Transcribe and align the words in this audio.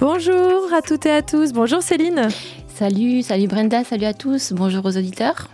Bonjour 0.00 0.72
à 0.72 0.80
toutes 0.80 1.06
et 1.06 1.10
à 1.10 1.22
tous. 1.22 1.52
Bonjour 1.52 1.82
Céline. 1.82 2.28
Salut, 2.68 3.22
salut 3.22 3.48
Brenda, 3.48 3.82
salut 3.82 4.04
à 4.04 4.14
tous. 4.14 4.52
Bonjour 4.52 4.86
aux 4.86 4.96
auditeurs. 4.96 5.48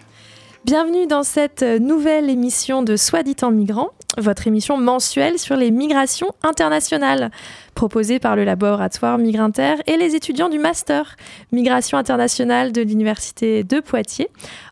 Bienvenue 0.67 1.07
dans 1.07 1.23
cette 1.23 1.63
nouvelle 1.63 2.29
émission 2.29 2.83
de 2.83 2.97
Soit 2.97 3.23
dit 3.23 3.37
en 3.41 3.51
migrant, 3.51 3.89
votre 4.19 4.47
émission 4.47 4.77
mensuelle 4.77 5.39
sur 5.39 5.57
les 5.57 5.71
migrations 5.71 6.33
internationales, 6.43 7.31
proposée 7.75 8.19
par 8.19 8.37
le 8.37 8.45
laboratoire 8.45 9.19
Migrinter 9.19 9.75
et 9.87 9.97
les 9.97 10.15
étudiants 10.15 10.49
du 10.49 10.59
Master 10.59 11.17
Migration 11.53 11.99
internationale 11.99 12.73
de 12.73 12.83
l'Université 12.83 13.65
de 13.65 13.81
Poitiers, 13.81 14.29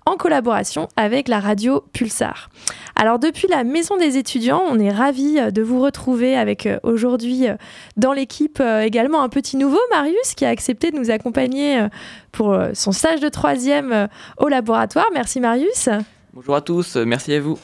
en 0.07 0.17
collaboration 0.17 0.89
avec 0.97 1.29
la 1.29 1.41
radio 1.41 1.85
Pulsar. 1.93 2.51
Alors 2.97 3.19
depuis 3.19 3.49
la 3.49 3.65
Maison 3.65 3.97
des 3.97 4.17
étudiants, 4.17 4.63
on 4.69 4.79
est 4.79 4.91
ravis 4.91 5.53
de 5.53 5.63
vous 5.63 5.81
retrouver 5.81 6.37
avec 6.37 6.67
euh, 6.67 6.79
aujourd'hui 6.83 7.49
euh, 7.49 7.55
dans 7.97 8.13
l'équipe 8.13 8.59
euh, 8.61 8.83
également 8.83 9.23
un 9.23 9.29
petit 9.29 9.57
nouveau, 9.57 9.81
Marius, 9.91 10.35
qui 10.37 10.45
a 10.45 10.49
accepté 10.49 10.91
de 10.91 10.97
nous 10.97 11.11
accompagner 11.11 11.87
pour 12.31 12.57
son 12.75 12.93
stage 12.93 13.21
de 13.21 13.29
troisième 13.29 14.09
au 14.39 14.49
laboratoire. 14.49 15.07
Merci 15.13 15.41
Marius. 15.41 15.89
Bonjour 16.33 16.55
à 16.55 16.61
tous, 16.61 16.97
merci 16.97 17.35
à 17.35 17.41
vous. 17.41 17.59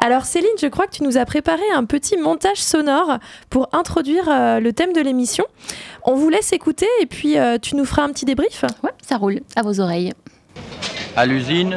Alors 0.00 0.24
Céline, 0.24 0.48
je 0.60 0.66
crois 0.68 0.86
que 0.86 0.92
tu 0.92 1.02
nous 1.02 1.18
as 1.18 1.24
préparé 1.24 1.62
un 1.74 1.84
petit 1.84 2.16
montage 2.16 2.58
sonore 2.62 3.18
pour 3.50 3.68
introduire 3.72 4.26
le 4.60 4.70
thème 4.70 4.92
de 4.92 5.00
l'émission. 5.00 5.44
On 6.04 6.14
vous 6.14 6.28
laisse 6.28 6.52
écouter 6.52 6.86
et 7.00 7.06
puis 7.06 7.36
tu 7.62 7.74
nous 7.74 7.84
feras 7.84 8.04
un 8.04 8.10
petit 8.10 8.24
débrief. 8.24 8.64
Ouais, 8.84 8.92
ça 9.06 9.16
roule, 9.16 9.40
à 9.56 9.62
vos 9.62 9.80
oreilles. 9.80 10.12
À 11.16 11.26
l'usine, 11.26 11.76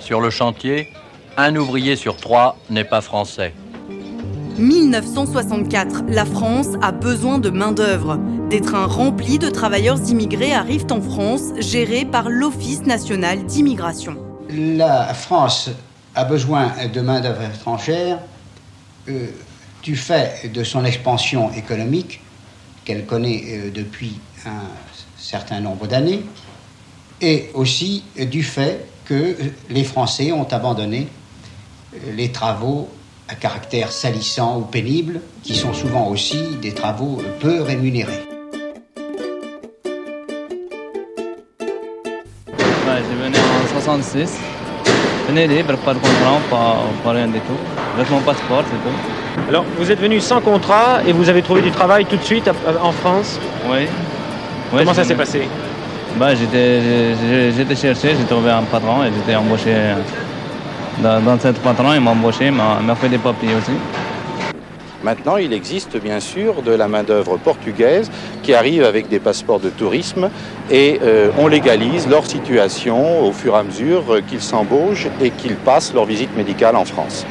sur 0.00 0.20
le 0.20 0.30
chantier, 0.30 0.88
un 1.36 1.54
ouvrier 1.56 1.94
sur 1.94 2.16
trois 2.16 2.56
n'est 2.70 2.84
pas 2.84 3.02
français. 3.02 3.52
1964, 4.58 6.04
la 6.08 6.24
France 6.24 6.68
a 6.82 6.90
besoin 6.90 7.38
de 7.38 7.50
main-d'œuvre. 7.50 8.18
Des 8.48 8.60
trains 8.60 8.86
remplis 8.86 9.38
de 9.38 9.50
travailleurs 9.50 9.98
immigrés 10.08 10.52
arrivent 10.52 10.90
en 10.90 11.00
France, 11.00 11.52
gérés 11.58 12.06
par 12.06 12.28
l'Office 12.28 12.84
national 12.86 13.44
d'immigration. 13.44 14.16
La 14.50 15.14
France 15.14 15.70
a 16.18 16.24
besoin 16.24 16.72
de 16.92 17.00
main-d'œuvre 17.00 17.42
étrangère 17.42 18.18
euh, 19.08 19.28
du 19.84 19.94
fait 19.94 20.50
de 20.52 20.64
son 20.64 20.84
expansion 20.84 21.52
économique 21.52 22.20
qu'elle 22.84 23.06
connaît 23.06 23.44
euh, 23.46 23.70
depuis 23.70 24.18
un 24.44 24.66
certain 25.16 25.60
nombre 25.60 25.86
d'années 25.86 26.24
et 27.20 27.50
aussi 27.54 28.02
du 28.16 28.42
fait 28.42 28.84
que 29.04 29.36
les 29.70 29.84
Français 29.84 30.32
ont 30.32 30.48
abandonné 30.50 31.06
les 32.16 32.32
travaux 32.32 32.88
à 33.28 33.36
caractère 33.36 33.92
salissant 33.92 34.58
ou 34.58 34.62
pénible, 34.62 35.20
qui 35.44 35.54
sont 35.54 35.72
souvent 35.72 36.08
aussi 36.08 36.56
des 36.60 36.72
travaux 36.72 37.22
peu 37.40 37.62
rémunérés. 37.62 38.24
En 42.88 43.80
66. 43.80 44.57
Venais 45.28 45.46
libre, 45.46 45.76
pas 45.76 45.92
de 45.92 45.98
contrat, 45.98 46.40
pas, 47.04 47.12
rien 47.12 47.26
du 47.26 47.38
tout. 47.40 47.58
Avec 47.96 48.10
mon 48.10 48.20
passeport, 48.20 48.62
c'est 48.64 48.82
tout. 48.82 49.48
Alors, 49.50 49.64
vous 49.78 49.92
êtes 49.92 50.00
venu 50.00 50.20
sans 50.20 50.40
contrat 50.40 51.00
et 51.06 51.12
vous 51.12 51.28
avez 51.28 51.42
trouvé 51.42 51.60
du 51.60 51.70
travail 51.70 52.06
tout 52.06 52.16
de 52.16 52.22
suite 52.22 52.50
en 52.82 52.92
France? 52.92 53.38
Oui. 53.70 53.86
Comment 54.70 54.94
ça 54.94 55.04
s'est 55.04 55.14
passé? 55.14 55.46
Bah, 56.16 56.34
J'étais 56.34 57.76
cherché, 57.76 58.16
j'ai 58.18 58.24
trouvé 58.24 58.50
un 58.50 58.62
patron 58.62 59.04
et 59.04 59.10
j'étais 59.14 59.36
embauché 59.36 59.74
dans, 61.02 61.38
cette 61.38 61.58
patron, 61.58 61.92
il 61.94 62.00
m'a 62.00 62.10
embauché, 62.10 62.50
m'a 62.50 62.94
fait 62.94 63.08
des 63.08 63.18
papiers 63.18 63.54
aussi. 63.54 63.72
Maintenant, 65.02 65.36
il 65.36 65.52
existe 65.52 65.96
bien 66.00 66.20
sûr 66.20 66.62
de 66.62 66.72
la 66.72 66.88
main-d'œuvre 66.88 67.36
portugaise 67.36 68.10
qui 68.42 68.54
arrive 68.54 68.82
avec 68.82 69.08
des 69.08 69.20
passeports 69.20 69.60
de 69.60 69.70
tourisme 69.70 70.30
et 70.70 70.98
euh, 71.02 71.30
on 71.38 71.46
légalise 71.46 72.08
leur 72.08 72.26
situation 72.26 73.24
au 73.24 73.32
fur 73.32 73.54
et 73.54 73.58
à 73.58 73.62
mesure 73.62 74.20
qu'ils 74.28 74.42
s'embauchent 74.42 75.06
et 75.20 75.30
qu'ils 75.30 75.56
passent 75.56 75.94
leur 75.94 76.04
visite 76.04 76.36
médicale 76.36 76.76
en 76.76 76.84
France. 76.84 77.24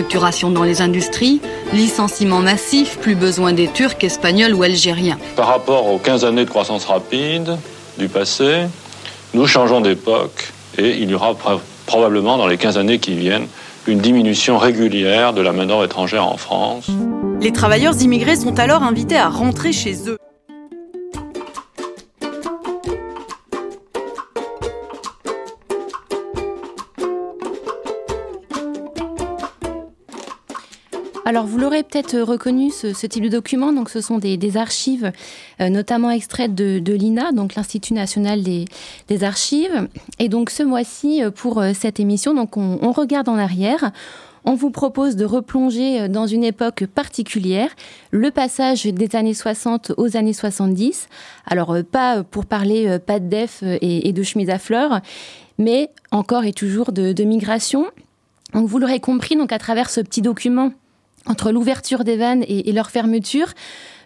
Restructuration 0.00 0.50
dans 0.50 0.62
les 0.62 0.80
industries, 0.80 1.42
licenciement 1.74 2.40
massif, 2.40 2.96
plus 3.02 3.14
besoin 3.14 3.52
des 3.52 3.68
Turcs, 3.68 4.02
Espagnols 4.02 4.54
ou 4.54 4.62
Algériens. 4.62 5.18
Par 5.36 5.48
rapport 5.48 5.88
aux 5.88 5.98
15 5.98 6.24
années 6.24 6.46
de 6.46 6.48
croissance 6.48 6.86
rapide 6.86 7.58
du 7.98 8.08
passé, 8.08 8.62
nous 9.34 9.46
changeons 9.46 9.82
d'époque 9.82 10.54
et 10.78 10.96
il 10.96 11.10
y 11.10 11.14
aura 11.14 11.36
probablement 11.84 12.38
dans 12.38 12.46
les 12.46 12.56
15 12.56 12.78
années 12.78 12.98
qui 12.98 13.12
viennent 13.12 13.46
une 13.86 13.98
diminution 13.98 14.56
régulière 14.56 15.34
de 15.34 15.42
la 15.42 15.52
main-d'œuvre 15.52 15.84
étrangère 15.84 16.26
en 16.26 16.38
France. 16.38 16.86
Les 17.42 17.52
travailleurs 17.52 18.00
immigrés 18.00 18.36
sont 18.36 18.58
alors 18.58 18.82
invités 18.82 19.18
à 19.18 19.28
rentrer 19.28 19.70
chez 19.70 20.08
eux. 20.08 20.16
Alors, 31.30 31.46
vous 31.46 31.58
l'aurez 31.58 31.84
peut-être 31.84 32.18
reconnu, 32.18 32.72
ce, 32.72 33.06
type 33.06 33.22
de 33.22 33.28
document. 33.28 33.72
Donc, 33.72 33.88
ce 33.88 34.00
sont 34.00 34.18
des, 34.18 34.56
archives, 34.56 35.12
euh, 35.60 35.68
notamment 35.68 36.10
extraites 36.10 36.56
de, 36.56 36.92
l'INA, 36.92 37.30
donc 37.30 37.54
l'Institut 37.54 37.94
national 37.94 38.42
des, 38.42 38.66
archives. 39.22 39.88
Et 40.18 40.28
donc, 40.28 40.50
ce 40.50 40.64
mois-ci, 40.64 41.22
euh, 41.22 41.30
pour 41.30 41.60
euh, 41.60 41.70
cette 41.72 42.00
émission, 42.00 42.34
donc 42.34 42.56
on, 42.56 42.90
regarde 42.90 43.28
en 43.28 43.38
arrière. 43.38 43.92
On 44.44 44.56
vous 44.56 44.72
propose 44.72 45.14
de 45.14 45.24
replonger 45.24 46.08
dans 46.08 46.26
une 46.26 46.42
époque 46.42 46.86
particulière, 46.86 47.70
le 48.10 48.32
passage 48.32 48.82
des 48.86 49.14
années 49.14 49.32
60 49.32 49.92
aux 49.98 50.16
années 50.16 50.32
70. 50.32 51.08
Alors, 51.46 51.76
pas 51.88 52.24
pour 52.24 52.44
parler 52.44 52.98
pas 52.98 53.20
de 53.20 53.28
def 53.28 53.62
et, 53.62 54.12
de 54.12 54.22
chemise 54.24 54.50
à 54.50 54.58
fleurs, 54.58 55.00
mais 55.58 55.90
encore 56.10 56.42
et 56.42 56.52
toujours 56.52 56.90
de, 56.90 57.12
de 57.12 57.22
migration. 57.22 57.86
Donc, 58.52 58.66
vous 58.66 58.80
l'aurez 58.80 58.98
compris, 58.98 59.36
donc 59.36 59.52
à 59.52 59.58
travers 59.60 59.90
ce 59.90 60.00
petit 60.00 60.22
document 60.22 60.72
entre 61.26 61.52
l'ouverture 61.52 62.04
des 62.04 62.16
vannes 62.16 62.44
et, 62.48 62.72
leur 62.72 62.90
fermeture. 62.90 63.48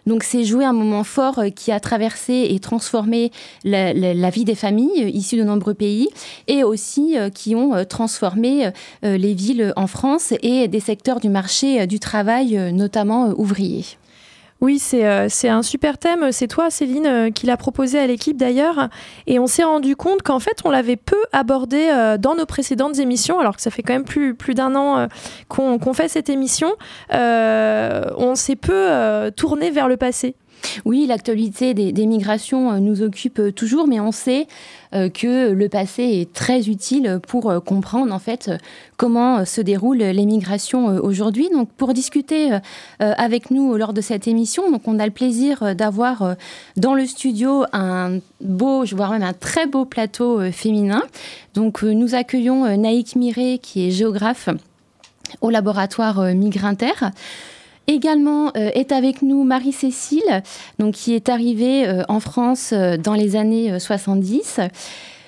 Donc 0.05 0.23
c'est 0.23 0.43
joué 0.43 0.65
un 0.65 0.73
moment 0.73 1.03
fort 1.03 1.39
euh, 1.39 1.49
qui 1.49 1.71
a 1.71 1.79
traversé 1.79 2.47
et 2.51 2.59
transformé 2.59 3.31
la, 3.63 4.29
vie 4.29 4.45
des 4.45 4.53
familles 4.53 5.03
euh, 5.03 5.09
issues 5.09 5.37
de 5.37 5.43
nombreux 5.43 5.73
pays 5.73 6.09
et 6.47 6.63
aussi 6.63 7.17
euh, 7.17 7.29
qui 7.29 7.55
ont 7.55 7.83
transformé 7.85 8.69
les 9.01 9.33
villes 9.33 9.73
en 9.75 9.87
France 9.87 10.33
et 10.41 10.67
des 10.67 10.79
secteurs 10.79 11.19
du 11.19 11.29
marché 11.29 11.87
du 11.87 11.99
travail, 11.99 12.71
notamment 12.73 13.33
ouvriers. 13.37 13.85
Oui, 14.61 14.81
euh, 14.93 15.27
c'est 15.29 15.49
un 15.49 15.61
super 15.61 15.97
thème. 15.97 16.31
C'est 16.31 16.47
toi, 16.47 16.69
Céline, 16.69 17.05
euh, 17.05 17.29
qui 17.29 17.45
l'a 17.45 17.57
proposé 17.57 17.99
à 17.99 18.07
l'équipe 18.07 18.37
d'ailleurs. 18.37 18.89
Et 19.27 19.37
on 19.37 19.47
s'est 19.47 19.63
rendu 19.63 19.95
compte 19.95 20.23
qu'en 20.23 20.39
fait, 20.39 20.59
on 20.63 20.71
l'avait 20.71 20.95
peu 20.95 21.21
abordé 21.33 21.89
euh, 21.91 22.17
dans 22.17 22.35
nos 22.35 22.45
précédentes 22.45 22.97
émissions, 22.99 23.39
alors 23.39 23.57
que 23.57 23.61
ça 23.61 23.69
fait 23.69 23.83
quand 23.83 23.93
même 23.93 24.05
plus, 24.05 24.33
plus 24.33 24.53
d'un 24.53 24.75
an 24.75 25.07
qu'on 25.49 25.93
fait 25.93 26.07
cette 26.07 26.29
émission. 26.29 26.73
on 27.11 28.35
s'est 28.35 28.55
peu 28.55 29.31
tourné 29.35 29.71
vers 29.71 29.87
le 29.87 29.97
passé. 29.97 30.35
Oui, 30.83 31.05
l'actualité 31.07 31.73
des, 31.73 32.05
migrations 32.05 32.71
euh, 32.71 32.79
nous 32.79 33.01
occupe 33.01 33.39
euh, 33.39 33.51
toujours, 33.51 33.87
mais 33.87 33.99
on 33.99 34.11
sait 34.11 34.47
euh, 34.93 35.09
que 35.09 35.51
le 35.51 35.69
passé 35.69 36.03
est 36.03 36.33
très 36.33 36.69
utile 36.69 37.19
pour 37.27 37.63
comprendre 37.63 38.13
en 38.13 38.19
fait 38.19 38.51
comment 38.97 39.45
se 39.45 39.61
déroulent 39.61 39.97
les 39.97 40.25
migrations 40.25 40.85
aujourd'hui. 40.85 41.49
Donc, 41.49 41.69
pour 41.69 41.93
discuter 41.93 42.57
avec 42.99 43.51
nous 43.51 43.75
lors 43.75 43.93
de 43.93 44.01
cette 44.01 44.27
émission, 44.27 44.71
donc 44.71 44.87
on 44.87 44.99
a 44.99 45.05
le 45.05 45.11
plaisir 45.11 45.75
d'avoir 45.75 46.35
dans 46.77 46.93
le 46.93 47.05
studio 47.05 47.65
un 47.73 48.19
beau, 48.41 48.85
vois 48.85 49.09
même 49.09 49.23
un 49.23 49.33
très 49.33 49.67
beau 49.67 49.85
plateau 49.85 50.39
féminin. 50.51 51.03
Donc, 51.53 51.83
nous 51.83 52.15
accueillons 52.15 52.77
Naïk 52.77 53.15
Miré, 53.15 53.59
qui 53.61 53.87
est 53.87 53.91
géographe 53.91 54.49
au 55.41 55.49
laboratoire 55.49 56.21
Migrinter. 56.33 56.93
Également 57.87 58.53
est 58.53 58.91
avec 58.91 59.21
nous 59.21 59.43
Marie-Cécile, 59.43 60.43
donc 60.79 60.95
qui 60.95 61.13
est 61.13 61.29
arrivée 61.29 61.87
en 62.07 62.19
France 62.19 62.73
dans 62.73 63.13
les 63.13 63.35
années 63.35 63.79
70. 63.79 64.59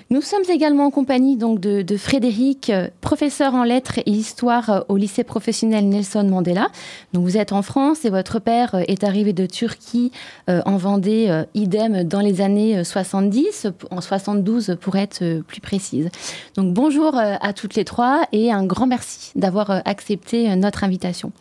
Nous 0.10 0.22
sommes 0.22 0.44
également 0.50 0.86
en 0.86 0.90
compagnie 0.90 1.36
donc 1.36 1.60
de, 1.60 1.98
Frédéric, 1.98 2.70
euh, 2.70 2.88
professeur 3.02 3.54
en 3.54 3.64
lettres 3.64 4.00
et 4.00 4.10
histoire 4.10 4.70
euh, 4.70 4.80
au 4.88 4.96
lycée 4.96 5.26
professionnel 5.26 5.90
Nelson 5.90 6.24
Mandela. 6.24 6.70
Donc 7.12 7.26
vous 7.26 7.36
êtes 7.36 7.52
en 7.52 7.62
France 7.62 8.06
et 8.06 8.10
votre 8.10 8.40
père 8.40 8.76
euh, 8.76 8.84
est 8.88 9.04
arrivé 9.04 9.34
de 9.34 9.46
Turquie 9.46 10.12
en 10.48 10.78
Vendée, 10.78 11.44
idem 11.54 12.04
dans 12.04 12.22
les 12.22 12.42
années 12.42 12.84
70, 12.84 13.68
en 13.92 14.02
72 14.02 14.78
pour 14.80 14.96
être 14.96 15.42
plus 15.42 15.60
précise. 15.60 16.10
Donc 16.56 16.74
bonjour 16.74 17.16
à 17.18 17.54
toutes 17.54 17.76
les 17.76 17.84
trois 17.84 18.22
et 18.32 18.52
un 18.52 18.66
grand 18.66 18.88
merci 18.88 19.32
d'avoir 19.36 19.82
accepté 19.86 20.56
notre 20.56 20.84
invitation. 20.84 21.32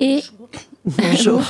Et 0.00 0.22
Bonjour. 0.84 1.40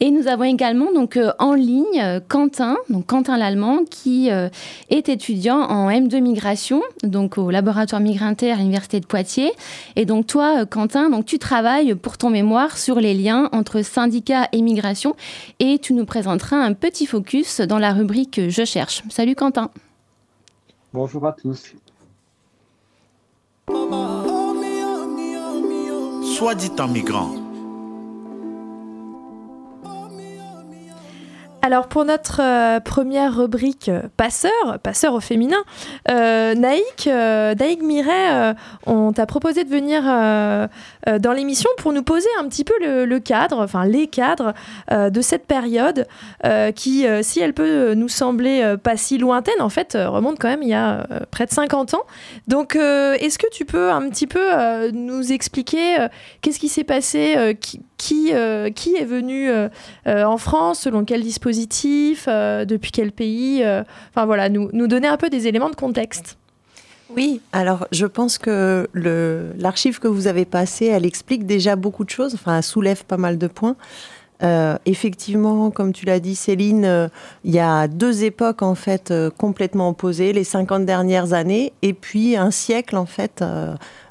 Et 0.00 0.10
nous 0.10 0.28
avons 0.28 0.44
également 0.44 0.92
donc 0.92 1.16
euh, 1.16 1.32
en 1.38 1.54
ligne 1.54 2.02
euh, 2.02 2.20
Quentin, 2.20 2.76
donc 2.90 3.06
Quentin 3.06 3.38
l'allemand, 3.38 3.78
qui 3.90 4.30
euh, 4.30 4.50
est 4.90 5.08
étudiant 5.08 5.60
en 5.60 5.88
M2 5.88 6.20
migration, 6.20 6.82
donc 7.02 7.38
au 7.38 7.50
laboratoire 7.50 8.02
Migrinter 8.02 8.52
à 8.52 8.56
l'université 8.56 9.00
de 9.00 9.06
Poitiers. 9.06 9.52
Et 9.96 10.04
donc 10.04 10.26
toi, 10.26 10.66
Quentin, 10.66 11.08
donc 11.08 11.24
tu 11.24 11.38
travailles 11.38 11.94
pour 11.94 12.18
ton 12.18 12.28
mémoire 12.28 12.76
sur 12.76 13.00
les 13.00 13.14
liens 13.14 13.48
entre 13.52 13.80
syndicats 13.80 14.48
et 14.52 14.60
migration, 14.60 15.16
et 15.60 15.78
tu 15.78 15.94
nous 15.94 16.04
présenteras 16.04 16.58
un 16.58 16.74
petit 16.74 17.06
focus 17.06 17.62
dans 17.62 17.78
la 17.78 17.94
rubrique 17.94 18.38
Je 18.50 18.64
cherche. 18.66 19.02
Salut 19.08 19.34
Quentin. 19.34 19.70
Bonjour 20.92 21.26
à 21.26 21.32
tous. 21.32 21.72
Soit 26.36 26.54
dit 26.54 26.70
en 26.78 26.88
migrant 26.88 27.47
Alors 31.60 31.88
pour 31.88 32.04
notre 32.04 32.40
euh, 32.40 32.78
première 32.78 33.36
rubrique 33.36 33.88
euh, 33.88 34.02
passeur, 34.16 34.78
passeur 34.80 35.12
au 35.14 35.20
féminin, 35.20 35.64
euh, 36.08 36.54
Naïk, 36.54 37.08
euh, 37.08 37.54
Naïk 37.56 37.82
Miret, 37.82 38.54
on 38.86 39.12
t'a 39.12 39.26
proposé 39.26 39.64
de 39.64 39.68
venir 39.68 40.02
dans 40.02 41.32
l'émission 41.32 41.68
pour 41.78 41.92
nous 41.92 42.02
poser 42.02 42.28
un 42.38 42.48
petit 42.48 42.64
peu 42.64 42.74
le, 42.80 43.18
cadre, 43.18 43.62
enfin 43.62 43.84
les 43.84 44.06
cadres 44.06 44.54
de 44.90 45.20
cette 45.20 45.46
période 45.46 46.06
qui, 46.74 47.06
si 47.22 47.40
elle 47.40 47.54
peut 47.54 47.94
nous 47.94 48.08
sembler 48.08 48.76
pas 48.82 48.96
si 48.96 49.18
lointaine, 49.18 49.60
en 49.60 49.68
fait 49.68 49.94
remonte 49.94 50.38
quand 50.38 50.48
même 50.48 50.62
il 50.62 50.68
y 50.68 50.74
a 50.74 51.06
près 51.30 51.46
de 51.46 51.50
50 51.50 51.94
ans. 51.94 52.04
Donc 52.46 52.76
est-ce 52.76 53.38
que 53.38 53.50
tu 53.50 53.64
peux 53.64 53.90
un 53.90 54.08
petit 54.08 54.26
peu 54.26 54.90
nous 54.92 55.32
expliquer 55.32 56.06
qu'est-ce 56.40 56.58
qui 56.58 56.68
s'est 56.68 56.84
passé, 56.84 57.56
qui, 57.98 58.32
qui, 58.74 58.94
est 58.96 59.04
venu 59.04 59.50
en 60.06 60.38
France, 60.38 60.80
selon 60.80 61.04
quel 61.04 61.22
dispositif 61.22 62.28
euh, 62.28 62.64
depuis 62.64 62.90
quel 62.90 63.12
pays 63.12 63.62
euh, 63.62 63.82
Enfin 64.10 64.26
voilà, 64.26 64.48
nous, 64.48 64.70
nous 64.72 64.86
donner 64.86 65.08
un 65.08 65.16
peu 65.16 65.30
des 65.30 65.46
éléments 65.46 65.70
de 65.70 65.76
contexte. 65.76 66.38
Oui, 67.14 67.40
alors 67.52 67.86
je 67.90 68.06
pense 68.06 68.38
que 68.38 68.88
l'archive 69.58 69.98
que 69.98 70.08
vous 70.08 70.26
avez 70.26 70.44
passée, 70.44 70.86
elle 70.86 71.06
explique 71.06 71.46
déjà 71.46 71.74
beaucoup 71.74 72.04
de 72.04 72.10
choses, 72.10 72.34
enfin 72.34 72.58
elle 72.58 72.62
soulève 72.62 73.04
pas 73.04 73.16
mal 73.16 73.38
de 73.38 73.46
points. 73.46 73.76
Euh, 74.42 74.76
effectivement, 74.86 75.70
comme 75.70 75.92
tu 75.92 76.06
l'as 76.06 76.20
dit 76.20 76.36
Céline, 76.36 77.10
il 77.44 77.54
y 77.54 77.58
a 77.58 77.88
deux 77.88 78.24
époques 78.24 78.62
en 78.62 78.74
fait 78.74 79.12
complètement 79.38 79.88
opposées, 79.88 80.32
les 80.32 80.44
50 80.44 80.84
dernières 80.84 81.32
années 81.32 81.72
et 81.80 81.94
puis 81.94 82.36
un 82.36 82.50
siècle 82.50 82.96
en 82.96 83.06
fait 83.06 83.42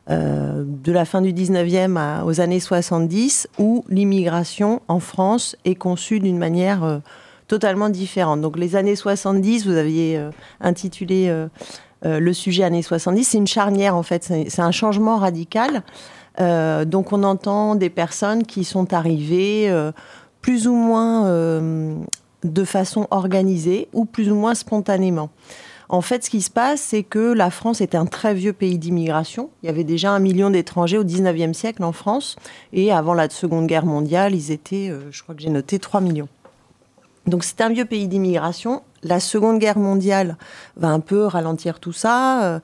de 0.09 0.92
la 0.92 1.04
fin 1.04 1.21
du 1.21 1.33
19e 1.33 2.24
aux 2.24 2.39
années 2.39 2.62
70 2.62 3.50
où 3.59 3.83
l'immigration 3.89 4.81
en 4.88 5.00
France 5.00 5.57
est 5.65 5.75
conçue 5.75 6.19
d'une 6.19 6.38
manière 6.38 7.01
totalement 7.48 7.89
différentes. 7.89 8.42
Donc 8.42 8.57
les 8.57 8.75
années 8.75 8.95
70, 8.95 9.65
vous 9.65 9.75
aviez 9.75 10.18
euh, 10.18 10.31
intitulé 10.62 11.27
euh, 11.30 11.48
euh, 12.06 12.19
le 12.19 12.33
sujet 12.33 12.63
années 12.63 12.81
70, 12.81 13.24
c'est 13.24 13.38
une 13.38 13.48
charnière 13.48 13.95
en 13.95 14.04
fait, 14.04 14.24
c'est 14.24 14.62
un 14.62 14.71
changement 14.71 15.18
radical. 15.18 15.83
donc 16.39 17.12
on 17.13 17.24
entend 17.24 17.74
des 17.74 17.89
personnes 17.89 18.45
qui 18.45 18.63
sont 18.63 18.94
arrivées 18.94 19.74
plus 20.42 20.68
ou 20.68 20.75
moins 20.75 21.24
de 22.44 22.63
façon 22.63 23.07
organisée 23.10 23.88
ou 23.94 24.06
plus 24.06 24.30
ou 24.31 24.36
moins 24.36 24.53
spontanément. 24.53 25.31
En 25.89 26.01
fait, 26.01 26.25
ce 26.25 26.30
qui 26.30 26.42
se 26.42 26.50
passe, 26.50 26.81
c'est 26.81 27.04
que 27.04 27.31
la 27.34 27.50
France 27.50 27.80
est 27.80 27.95
un 27.95 28.06
très 28.06 28.34
vieux 28.34 28.54
pays 28.54 28.78
d'immigration. 28.78 29.50
Il 29.63 29.68
y 29.68 29.69
avait 29.69 29.86
déjà 29.86 30.12
un 30.12 30.19
million 30.19 30.50
d'étrangers 30.50 30.98
au 30.98 31.06
19e 31.06 31.54
siècle 31.54 31.84
en 31.84 31.94
France. 31.94 32.36
Et 32.74 32.92
avant 32.92 33.13
la 33.13 33.30
Seconde 33.30 33.68
Guerre 33.68 33.86
mondiale, 33.86 34.36
ils 34.36 34.51
étaient, 34.51 34.92
je 35.12 35.24
crois 35.24 35.34
que 35.34 35.42
j'ai 35.42 35.50
noté, 35.50 35.80
3 35.80 36.01
millions. 36.01 36.28
Donc 37.28 37.44
c'est 37.44 37.62
un 37.62 37.69
vieux 37.69 37.86
pays 37.86 38.07
d'immigration. 38.07 38.81
La 39.04 39.19
Seconde 39.19 39.60
Guerre 39.60 39.78
mondiale 39.78 40.38
va 40.78 40.88
un 40.88 41.01
peu 41.01 41.25
ralentir 41.25 41.80
tout 41.80 41.94
ça. 41.94 42.44
Euh, 42.44 42.60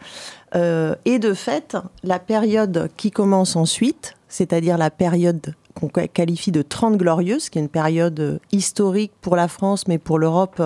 euh, 0.55 0.95
et 1.05 1.19
de 1.19 1.33
fait, 1.33 1.77
la 2.03 2.19
période 2.19 2.89
qui 2.97 3.11
commence 3.11 3.55
ensuite, 3.55 4.15
c'est-à-dire 4.29 4.77
la 4.77 4.89
période 4.89 5.53
qu'on 5.73 5.87
qualifie 5.87 6.51
de 6.51 6.61
Trente 6.61 6.97
Glorieuses, 6.97 7.49
qui 7.49 7.59
est 7.59 7.61
une 7.61 7.69
période 7.69 8.39
historique 8.51 9.11
pour 9.21 9.35
la 9.35 9.47
France, 9.47 9.87
mais 9.87 9.97
pour 9.97 10.19
l'Europe, 10.19 10.61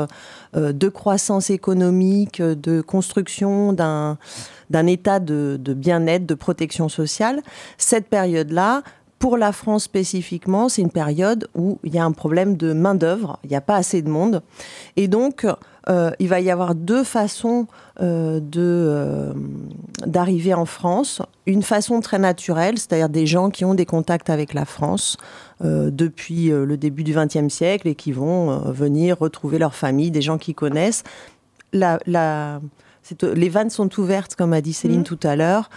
euh, 0.55 0.73
de 0.73 0.89
croissance 0.89 1.49
économique, 1.49 2.41
de 2.41 2.81
construction 2.81 3.73
d'un 3.73 4.17
état 4.87 5.19
de 5.19 5.73
bien-être, 5.73 6.25
de 6.25 6.35
protection 6.35 6.89
sociale. 6.89 7.41
Cette 7.77 8.07
période-là 8.07 8.83
pour 9.19 9.37
la 9.37 9.51
France 9.51 9.85
spécifiquement, 9.85 10.69
c'est 10.69 10.81
une 10.81 10.91
période 10.91 11.47
où 11.55 11.79
il 11.83 11.93
y 11.93 11.97
a 11.97 12.05
un 12.05 12.11
problème 12.11 12.55
de 12.55 12.73
main-d'œuvre, 12.73 13.39
il 13.43 13.49
n'y 13.49 13.55
a 13.55 13.61
pas 13.61 13.75
assez 13.75 14.01
de 14.01 14.09
monde. 14.09 14.41
Et 14.95 15.07
donc, 15.07 15.45
euh, 15.89 16.11
il 16.19 16.27
va 16.27 16.39
y 16.41 16.51
avoir 16.51 16.75
deux 16.75 17.03
façons 17.03 17.67
euh, 18.01 18.41
euh, 18.57 19.33
d'arriver 20.05 20.53
en 20.53 20.65
France. 20.65 21.21
Une 21.45 21.63
façon 21.63 22.01
très 22.01 22.19
naturelle, 22.19 22.77
c'est-à-dire 22.77 23.09
des 23.09 23.25
gens 23.25 23.49
qui 23.49 23.63
ont 23.63 23.73
des 23.73 23.85
contacts 23.85 24.29
avec 24.29 24.53
la 24.53 24.65
France 24.65 25.17
depuis 25.59 26.49
le 26.49 26.77
début 26.77 27.03
du 27.03 27.15
XXe 27.15 27.51
siècle 27.51 27.87
et 27.87 27.95
qui 27.95 28.11
vont 28.11 28.59
venir 28.71 29.17
retrouver 29.17 29.57
leur 29.57 29.73
famille, 29.73 30.11
des 30.11 30.21
gens 30.21 30.37
qui 30.37 30.53
connaissent. 30.53 31.01
La, 31.73 31.97
les 33.23 33.49
vannes 33.49 33.71
sont 33.71 33.99
ouvertes, 33.99 34.35
comme 34.35 34.53
a 34.53 34.61
dit 34.61 34.73
Céline 34.73 34.99
mmh. 34.99 35.03
tout 35.03 35.19
à 35.23 35.35
l'heure 35.35 35.71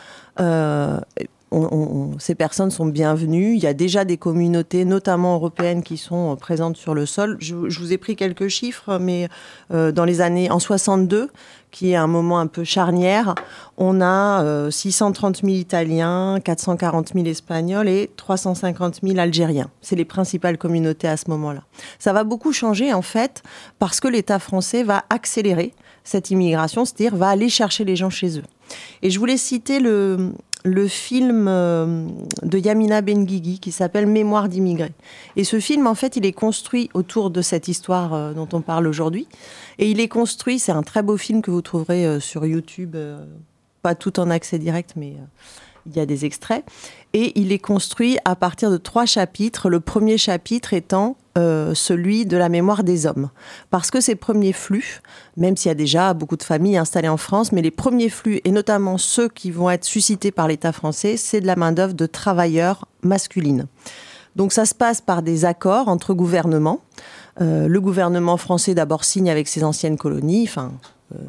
ces 2.19 2.35
personnes 2.35 2.70
sont 2.70 2.87
bienvenues. 2.87 3.55
Il 3.55 3.63
y 3.63 3.67
a 3.67 3.75
déjà 3.75 4.05
des 4.05 4.17
communautés, 4.17 4.84
notamment 4.84 5.34
européennes, 5.34 5.82
qui 5.82 5.96
sont 5.96 6.32
euh, 6.32 6.36
présentes 6.36 6.77
sur 6.77 6.94
le 6.94 7.06
sol. 7.06 7.36
Je, 7.41 7.55
vous 7.55 7.93
ai 7.93 7.98
pris 7.98 8.15
quelques 8.15 8.48
chiffres, 8.48 8.98
mais 8.98 9.29
euh, 9.72 9.91
dans 9.91 10.05
les 10.05 10.20
années 10.20 10.51
en 10.51 10.60
62, 10.60 11.31
qui 11.72 11.91
est 11.91 11.96
un 11.96 12.06
moment 12.06 12.39
un 12.39 12.46
peu 12.46 12.63
charnière, 12.63 13.34
on 13.79 14.01
a 14.01 14.70
630 14.70 15.39
euh, 15.43 15.46
000 15.46 15.58
Italiens, 15.58 16.39
440 16.43 17.13
000 17.15 17.27
Espagnols 17.27 17.89
et 17.89 18.10
350 18.17 19.01
000 19.03 19.19
Algériens. 19.19 19.70
C'est 19.81 19.96
les 19.96 20.05
principales 20.05 20.58
communautés 20.58 21.08
à 21.08 21.17
ce 21.17 21.31
moment-là. 21.31 21.63
Ça 21.98 22.13
va 22.13 22.25
beaucoup 22.25 22.53
changer 22.53 22.93
en 22.93 23.03
fait 23.03 23.43
parce 23.79 24.01
que 24.01 24.08
l'État 24.08 24.39
français 24.39 24.82
va 24.82 25.05
accélérer 25.10 25.75
cette 26.05 26.31
immigration, 26.31 26.84
c'est-à-dire 26.84 27.17
va 27.17 27.29
aller 27.29 27.48
chercher 27.48 27.84
les 27.84 27.96
gens 27.96 28.10
chez 28.10 28.39
eux. 28.39 28.44
Et 29.03 29.10
je 29.10 29.19
voulais 29.19 29.36
citer 29.36 29.81
le, 29.81 30.32
le 30.64 30.88
film 30.88 31.46
euh, 31.48 32.06
de 32.43 32.58
Yamina 32.58 33.00
Benguigui 33.00 33.58
qui 33.58 33.72
s'appelle 33.72 34.06
Mémoire 34.06 34.48
d'immigrés. 34.48 34.93
Et 35.36 35.44
ce 35.44 35.60
film, 35.60 35.86
en 35.86 35.94
fait, 35.94 36.17
il 36.17 36.26
est 36.26 36.32
construit 36.32 36.90
autour 36.94 37.31
de 37.31 37.43
cette 37.43 37.69
histoire 37.69 38.14
euh, 38.14 38.32
dont 38.32 38.48
on 38.52 38.60
parle 38.60 38.86
aujourd'hui. 38.86 39.26
Et 39.79 39.90
il 39.90 40.00
est 40.00 40.08
construit, 40.08 40.58
c'est 40.58 40.72
un 40.72 40.82
très 40.82 41.02
beau 41.02 41.17
film 41.17 41.43
que 41.43 41.50
vous 41.50 41.62
trouverez 41.62 42.06
euh, 42.06 42.20
sur 42.20 42.44
YouTube, 42.44 42.96
pas 43.82 43.94
tout 43.94 44.20
en 44.20 44.31
accès 44.31 44.58
direct, 44.58 44.93
mais 44.96 45.14
il 45.87 45.96
y 45.96 46.01
a 46.01 46.06
des 46.06 46.25
extraits. 46.25 46.65
Et 47.13 47.39
il 47.41 47.53
est 47.53 47.58
construit 47.58 48.19
à 48.25 48.37
partir 48.37 48.70
de 48.70 48.77
trois 48.77 49.06
chapitres. 49.06 49.69
Le 49.69 49.81
premier 49.81 50.19
chapitre 50.19 50.72
étant 50.75 51.17
euh, 51.39 51.75
celui 51.75 52.27
de 52.27 52.37
la 52.37 52.49
mémoire 52.49 52.84
des 52.84 53.06
hommes. 53.06 53.31
Parce 53.70 53.91
que 53.91 54.01
ces 54.01 54.15
premiers 54.15 54.53
flux, 54.53 55.01
même 55.37 55.56
s'il 55.56 55.69
y 55.69 55.72
a 55.72 55.77
déjà 55.77 56.13
beaucoup 56.13 56.37
de 56.37 56.43
familles 56.43 56.77
installées 56.77 57.08
en 57.08 57.17
France, 57.17 57.53
mais 57.53 57.63
les 57.63 57.70
premiers 57.70 58.08
flux, 58.08 58.41
et 58.44 58.51
notamment 58.51 58.99
ceux 58.99 59.29
qui 59.29 59.51
vont 59.51 59.70
être 59.70 59.84
suscités 59.84 60.31
par 60.32 60.49
l'État 60.49 60.72
français, 60.72 61.17
c'est 61.17 61.41
de 61.41 61.46
la 61.46 61.56
main-d'œuvre 61.56 61.94
de 61.94 62.06
travailleurs 62.06 62.87
masculines. 63.03 63.67
Donc 64.37 64.53
ça 64.53 64.65
se 64.65 64.75
passe 64.75 65.01
par 65.01 65.22
des 65.22 65.44
accords 65.44 65.89
entre 65.89 66.15
gouvernements. 66.15 66.81
Euh, 67.41 67.69
le 67.69 67.81
gouvernement 67.81 68.37
français 68.37 68.75
d'abord 68.75 69.05
signe 69.05 69.31
avec 69.31 69.49
ses 69.49 69.65
anciennes 69.65 69.96
colonies, 69.96 70.46
enfin 70.49 70.72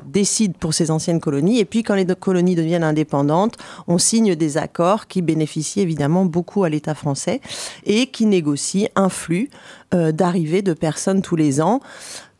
décide 0.06 0.58
pour 0.58 0.74
ces 0.74 0.92
anciennes 0.92 1.20
colonies. 1.20 1.60
Et 1.60 1.66
puis, 1.66 1.84
quand 1.84 1.96
les 1.96 2.06
colonies 2.06 2.56
deviennent 2.56 2.84
indépendantes, 2.84 3.58
on 3.88 3.98
signe 3.98 4.36
des 4.36 4.58
accords 4.58 5.08
qui 5.08 5.22
bénéficient 5.22 5.82
évidemment 5.82 6.26
beaucoup 6.26 6.64
à 6.64 6.70
l'État 6.70 6.96
français 6.96 7.42
et 7.86 8.08
qui 8.08 8.26
négocient 8.26 8.90
un 8.96 9.10
flux 9.10 9.50
euh, 9.94 10.12
d'arrivée 10.12 10.62
de 10.62 10.74
personnes 10.74 11.22
tous 11.22 11.36
les 11.36 11.62
ans. 11.62 11.80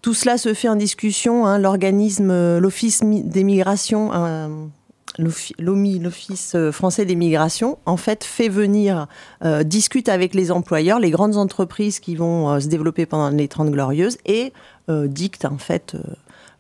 Tout 0.02 0.14
cela 0.14 0.38
se 0.38 0.54
fait 0.54 0.68
en 0.68 0.76
discussion. 0.76 1.46
Hein, 1.46 1.60
L'organisme, 1.60 2.32
euh, 2.32 2.60
l'Office 2.60 3.02
des 3.04 3.44
migrations 3.44 4.12
l'OMI, 5.60 6.00
l'Office 6.00 6.56
français 6.72 7.04
des 7.04 7.18
migrations, 7.18 7.78
en 7.86 7.98
fait, 7.98 8.24
fait 8.24 8.48
venir, 8.48 9.08
discute 9.66 10.08
avec 10.08 10.34
les 10.34 10.52
employeurs, 10.52 11.00
les 11.00 11.12
grandes 11.12 11.36
entreprises 11.36 12.00
qui 12.00 12.16
vont 12.16 12.58
se 12.62 12.68
développer 12.68 13.06
pendant 13.06 13.30
les 13.30 13.50
30 13.50 13.72
glorieuses 13.72 14.18
et 14.26 14.54
dicte, 14.88 15.44
en 15.44 15.58
fait, 15.58 15.98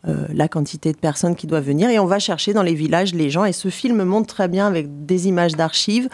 la 0.03 0.47
quantité 0.47 0.91
de 0.91 0.97
personnes 0.97 1.35
qui 1.35 1.47
doivent 1.47 1.65
venir. 1.65 1.89
Et 1.89 1.99
on 1.99 2.05
va 2.05 2.19
chercher 2.19 2.53
dans 2.53 2.63
les 2.63 2.73
villages 2.73 3.13
les 3.13 3.29
gens. 3.29 3.45
Et 3.45 3.53
ce 3.53 3.69
film 3.69 4.03
montre 4.03 4.33
très 4.33 4.47
bien 4.47 4.65
avec 4.65 5.05
des 5.05 5.27
images 5.27 5.55
d'archives 5.55 6.09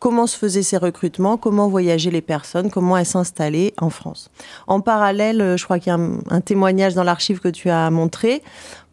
comment 0.00 0.26
se 0.26 0.36
faisaient 0.36 0.62
ces 0.62 0.78
recrutements, 0.78 1.36
comment 1.36 1.68
voyageaient 1.68 2.10
les 2.10 2.22
personnes, 2.22 2.70
comment 2.70 2.96
elles 2.96 3.06
s'installaient 3.06 3.74
en 3.78 3.90
France. 3.90 4.30
En 4.66 4.80
parallèle, 4.80 5.40
euh, 5.40 5.56
je 5.56 5.64
crois 5.64 5.78
qu'il 5.78 5.92
y 5.92 5.96
a 5.96 6.00
un, 6.30 6.40
témoignage 6.40 6.94
dans 6.94 7.04
l'archive 7.04 7.38
que 7.38 7.48
tu 7.48 7.68
as 7.68 7.90
montré. 7.90 8.42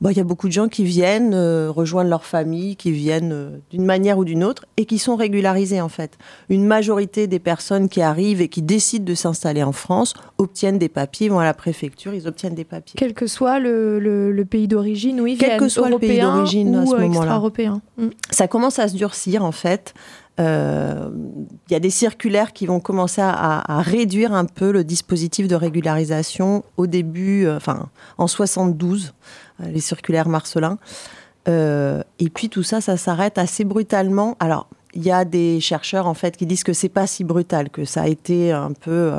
Bah, 0.02 0.12
il 0.12 0.18
y 0.18 0.20
a 0.20 0.26
beaucoup 0.26 0.48
de 0.48 0.54
gens 0.54 0.68
qui 0.68 0.84
viennent 0.84 1.34
euh, 1.34 1.72
rejoindre 1.72 2.10
leur 2.10 2.26
famille, 2.26 2.76
qui 2.76 2.92
viennent 2.92 3.32
euh, 3.32 3.58
d'une 3.72 3.86
manière 3.86 4.20
ou 4.20 4.26
d'une 4.26 4.44
autre 4.44 4.66
et 4.76 4.86
qui 4.86 5.00
sont 5.00 5.16
régularisés 5.16 5.82
en 5.82 5.90
fait. 5.90 6.18
Une 6.50 6.66
majorité 6.66 7.26
des 7.26 7.40
personnes 7.40 7.90
qui 7.90 8.02
arrivent 8.02 8.42
et 8.42 8.50
qui 8.50 8.62
décident 8.62 9.06
de 9.06 9.16
s'installer 9.16 9.64
en 9.64 9.72
France 9.72 10.14
obtiennent 10.38 10.78
des 10.78 10.90
papiers, 10.90 11.30
vont 11.30 11.40
à 11.40 11.46
la 11.46 11.56
préfecture, 11.56 12.14
ils 12.14 12.28
obtiennent 12.28 12.54
des 12.54 12.66
papiers. 12.66 12.96
Quel 12.98 13.14
que 13.14 13.28
soit 13.28 13.60
le, 13.60 14.44
pays 14.48 14.68
d'origine, 14.68 15.22
oui, 15.22 15.38
quel 15.40 15.58
que 15.58 15.70
soit 15.70 15.90
le 15.90 15.98
pays 15.98 16.20
d'origine 16.20 16.76
à 16.76 16.86
ce 16.86 16.96
moment-là. 16.96 17.42
Mm. 17.98 18.10
Ça 18.30 18.48
commence 18.48 18.78
à 18.78 18.90
se 18.90 18.96
durcir 18.96 19.44
en 19.44 19.54
fait 19.54 19.96
il 20.40 20.44
euh, 20.44 21.10
y 21.72 21.76
a 21.76 21.80
des 21.80 21.90
circulaires 21.90 22.54
qui 22.54 22.68
vont 22.68 22.80
commencer 22.80 23.22
à, 23.24 23.82
réduire 23.82 24.34
un 24.34 24.46
peu 24.46 24.72
le 24.72 24.84
dispositif 24.84 25.48
de 25.48 25.56
régularisation 25.56 26.64
au 26.78 26.86
début, 26.86 27.46
euh, 27.46 27.58
enfin 27.58 27.90
en 28.20 28.28
72, 28.28 29.14
euh, 29.62 29.68
les 29.72 29.80
circulaires 29.80 30.30
Marcelin. 30.30 30.78
et 31.48 32.30
puis 32.32 32.50
tout 32.50 32.62
ça, 32.62 32.82
ça 32.82 32.98
s'arrête 32.98 33.40
assez 33.40 33.64
brutalement. 33.64 34.38
Alors, 34.40 34.68
il 34.94 35.04
y 35.04 35.12
a 35.12 35.26
des 35.26 35.60
chercheurs 35.60 36.06
en 36.06 36.14
fait 36.14 36.38
qui 36.38 36.46
disent 36.46 36.64
que 36.64 36.74
c'est 36.74 36.90
pas 36.90 37.08
si 37.08 37.24
brutal, 37.24 37.72
que 37.72 37.84
ça 37.84 38.04
a 38.04 38.08
été 38.08 38.52
un 38.52 38.74
peu 38.74 39.12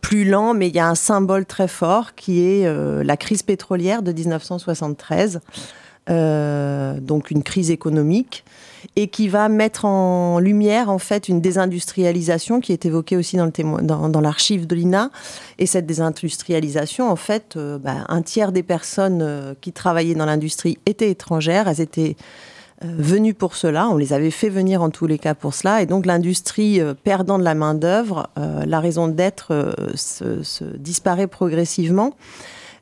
plus 0.00 0.24
lent, 0.24 0.54
mais 0.54 0.68
il 0.68 0.74
y 0.74 0.80
a 0.80 0.88
un 0.88 0.96
symbole 0.96 1.46
très 1.46 1.68
fort 1.68 2.16
qui 2.16 2.40
est 2.42 2.66
la 3.04 3.16
crise 3.16 3.42
pétrolière 3.42 4.02
de 4.02 4.12
1973, 4.12 5.40
donc 6.08 7.30
une 7.30 7.42
crise 7.42 7.70
économique 7.70 8.44
et 8.96 9.08
qui 9.08 9.28
va 9.28 9.48
mettre 9.48 9.84
en 9.84 10.38
lumière 10.38 10.90
en 10.90 10.98
fait 10.98 11.28
une 11.28 11.40
désindustrialisation 11.40 12.60
qui 12.60 12.72
est 12.72 12.86
évoquée 12.86 13.16
aussi 13.16 13.36
dans, 13.36 13.46
le 13.46 13.82
dans, 13.82 14.20
l'archive 14.20 14.66
de 14.66 14.74
l'INA. 14.74 15.10
Et 15.58 15.66
cette 15.66 15.86
désindustrialisation, 15.86 17.10
en 17.10 17.16
fait, 17.16 17.54
euh, 17.56 17.78
bah, 17.78 18.04
un 18.08 18.22
tiers 18.22 18.52
des 18.52 18.62
personnes 18.62 19.20
euh, 19.22 19.54
qui 19.60 19.72
travaillaient 19.72 20.14
dans 20.14 20.26
l'industrie 20.26 20.78
étaient 20.86 21.10
étrangères, 21.10 21.68
elles 21.68 21.80
étaient 21.80 22.16
euh, 22.84 22.86
venues 22.98 23.34
pour 23.34 23.56
cela, 23.56 23.88
on 23.88 23.96
les 23.96 24.12
avait 24.12 24.30
fait 24.30 24.48
venir 24.48 24.82
en 24.82 24.90
tous 24.90 25.06
les 25.06 25.18
cas 25.18 25.34
pour 25.34 25.54
cela, 25.54 25.82
et 25.82 25.86
donc 25.86 26.06
l'industrie 26.06 26.80
perdant 27.02 27.38
de 27.38 27.44
la 27.44 27.54
main-d'œuvre, 27.54 28.28
la 28.36 28.80
raison 28.80 29.08
d'être 29.08 29.74
disparaît 30.78 31.26
progressivement. 31.26 32.14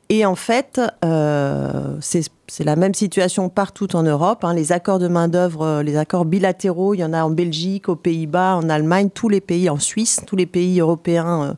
Et 0.09 0.25
en 0.25 0.35
fait, 0.35 0.79
euh, 1.03 1.97
c'est 1.99 2.63
la 2.63 2.77
même 2.77 2.93
situation 2.93 3.49
partout 3.49 3.93
en 3.95 4.03
Europe. 4.03 4.45
Hein. 4.45 4.53
Les 4.53 4.71
accords 4.71 4.99
de 4.99 5.09
main-d'œuvre, 5.09 5.63
euh, 5.63 5.83
les 5.83 5.97
accords 5.97 6.23
bilatéraux, 6.23 6.93
il 6.93 6.99
y 6.99 7.03
en 7.03 7.11
a 7.11 7.23
en 7.23 7.29
Belgique, 7.29 7.89
aux 7.89 7.97
Pays-Bas, 7.97 8.55
en 8.55 8.69
Allemagne, 8.69 9.09
tous 9.13 9.27
les 9.27 9.41
pays, 9.41 9.69
en 9.69 9.79
Suisse, 9.79 10.21
tous 10.25 10.37
les 10.37 10.45
pays 10.45 10.79
européens 10.79 11.57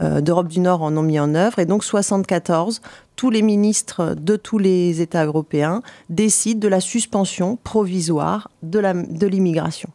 euh, 0.00 0.22
d'Europe 0.22 0.48
du 0.48 0.60
Nord 0.60 0.82
en 0.82 0.96
ont 0.96 1.02
mis 1.02 1.20
en 1.20 1.34
œuvre. 1.34 1.58
Et 1.58 1.66
donc, 1.66 1.84
74, 1.84 2.80
tous 3.16 3.28
les 3.28 3.42
ministres 3.42 4.14
de 4.18 4.36
tous 4.36 4.58
les 4.58 5.02
États 5.02 5.26
européens 5.26 5.82
décident 6.08 6.60
de 6.60 6.68
la 6.68 6.80
suspension 6.80 7.56
provisoire 7.56 8.50
de 8.62 9.26
l'immigration. 9.26 9.90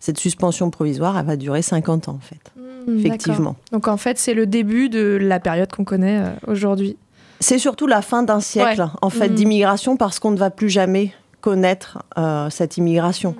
Cette 0.00 0.18
suspension 0.18 0.70
provisoire, 0.70 1.18
elle 1.18 1.26
va 1.26 1.36
durer 1.36 1.60
50 1.60 2.08
ans, 2.08 2.12
en 2.12 2.18
fait. 2.18 2.40
Mmh, 2.86 2.98
effectivement. 2.98 3.56
Donc, 3.72 3.88
en 3.88 3.98
fait, 3.98 4.18
c'est 4.18 4.34
le 4.34 4.46
début 4.46 4.88
de 4.88 5.18
la 5.20 5.38
période 5.38 5.70
qu'on 5.70 5.84
connaît 5.84 6.24
aujourd'hui. 6.46 6.96
C'est 7.42 7.58
surtout 7.58 7.88
la 7.88 8.02
fin 8.02 8.22
d'un 8.22 8.40
siècle, 8.40 8.86
en 9.02 9.10
fait, 9.10 9.28
mm. 9.28 9.34
d'immigration, 9.34 9.96
parce 9.96 10.18
qu'on 10.20 10.30
ne 10.30 10.36
va 10.36 10.50
plus 10.50 10.70
jamais 10.70 11.12
connaître 11.40 11.98
euh, 12.16 12.48
cette 12.50 12.76
immigration. 12.76 13.34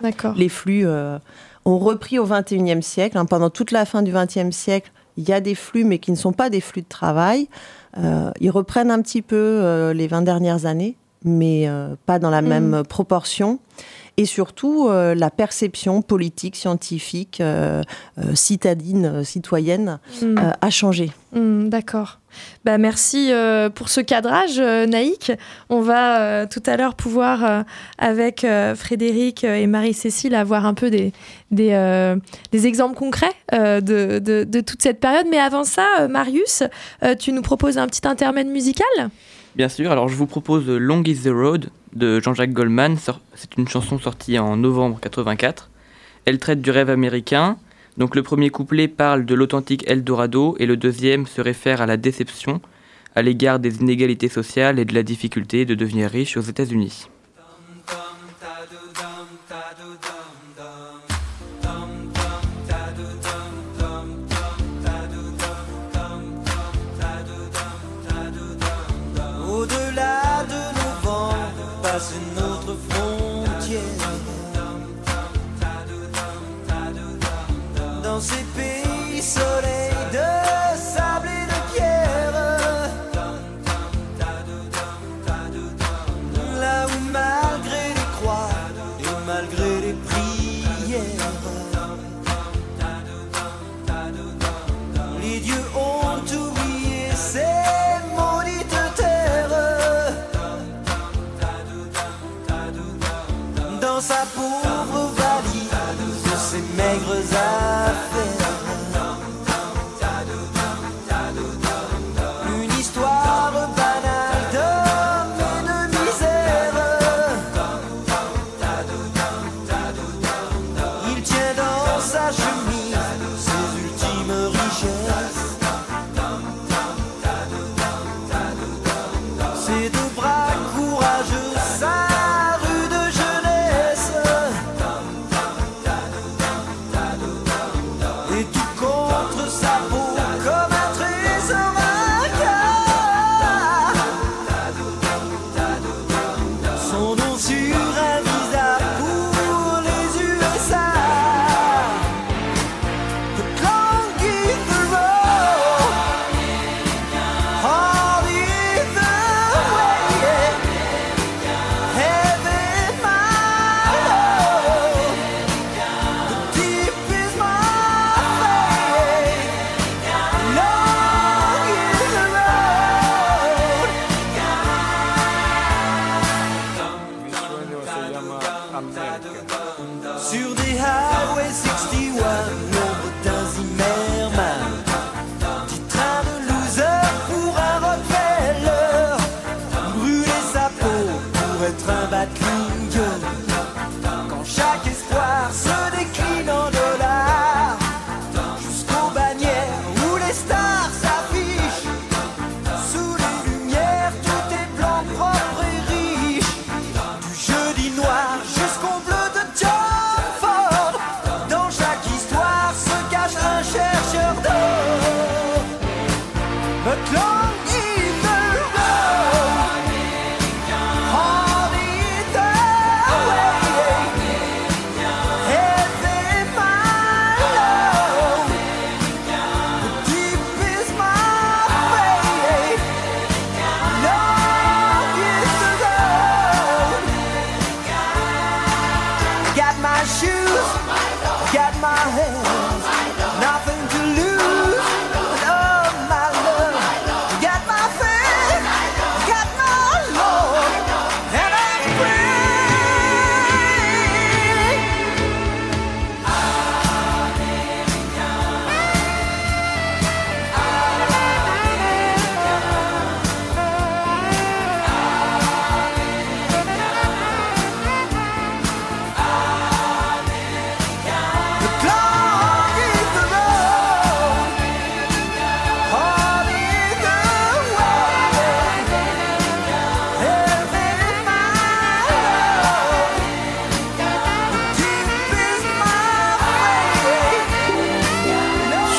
D'accord. 0.00 0.34
Les 0.36 0.48
flux 0.48 0.86
euh, 0.86 1.18
ont 1.64 1.78
repris 1.78 2.20
au 2.20 2.24
XXIe 2.24 2.82
siècle. 2.82 3.18
Hein. 3.18 3.26
pendant 3.26 3.50
toute 3.50 3.72
la 3.72 3.84
fin 3.84 4.02
du 4.02 4.12
XXe 4.12 4.54
siècle, 4.54 4.92
il 5.16 5.28
y 5.28 5.32
a 5.32 5.40
des 5.40 5.56
flux, 5.56 5.82
mais 5.82 5.98
qui 5.98 6.12
ne 6.12 6.16
sont 6.16 6.32
pas 6.32 6.50
des 6.50 6.60
flux 6.60 6.82
de 6.82 6.88
travail. 6.88 7.48
Euh, 7.98 8.30
ils 8.40 8.50
reprennent 8.50 8.92
un 8.92 9.02
petit 9.02 9.22
peu 9.22 9.90
les 9.92 10.06
20 10.06 10.22
dernières 10.22 10.64
années, 10.64 10.96
mais 11.24 11.68
pas 12.06 12.20
dans 12.20 12.30
la 12.30 12.42
mm. 12.42 12.46
même 12.46 12.82
proportion 12.88 13.58
et 14.18 14.26
surtout 14.26 14.88
euh, 14.88 15.14
la 15.14 15.30
perception 15.30 16.02
politique, 16.02 16.56
scientifique, 16.56 17.40
euh, 17.40 17.82
euh, 18.18 18.34
citadine, 18.34 19.22
citoyenne 19.24 20.00
hmm. 20.20 20.34
a 20.60 20.70
changé. 20.70 21.12
Hmm, 21.32 21.68
d'accord. 21.68 22.18
Bah, 22.64 22.78
merci 22.78 23.32
pour 23.74 23.88
ce 23.88 24.00
cadrage, 24.00 24.60
Naïk. 24.60 25.32
On 25.70 25.80
va 25.80 26.46
tout 26.46 26.62
à 26.66 26.76
l'heure 26.76 26.94
pouvoir, 26.94 27.64
avec 27.96 28.46
Frédéric 28.76 29.42
et 29.42 29.66
Marie-Cécile, 29.66 30.34
avoir 30.34 30.64
un 30.64 30.74
peu 30.74 30.88
des, 30.90 31.12
des, 31.50 32.14
des 32.52 32.66
exemples 32.66 32.94
concrets 32.96 33.32
de, 33.50 33.80
de, 34.20 34.44
de, 34.44 34.60
toute 34.60 34.82
cette 34.82 35.00
période. 35.00 35.26
Mais 35.30 35.38
avant 35.38 35.64
ça, 35.64 36.06
Marius, 36.08 36.62
tu 37.18 37.32
nous 37.32 37.42
proposes 37.42 37.78
un 37.78 37.88
petit 37.88 38.06
intermède 38.06 38.46
musical? 38.46 39.10
Bien 39.58 39.68
sûr, 39.68 39.90
alors 39.90 40.06
je 40.08 40.14
vous 40.14 40.28
propose 40.28 40.68
Long 40.68 41.02
is 41.02 41.22
the 41.24 41.32
Road 41.32 41.70
de 41.92 42.20
Jean-Jacques 42.20 42.52
Goldman. 42.52 42.96
C'est 43.34 43.56
une 43.56 43.66
chanson 43.66 43.98
sortie 43.98 44.38
en 44.38 44.56
novembre 44.56 45.00
84. 45.00 45.68
Elle 46.26 46.38
traite 46.38 46.62
du 46.62 46.70
rêve 46.70 46.90
américain. 46.90 47.56
Donc 47.96 48.14
le 48.14 48.22
premier 48.22 48.50
couplet 48.50 48.86
parle 48.86 49.26
de 49.26 49.34
l'authentique 49.34 49.82
Eldorado 49.90 50.54
et 50.60 50.66
le 50.66 50.76
deuxième 50.76 51.26
se 51.26 51.40
réfère 51.40 51.80
à 51.80 51.86
la 51.86 51.96
déception 51.96 52.60
à 53.16 53.22
l'égard 53.22 53.58
des 53.58 53.78
inégalités 53.80 54.28
sociales 54.28 54.78
et 54.78 54.84
de 54.84 54.94
la 54.94 55.02
difficulté 55.02 55.64
de 55.64 55.74
devenir 55.74 56.08
riche 56.08 56.36
aux 56.36 56.42
États-Unis. 56.42 57.08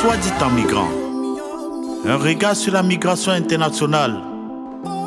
Soit 0.10 0.18
dit 0.18 0.44
en 0.44 0.50
migrant. 0.50 0.89
Un 2.03 2.18
regard 2.18 2.55
sur 2.55 2.74
la 2.74 2.81
migration 2.81 3.31
internationale. 3.31 4.16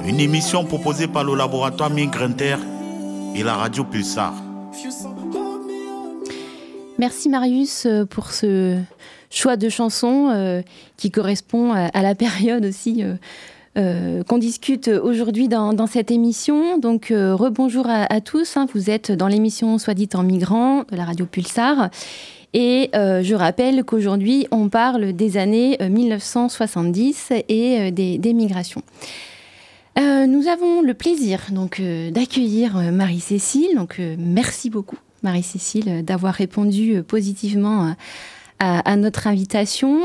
Une 0.07 0.21
émission 0.21 0.65
proposée 0.65 1.09
par 1.09 1.25
le 1.25 1.35
laboratoire 1.35 1.91
Migrinter 1.91 2.55
et 3.35 3.43
la 3.43 3.55
radio 3.55 3.83
Pulsar. 3.83 4.33
Merci 7.01 7.29
Marius 7.29 7.85
euh, 7.85 8.05
pour 8.05 8.31
ce 8.31 8.79
choix 9.29 9.57
de 9.57 9.69
chanson 9.69 10.29
euh, 10.31 10.63
qui 10.97 11.11
correspond 11.11 11.73
à, 11.73 12.03
la 12.03 12.15
période 12.15 12.65
aussi 12.65 13.03
euh, 13.77 14.23
qu'on 14.23 14.39
discute 14.39 14.87
aujourd'hui 14.87 15.49
dans, 15.49 15.89
cette 15.89 16.13
émission. 16.13 16.79
Donc 16.79 17.07
rebonjour 17.09 17.89
à, 17.89 18.05
à 18.05 18.21
tous, 18.21 18.57
hein. 18.57 18.69
vous 18.73 18.89
êtes 18.89 19.11
dans 19.11 19.27
l'émission 19.27 19.79
Soit 19.79 19.95
dit 19.95 20.11
en 20.15 20.23
migrant 20.23 20.85
de 20.93 20.95
la 20.95 21.05
radio 21.07 21.27
Pulsar. 21.27 21.91
Et 22.55 22.91
euh, 22.95 23.23
je 23.23 23.35
rappelle 23.35 23.83
qu'aujourd'hui 23.85 24.47
on 24.51 24.69
parle 24.69 25.13
des 25.13 25.37
années 25.37 25.79
euh, 25.81 25.89
1970 25.89 27.33
et 27.49 27.81
euh, 27.81 27.91
des, 27.91 28.35
migrations. 28.35 28.83
Euh, 29.99 30.27
nous 30.27 30.49
avons 30.49 30.83
le 30.83 30.95
plaisir 30.95 31.41
donc 31.51 31.81
euh, 31.81 32.11
d'accueillir 32.11 32.77
euh, 32.77 32.91
Marie-Cécile. 32.91 33.77
Donc 33.77 33.97
euh, 33.99 34.17
merci 34.19 34.71
beaucoup 34.71 34.99
Marie-Cécile 35.23 35.89
euh, 35.89 36.03
d'avoir 36.03 36.35
répondu 36.35 36.97
euh, 36.97 37.03
positivement 37.03 37.95
à, 38.59 38.97
notre 38.97 39.27
invitation. 39.27 40.03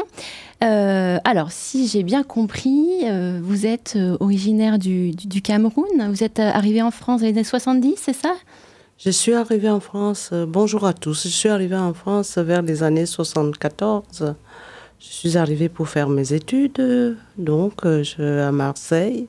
Euh, 0.64 1.20
alors 1.24 1.52
si 1.52 1.88
j'ai 1.88 2.02
bien 2.02 2.24
compris, 2.24 2.88
euh, 3.04 3.40
vous 3.44 3.68
êtes 3.68 3.94
euh, 3.96 4.18
originaire 4.20 4.80
du, 4.80 5.12
du- 5.12 5.44
Cameroun. 5.44 5.86
Vous 6.10 6.24
êtes 6.24 6.40
euh, 6.40 6.50
arrivé 6.52 6.82
en 6.82 6.90
France 6.90 7.22
dans 7.22 7.28
les 7.28 7.34
années 7.34 7.44
70, 7.44 7.94
c'est 7.98 8.14
ça? 8.14 8.34
Je 9.00 9.12
suis 9.12 9.34
arrivée 9.34 9.70
en 9.70 9.80
France, 9.80 10.32
euh, 10.34 10.48
bonjour 10.48 10.84
à 10.84 10.92
tous, 10.92 11.26
je 11.26 11.30
suis 11.30 11.50
arrivée 11.50 11.76
en 11.76 11.94
France 11.94 12.40
vers 12.40 12.64
les 12.64 12.82
années 12.82 13.06
74. 13.06 14.36
Je 15.00 15.06
suis 15.06 15.38
arrivée 15.38 15.70
pour 15.70 15.88
faire 15.88 16.10
mes 16.10 16.34
études, 16.34 17.16
donc 17.38 17.86
euh, 17.86 18.48
à 18.48 18.52
Marseille. 18.52 19.28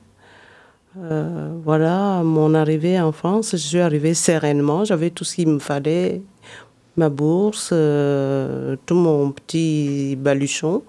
Euh, 0.97 1.51
voilà, 1.63 2.23
mon 2.23 2.55
arrivée 2.55 2.99
en 2.99 3.11
France, 3.11 3.51
je 3.51 3.57
suis 3.57 3.79
arrivée 3.79 4.15
sereinement, 4.15 4.85
j'avais 4.85 5.11
tout 5.11 5.23
ce 5.23 5.35
qu'il 5.35 5.49
me 5.49 5.59
fallait, 5.59 6.23
ma 6.97 7.09
bourse, 7.09 7.69
tout 7.69 8.95
mon 8.95 9.31
petit 9.31 10.15
baluchon. 10.15 10.81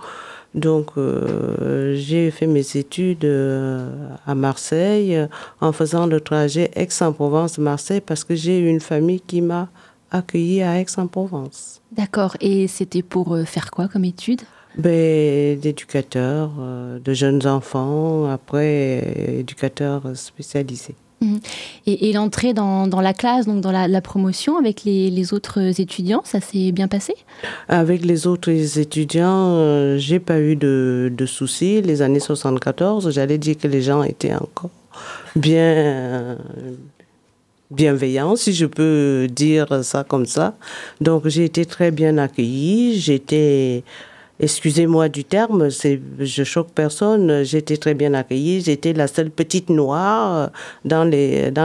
Donc, 0.54 0.90
euh, 0.96 1.94
j'ai 1.94 2.30
fait 2.30 2.46
mes 2.46 2.76
études 2.76 3.24
euh, 3.24 3.88
à 4.26 4.34
Marseille 4.34 5.16
euh, 5.16 5.28
en 5.60 5.72
faisant 5.72 6.06
le 6.06 6.20
trajet 6.20 6.70
Aix-en-Provence-Marseille 6.74 8.00
parce 8.00 8.24
que 8.24 8.34
j'ai 8.34 8.58
une 8.58 8.80
famille 8.80 9.20
qui 9.20 9.42
m'a 9.42 9.68
accueilli 10.10 10.62
à 10.62 10.80
Aix-en-Provence. 10.80 11.80
D'accord. 11.92 12.36
Et 12.40 12.66
c'était 12.66 13.02
pour 13.02 13.38
faire 13.46 13.70
quoi 13.70 13.86
comme 13.86 14.04
étude? 14.04 14.42
Ben, 14.76 15.58
d'éducateur, 15.58 16.50
de 17.04 17.12
jeunes 17.12 17.46
enfants, 17.46 18.26
après 18.30 19.38
éducateur 19.38 20.02
spécialisé. 20.14 20.94
Mhm. 21.20 21.40
Et, 21.86 22.12
l'entrée 22.12 22.54
dans, 22.54 22.86
la 23.00 23.12
classe, 23.12 23.46
donc 23.46 23.60
dans 23.60 23.72
la, 23.72 24.00
promotion 24.00 24.56
avec 24.56 24.84
les, 24.84 25.34
autres 25.34 25.80
étudiants, 25.80 26.22
ça 26.24 26.40
s'est 26.40 26.72
bien 26.72 26.88
passé? 26.88 27.14
Avec 27.68 28.04
les 28.04 28.26
autres 28.26 28.78
étudiants, 28.78 29.54
euh, 29.56 29.98
j'ai 29.98 30.18
pas 30.18 30.40
eu 30.40 30.56
de, 30.56 31.24
soucis. 31.26 31.82
Les 31.82 32.02
années 32.02 32.20
74, 32.20 33.10
j'allais 33.10 33.38
dire 33.38 33.58
que 33.58 33.68
les 33.68 33.82
gens 33.82 34.02
étaient 34.02 34.34
encore 34.34 34.70
bien 35.36 36.36
bienveillants, 37.70 38.36
si 38.36 38.52
je 38.52 38.66
peux 38.66 39.28
dire 39.30 39.84
ça 39.84 40.04
comme 40.04 40.26
ça. 40.26 40.56
Donc 41.00 41.28
j'ai 41.28 41.44
été 41.44 41.64
très 41.64 41.90
bien 41.90 42.18
accueillie. 42.18 42.98
J'étais, 42.98 43.84
excusez-moi 44.40 45.08
du 45.08 45.24
terme, 45.24 45.68
je 45.70 46.44
choque 46.44 46.70
personne. 46.74 47.44
J'étais 47.44 47.76
très 47.76 47.94
bien 47.94 48.14
accueillie. 48.14 48.60
J'étais 48.60 48.92
la 48.92 49.06
seule 49.06 49.30
petite 49.30 49.68
noire 49.68 50.50
dans 50.84 51.04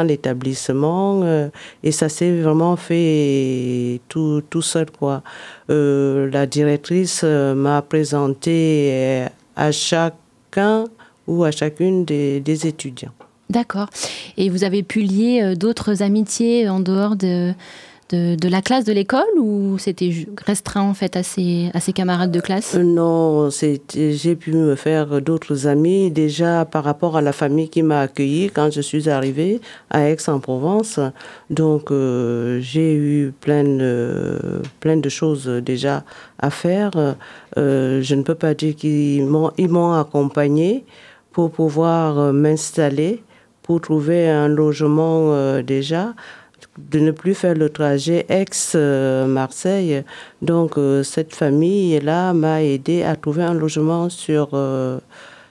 l'établissement 0.07 1.21
euh, 1.23 1.49
et 1.83 1.91
ça 1.91 2.09
s'est 2.09 2.41
vraiment 2.41 2.75
fait 2.75 4.01
tout 4.09 4.43
tout 4.49 4.61
seul 4.61 4.91
quoi. 4.91 5.23
Euh, 5.69 6.29
la 6.31 6.45
directrice 6.45 7.21
euh, 7.23 7.55
m'a 7.55 7.81
présenté 7.81 9.25
à 9.55 9.71
chacun 9.71 10.85
ou 11.27 11.43
à 11.43 11.51
chacune 11.51 12.05
des, 12.05 12.67
étudiants. 12.67 13.13
D'accord. 13.49 13.89
Et 14.37 14.49
vous 14.49 14.63
avez 14.63 14.83
pu 14.83 15.01
lier 15.01 15.55
d'autres 15.55 16.01
amitiés 16.03 16.67
en 16.69 16.79
dehors 16.79 17.15
de, 17.15 17.53
de, 18.09 18.47
la 18.49 18.61
classe 18.61 18.85
de 18.85 18.93
l'école 18.93 19.23
ou 19.37 19.77
c'était 19.79 20.11
restreint 20.45 20.81
en 20.81 20.93
fait 20.93 21.15
à 21.15 21.23
ses, 21.23 21.71
à 21.73 21.79
ses 21.79 21.93
camarades 21.93 22.31
de 22.31 22.39
classe? 22.39 22.75
Euh, 22.75 22.83
Non, 22.83 23.49
j'ai 23.49 24.35
pu 24.35 24.53
me 24.53 24.75
faire 24.75 25.21
d'autres 25.21 25.67
amis 25.67 26.11
déjà 26.11 26.65
par 26.65 26.83
rapport 26.83 27.17
à 27.17 27.21
la 27.21 27.31
famille 27.31 27.69
qui 27.69 27.81
m'a 27.81 28.01
accueilli 28.01 28.51
quand 28.51 28.71
je 28.71 28.81
suis 28.81 29.09
arrivée 29.09 29.59
à 29.89 30.09
Aix-en-Provence. 30.09 30.99
Donc 31.49 31.91
euh, 31.91 32.59
j'ai 32.61 32.93
eu 32.93 33.33
plein 33.41 33.63
de, 33.63 34.61
plein 34.79 34.97
de 34.97 35.09
choses 35.09 35.47
déjà 35.47 36.03
à 36.39 36.49
faire. 36.49 36.91
Euh, 37.57 38.01
je 38.01 38.15
ne 38.15 38.21
peux 38.21 38.35
pas 38.35 38.53
dire 38.53 38.75
qu'ils 38.75 39.25
m'ont 39.25 39.51
ils 39.57 39.69
m'ont 39.69 39.93
accompagné 39.93 40.85
pour 41.31 41.51
pouvoir 41.51 42.31
m'installer, 42.33 43.23
pour 43.63 43.81
trouver 43.81 44.29
un 44.29 44.47
logement 44.47 45.59
déjà 45.61 46.13
de 46.77 46.99
ne 46.99 47.11
plus 47.11 47.33
faire 47.33 47.55
le 47.55 47.69
trajet 47.69 48.25
ex-Marseille. 48.27 50.03
Donc, 50.41 50.77
euh, 50.77 51.03
cette 51.03 51.33
famille-là 51.33 52.33
m'a 52.33 52.63
aidé 52.63 53.03
à 53.03 53.15
trouver 53.15 53.43
un 53.43 53.53
logement 53.53 54.09
sur, 54.09 54.49
euh, 54.53 54.99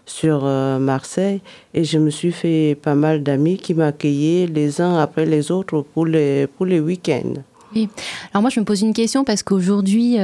sur 0.05 0.43
euh, 0.45 0.79
Marseille. 0.79 1.41
Et 1.73 1.85
je 1.85 1.99
me 1.99 2.11
suis 2.11 2.33
fait 2.33 2.77
pas 2.81 2.95
mal 2.95 3.23
d'amis 3.23 3.57
qui 3.57 3.75
m'accueillaient 3.75 4.47
les 4.47 4.81
uns 4.81 4.99
après 4.99 5.25
les 5.25 5.51
autres 5.51 5.85
pour 5.95 6.07
les, 6.07 6.47
pour 6.47 6.67
les 6.67 6.81
week-ends. 6.81 7.35
Oui. 7.75 7.89
Alors 8.33 8.43
moi, 8.43 8.51
je 8.51 8.61
me 8.61 8.65
pose 8.65 8.83
une 8.83 8.93
question 8.93 9.25
parce 9.25 9.43
qu'aujourd'hui, 9.43 10.19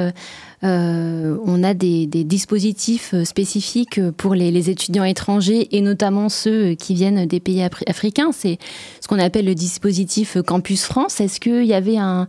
on 0.62 1.64
a 1.64 1.74
des, 1.74 2.06
des 2.06 2.22
dispositifs 2.22 3.12
spécifiques 3.24 3.98
pour 4.18 4.36
les, 4.36 4.52
les 4.52 4.70
étudiants 4.70 5.02
étrangers 5.02 5.74
et 5.76 5.80
notamment 5.80 6.28
ceux 6.28 6.74
qui 6.74 6.94
viennent 6.94 7.26
des 7.26 7.40
pays 7.40 7.60
afri- 7.60 7.82
africains. 7.88 8.30
C'est 8.30 8.58
ce 8.99 8.99
qu'on 9.10 9.18
appelle 9.18 9.46
le 9.46 9.56
dispositif 9.56 10.38
Campus 10.46 10.84
France. 10.84 11.20
Est-ce 11.20 11.40
qu'il 11.40 11.64
y 11.64 11.74
avait 11.74 11.96
un, 11.96 12.28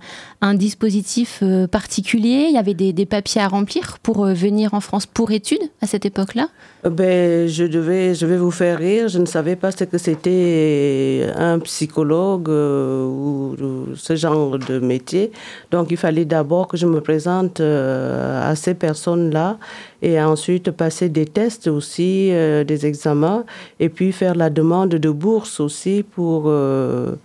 dispositif 0.55 1.41
euh, 1.43 1.67
particulier? 1.67 2.47
Il 2.49 2.55
y 2.55 2.57
avait 2.57 2.73
des, 2.73 3.05
papiers 3.05 3.39
à 3.39 3.47
remplir 3.47 3.99
pour 4.01 4.25
euh, 4.25 4.33
venir 4.33 4.73
en 4.73 4.81
France 4.81 5.05
pour 5.05 5.29
études 5.29 5.61
à 5.81 5.85
cette 5.85 6.07
époque-là? 6.07 6.47
Ben, 6.83 7.47
je 7.47 7.65
devais, 7.65 8.15
je 8.15 8.25
vais 8.25 8.37
vous 8.37 8.49
faire 8.49 8.79
rire. 8.79 9.07
Je 9.07 9.19
ne 9.19 9.27
savais 9.27 9.55
pas 9.55 9.71
ce 9.71 9.83
que 9.83 9.99
c'était 9.99 11.27
un 11.35 11.59
psychologue 11.59 12.49
euh, 12.49 13.05
ou, 13.05 13.55
ce 13.95 14.15
genre 14.15 14.57
de 14.57 14.79
métier. 14.79 15.31
Donc, 15.69 15.91
il 15.91 15.97
fallait 15.97 16.25
d'abord 16.25 16.67
que 16.67 16.77
je 16.77 16.87
me 16.87 16.99
présente 16.99 17.59
euh, 17.59 18.49
à 18.49 18.55
ces 18.55 18.73
personnes-là 18.73 19.59
et 20.01 20.21
ensuite 20.21 20.71
passer 20.71 21.09
des 21.09 21.25
tests 21.25 21.67
aussi, 21.67 22.29
euh, 22.31 22.63
des 22.63 22.85
examens 22.85 23.45
et 23.79 23.89
puis 23.89 24.11
faire 24.11 24.35
la 24.35 24.49
demande 24.49 24.95
de 24.95 25.09
bourse 25.09 25.59
aussi 25.59 26.03
pour 26.03 26.43
euh, 26.47 27.15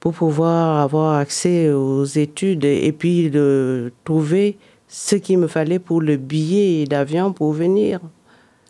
pour 0.00 0.12
pouvoir 0.12 0.80
avoir 0.80 1.18
accès 1.18 1.70
aux 1.70 2.04
études 2.04 2.64
et 2.64 2.92
puis 2.92 3.30
de 3.30 3.92
trouver 4.04 4.56
ce 4.86 5.16
qu'il 5.16 5.38
me 5.38 5.48
fallait 5.48 5.80
pour 5.80 6.00
le 6.00 6.16
billet 6.16 6.84
d'avion 6.86 7.32
pour 7.32 7.52
venir. 7.52 8.00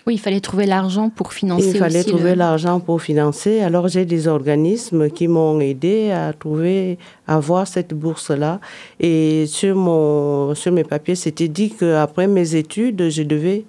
Oui, 0.09 0.15
il 0.15 0.19
fallait 0.19 0.41
trouver 0.41 0.65
l'argent 0.65 1.11
pour 1.11 1.35
financer 1.35 1.69
Il 1.75 1.77
fallait 1.79 2.01
aussi 2.01 2.09
trouver 2.09 2.31
le- 2.31 2.37
l'argent 2.37 2.81
pour 2.81 3.03
financer. 3.03 3.61
Alors 3.61 3.89
j'ai 3.89 4.07
des 4.07 4.27
organismes 4.27 5.11
qui 5.11 5.29
m'ont 5.29 5.61
aidé 5.61 6.11
à 6.11 6.33
trouver, 6.33 6.97
à 7.27 7.35
avoir 7.37 7.67
cette 7.67 7.93
bourse-là. 7.93 8.59
Et 8.99 9.45
sur, 9.47 9.77
mon, 9.77 10.55
sur 10.55 10.73
mes 10.73 10.85
papiers, 10.85 11.15
c'était 11.15 11.49
dit 11.49 11.71
qu'après 11.79 12.27
mes 12.27 12.55
études, 12.55 13.11
je 13.11 13.23
devais 13.23 13.65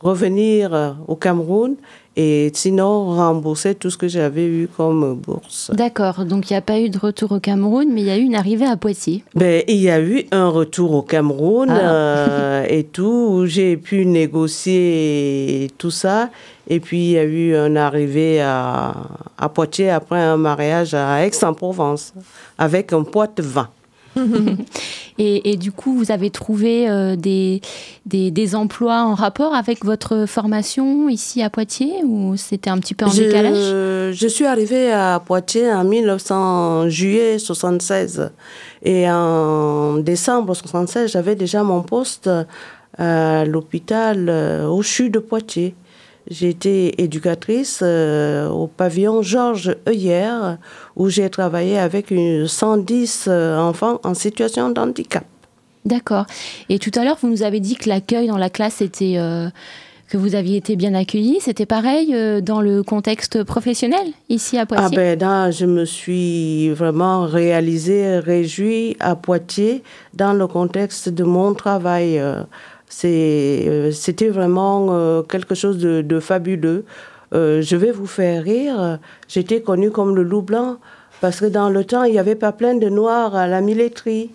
revenir 0.00 0.96
au 1.08 1.16
Cameroun 1.16 1.76
et 2.16 2.50
sinon 2.54 3.06
rembourser 3.16 3.74
tout 3.74 3.88
ce 3.90 3.96
que 3.96 4.06
j'avais 4.08 4.44
eu 4.46 4.68
comme 4.76 5.14
bourse. 5.14 5.70
D'accord, 5.72 6.24
donc 6.24 6.50
il 6.50 6.52
n'y 6.52 6.56
a 6.58 6.60
pas 6.62 6.78
eu 6.78 6.90
de 6.90 6.98
retour 6.98 7.32
au 7.32 7.40
Cameroun, 7.40 7.88
mais 7.90 8.02
il 8.02 8.06
y 8.06 8.10
a 8.10 8.18
eu 8.18 8.22
une 8.22 8.34
arrivée 8.34 8.66
à 8.66 8.76
Poitiers. 8.76 9.24
Ben, 9.34 9.62
il 9.68 9.76
y 9.76 9.88
a 9.90 10.00
eu 10.00 10.24
un 10.30 10.48
retour 10.48 10.92
au 10.94 11.02
Cameroun 11.02 11.68
Ah. 11.70 11.78
euh, 11.80 12.66
et 12.68 12.84
tout, 12.84 13.28
où 13.30 13.46
j'ai 13.46 13.76
pu 13.76 14.04
négocier 14.76 15.70
tout 15.78 15.90
ça. 15.90 16.30
Et 16.68 16.80
puis, 16.80 16.98
il 16.98 17.10
y 17.12 17.18
a 17.18 17.24
eu 17.24 17.54
une 17.56 17.76
arrivée 17.76 18.40
à, 18.40 18.94
à 19.38 19.48
Poitiers 19.48 19.90
après 19.90 20.20
un 20.20 20.36
mariage 20.36 20.94
à 20.94 21.24
Aix-en-Provence 21.26 22.12
avec 22.58 22.92
un 22.92 23.02
poids 23.02 23.26
de 23.34 23.42
vin. 23.42 23.68
et, 25.18 25.52
et 25.52 25.56
du 25.56 25.72
coup, 25.72 25.94
vous 25.94 26.10
avez 26.10 26.30
trouvé 26.30 26.88
euh, 26.88 27.16
des, 27.16 27.60
des, 28.06 28.30
des 28.30 28.54
emplois 28.54 29.02
en 29.02 29.14
rapport 29.14 29.54
avec 29.54 29.84
votre 29.84 30.26
formation 30.26 31.08
ici 31.08 31.42
à 31.42 31.50
Poitiers 31.50 32.02
ou 32.04 32.36
c'était 32.36 32.70
un 32.70 32.78
petit 32.78 32.94
peu 32.94 33.06
en 33.06 33.12
décalage? 33.12 34.14
Je, 34.14 34.26
suis 34.28 34.46
arrivée 34.46 34.92
à 34.92 35.20
Poitiers 35.24 35.72
en 35.72 35.84
1900, 35.84 36.88
juillet 36.88 37.38
76. 37.38 38.30
Et 38.84 39.08
en 39.08 39.98
décembre 39.98 40.54
76, 40.54 41.10
j'avais 41.12 41.34
déjà 41.36 41.62
mon 41.62 41.82
poste 41.82 42.28
à 42.98 43.44
l'hôpital 43.44 44.28
euh, 44.28 44.66
au 44.66 44.82
CHU 44.82 45.10
de 45.10 45.18
Poitiers. 45.18 45.74
J'étais 46.30 46.94
éducatrice 46.98 47.80
euh, 47.82 48.48
au 48.48 48.66
pavillon 48.66 49.22
Georges 49.22 49.76
Heuillère, 49.88 50.58
où 50.96 51.08
j'ai 51.08 51.28
travaillé 51.30 51.78
avec 51.78 52.10
une 52.10 52.46
110 52.46 53.26
euh, 53.28 53.58
enfants 53.58 54.00
en 54.04 54.14
situation 54.14 54.70
de 54.70 54.80
handicap. 54.80 55.24
D'accord. 55.84 56.26
Et 56.68 56.78
tout 56.78 56.92
à 56.94 57.04
l'heure, 57.04 57.18
vous 57.20 57.28
nous 57.28 57.42
avez 57.42 57.58
dit 57.58 57.74
que 57.74 57.88
l'accueil 57.88 58.28
dans 58.28 58.38
la 58.38 58.50
classe 58.50 58.80
était. 58.80 59.14
euh, 59.16 59.48
que 60.08 60.18
vous 60.18 60.34
aviez 60.34 60.58
été 60.58 60.76
bien 60.76 60.92
accueilli. 60.92 61.38
C'était 61.40 61.64
pareil 61.64 62.14
euh, 62.14 62.42
dans 62.42 62.60
le 62.60 62.82
contexte 62.82 63.44
professionnel 63.44 64.08
ici 64.28 64.58
à 64.58 64.62
Ah 64.62 64.66
Poitiers 64.66 64.96
ben 64.96 65.18
là, 65.18 65.50
je 65.50 65.64
me 65.64 65.86
suis 65.86 66.68
vraiment 66.68 67.24
réalisée, 67.24 68.18
réjouie 68.18 68.94
à 69.00 69.16
Poitiers 69.16 69.82
dans 70.12 70.34
le 70.34 70.46
contexte 70.46 71.08
de 71.08 71.24
mon 71.24 71.54
travail. 71.54 72.22
Euh, 73.04 73.90
C'était 73.92 74.28
vraiment 74.28 74.88
euh, 74.90 75.22
quelque 75.22 75.54
chose 75.54 75.78
de, 75.78 76.20
fabuleux. 76.20 76.84
Euh, 77.34 77.62
je 77.62 77.76
vais 77.76 77.90
vous 77.90 78.06
faire 78.06 78.42
rire. 78.42 78.98
J'étais 79.28 79.62
connue 79.62 79.90
comme 79.90 80.14
le 80.14 80.22
loup 80.22 80.42
blanc 80.42 80.78
parce 81.20 81.40
que 81.40 81.46
dans 81.46 81.70
le 81.70 81.84
temps, 81.84 82.04
il 82.04 82.12
n'y 82.12 82.18
avait 82.18 82.34
pas 82.34 82.52
plein 82.52 82.74
de 82.74 82.88
noirs 82.88 83.34
à 83.34 83.46
la 83.46 83.60
militerie. 83.60 84.30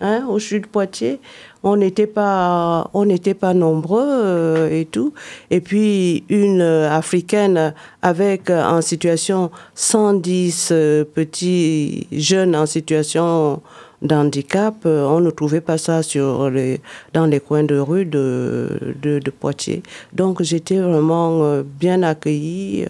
Hein, 0.00 0.26
au 0.28 0.38
sud 0.38 0.62
de 0.62 0.68
Poitiers, 0.68 1.18
on 1.64 1.76
n'était 1.76 2.06
pas, 2.06 2.88
on 2.94 3.04
n'était 3.04 3.34
pas 3.34 3.52
nombreux 3.52 4.68
et 4.70 4.84
tout. 4.84 5.12
Et 5.50 5.60
puis 5.60 6.22
une 6.28 6.62
africaine 6.62 7.74
avec 8.00 8.48
en 8.48 8.80
situation 8.80 9.50
110 9.74 10.68
euh, 10.70 11.04
petits 11.04 12.06
jeunes 12.12 12.54
en 12.54 12.66
situation 12.66 13.60
d'handicap, 14.02 14.76
euh, 14.86 15.06
on 15.06 15.20
ne 15.20 15.30
trouvait 15.30 15.60
pas 15.60 15.78
ça 15.78 16.02
sur 16.02 16.50
les, 16.50 16.80
dans 17.12 17.26
les 17.26 17.40
coins 17.40 17.64
de 17.64 17.78
rue 17.78 18.04
de, 18.04 18.94
de, 19.02 19.18
de 19.18 19.30
Poitiers. 19.30 19.82
Donc 20.12 20.42
j'étais 20.42 20.78
vraiment 20.78 21.42
euh, 21.42 21.62
bien 21.62 22.02
accueillie. 22.02 22.86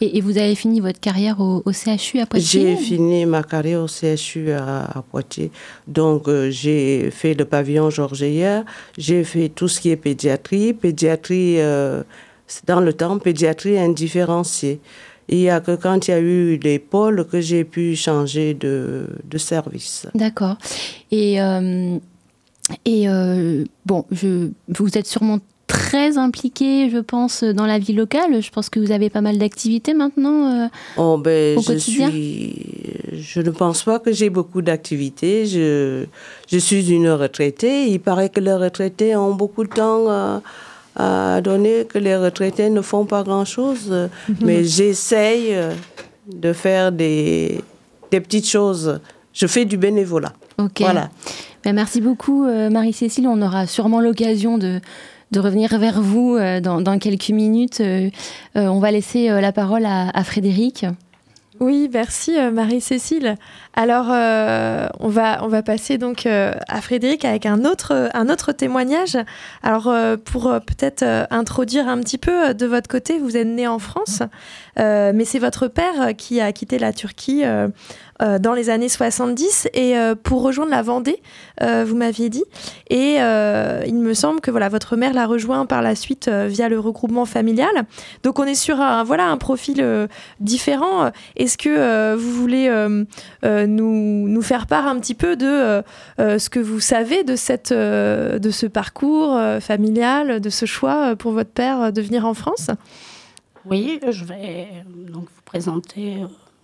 et, 0.00 0.18
et 0.18 0.20
vous 0.20 0.38
avez 0.38 0.54
fini 0.54 0.80
votre 0.80 1.00
carrière 1.00 1.40
au, 1.40 1.62
au 1.64 1.72
CHU 1.72 2.20
à 2.20 2.26
Poitiers 2.26 2.76
J'ai 2.76 2.76
fini 2.76 3.26
ma 3.26 3.42
carrière 3.42 3.82
au 3.82 3.88
CHU 3.88 4.52
à, 4.52 4.98
à 4.98 5.02
Poitiers. 5.02 5.50
Donc, 5.86 6.28
euh, 6.28 6.50
j'ai 6.50 7.10
fait 7.10 7.34
le 7.34 7.44
pavillon 7.44 7.90
Georges 7.90 8.24
J'ai 8.96 9.24
fait 9.24 9.48
tout 9.48 9.68
ce 9.68 9.80
qui 9.80 9.90
est 9.90 9.96
pédiatrie. 9.96 10.72
Pédiatrie, 10.74 11.60
euh, 11.60 12.02
dans 12.66 12.80
le 12.80 12.92
temps, 12.92 13.18
pédiatrie 13.18 13.78
indifférenciée. 13.78 14.80
Il 15.28 15.38
n'y 15.38 15.50
a 15.50 15.60
que 15.60 15.74
quand 15.74 16.06
il 16.06 16.10
y 16.12 16.14
a 16.14 16.20
eu 16.20 16.56
les 16.58 16.78
pôles 16.78 17.26
que 17.26 17.40
j'ai 17.40 17.64
pu 17.64 17.96
changer 17.96 18.54
de, 18.54 19.06
de 19.24 19.38
service. 19.38 20.06
D'accord. 20.14 20.56
Et, 21.10 21.40
euh, 21.42 21.96
et 22.84 23.08
euh, 23.08 23.64
bon, 23.84 24.04
je, 24.12 24.50
vous 24.68 24.96
êtes 24.98 25.06
sûrement 25.06 25.38
très 25.66 26.16
impliqué, 26.16 26.88
je 26.90 26.98
pense, 26.98 27.42
dans 27.42 27.66
la 27.66 27.80
vie 27.80 27.92
locale. 27.92 28.40
Je 28.40 28.50
pense 28.50 28.70
que 28.70 28.78
vous 28.78 28.92
avez 28.92 29.10
pas 29.10 29.20
mal 29.20 29.36
d'activités 29.36 29.94
maintenant. 29.94 30.64
euh, 30.64 30.68
Oh, 30.96 31.18
ben, 31.18 31.58
Au 31.58 31.60
je 31.60 31.66
quotidien 31.72 32.08
suis. 32.08 32.54
Je 33.12 33.40
ne 33.40 33.50
pense 33.50 33.82
pas 33.82 33.98
que 33.98 34.12
j'ai 34.12 34.30
beaucoup 34.30 34.62
d'activités. 34.62 35.44
Je, 35.46 36.04
je 36.48 36.58
suis 36.58 36.88
une 36.92 37.08
retraitée. 37.08 37.88
Il 37.88 37.98
paraît 37.98 38.28
que 38.28 38.38
les 38.38 38.52
retraités 38.54 39.16
ont 39.16 39.34
beaucoup 39.34 39.64
de 39.64 39.70
temps 39.70 40.40
à 40.96 41.40
donner, 41.42 41.84
que 41.84 41.98
les 41.98 42.16
retraités 42.16 42.70
ne 42.70 42.80
font 42.80 43.04
pas 43.04 43.22
grand-chose. 43.22 44.08
Mais 44.40 44.64
j'essaye 44.64 45.54
euh, 45.54 45.72
de 46.32 46.52
faire 46.52 46.90
des, 46.90 47.60
des 48.10 48.20
petites 48.20 48.48
choses. 48.48 49.00
Je 49.32 49.46
fais 49.46 49.64
du 49.66 49.76
bénévolat. 49.76 50.32
Ok. 50.58 50.80
Voilà. 50.80 51.10
Ben, 51.64 51.74
merci 51.74 52.00
beaucoup, 52.00 52.44
euh, 52.46 52.70
Marie-Cécile. 52.70 53.26
On 53.28 53.42
aura 53.42 53.66
sûrement 53.66 54.00
l'occasion 54.00 54.56
de, 54.56 54.80
de 55.32 55.40
revenir 55.40 55.78
vers 55.78 56.00
vous 56.00 56.36
euh, 56.36 56.60
dans, 56.60 56.80
dans 56.80 56.98
quelques 56.98 57.28
minutes. 57.30 57.80
Euh, 57.80 58.08
euh, 58.56 58.66
on 58.68 58.78
va 58.78 58.90
laisser 58.90 59.28
euh, 59.28 59.40
la 59.40 59.52
parole 59.52 59.84
à, 59.84 60.08
à 60.16 60.24
Frédéric. 60.24 60.86
Oui, 61.60 61.90
merci 61.92 62.38
euh, 62.38 62.50
Marie-Cécile. 62.50 63.36
Alors, 63.78 64.06
euh, 64.10 64.88
on, 65.00 65.08
va, 65.08 65.44
on 65.44 65.48
va 65.48 65.62
passer 65.62 65.98
donc 65.98 66.24
euh, 66.24 66.54
à 66.66 66.80
Frédéric 66.80 67.26
avec 67.26 67.44
un 67.44 67.66
autre, 67.66 68.08
un 68.14 68.30
autre 68.30 68.52
témoignage. 68.52 69.18
Alors, 69.62 69.88
euh, 69.88 70.16
pour 70.16 70.44
peut-être 70.44 71.04
introduire 71.30 71.86
un 71.86 72.00
petit 72.00 72.16
peu 72.16 72.54
de 72.54 72.64
votre 72.64 72.88
côté, 72.88 73.18
vous 73.18 73.36
êtes 73.36 73.46
né 73.46 73.68
en 73.68 73.78
France, 73.78 74.22
mais 74.78 75.24
c'est 75.26 75.38
votre 75.38 75.68
père 75.68 76.16
qui 76.16 76.40
a 76.40 76.52
quitté 76.52 76.78
la 76.78 76.92
Turquie 76.92 77.42
dans 78.20 78.54
les 78.54 78.70
années 78.70 78.88
70 78.88 79.68
et 79.74 79.94
pour 80.22 80.42
rejoindre 80.42 80.70
la 80.70 80.82
Vendée, 80.82 81.20
vous 81.60 81.96
m'aviez 81.96 82.28
dit. 82.28 82.44
Et 82.88 83.16
il 83.16 83.94
me 83.94 84.14
semble 84.14 84.40
que 84.40 84.50
voilà, 84.50 84.68
votre 84.68 84.96
mère 84.96 85.12
l'a 85.12 85.26
rejoint 85.26 85.66
par 85.66 85.82
la 85.82 85.94
suite 85.94 86.28
via 86.28 86.68
le 86.68 86.78
regroupement 86.78 87.24
familial. 87.24 87.84
Donc, 88.22 88.38
on 88.38 88.44
est 88.44 88.54
sur 88.54 88.80
un, 88.80 89.02
voilà, 89.04 89.26
un 89.26 89.38
profil 89.38 90.08
différent. 90.40 91.10
Est-ce 91.36 91.58
que 91.58 92.14
vous 92.14 92.32
voulez 92.32 92.68
nous, 93.66 94.42
faire 94.42 94.66
part 94.66 94.86
un 94.86 94.98
petit 94.98 95.14
peu 95.14 95.36
de 95.36 95.46
euh, 95.46 95.82
euh, 96.20 96.38
ce 96.38 96.48
que 96.50 96.60
vous 96.60 96.80
savez 96.80 97.24
de, 97.24 97.36
cette, 97.36 97.72
euh, 97.72 98.38
de 98.38 98.50
ce 98.50 98.66
parcours 98.66 99.38
familial, 99.60 100.40
de 100.40 100.50
ce 100.50 100.66
choix 100.66 101.16
pour 101.16 101.32
votre 101.32 101.50
père 101.50 101.92
de 101.92 102.00
venir 102.00 102.24
en 102.26 102.34
France? 102.34 102.70
Oui, 103.68 104.00
je 104.08 104.24
vais 104.24 104.68
donc 105.12 105.24
vous 105.24 105.42
présenter 105.44 106.18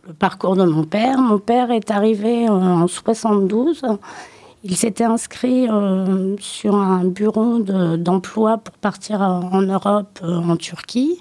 le 0.07 0.13
parcours 0.15 0.57
de 0.57 0.65
mon 0.65 0.85
père. 0.85 1.19
Mon 1.19 1.39
père 1.39 1.71
est 1.71 1.91
arrivé 1.91 2.49
en 2.49 2.87
72. 2.87 3.83
Il 4.65 4.77
s'était 4.77 5.03
inscrit 5.05 5.67
sur 6.39 6.77
un 6.77 7.05
bureau 7.05 7.59
de- 7.59 7.97
d'emploi 7.97 8.59
pour 8.59 8.75
partir 8.79 9.21
en 9.21 9.63
Europe, 9.63 10.21
en 10.23 10.57
Turquie, 10.57 11.21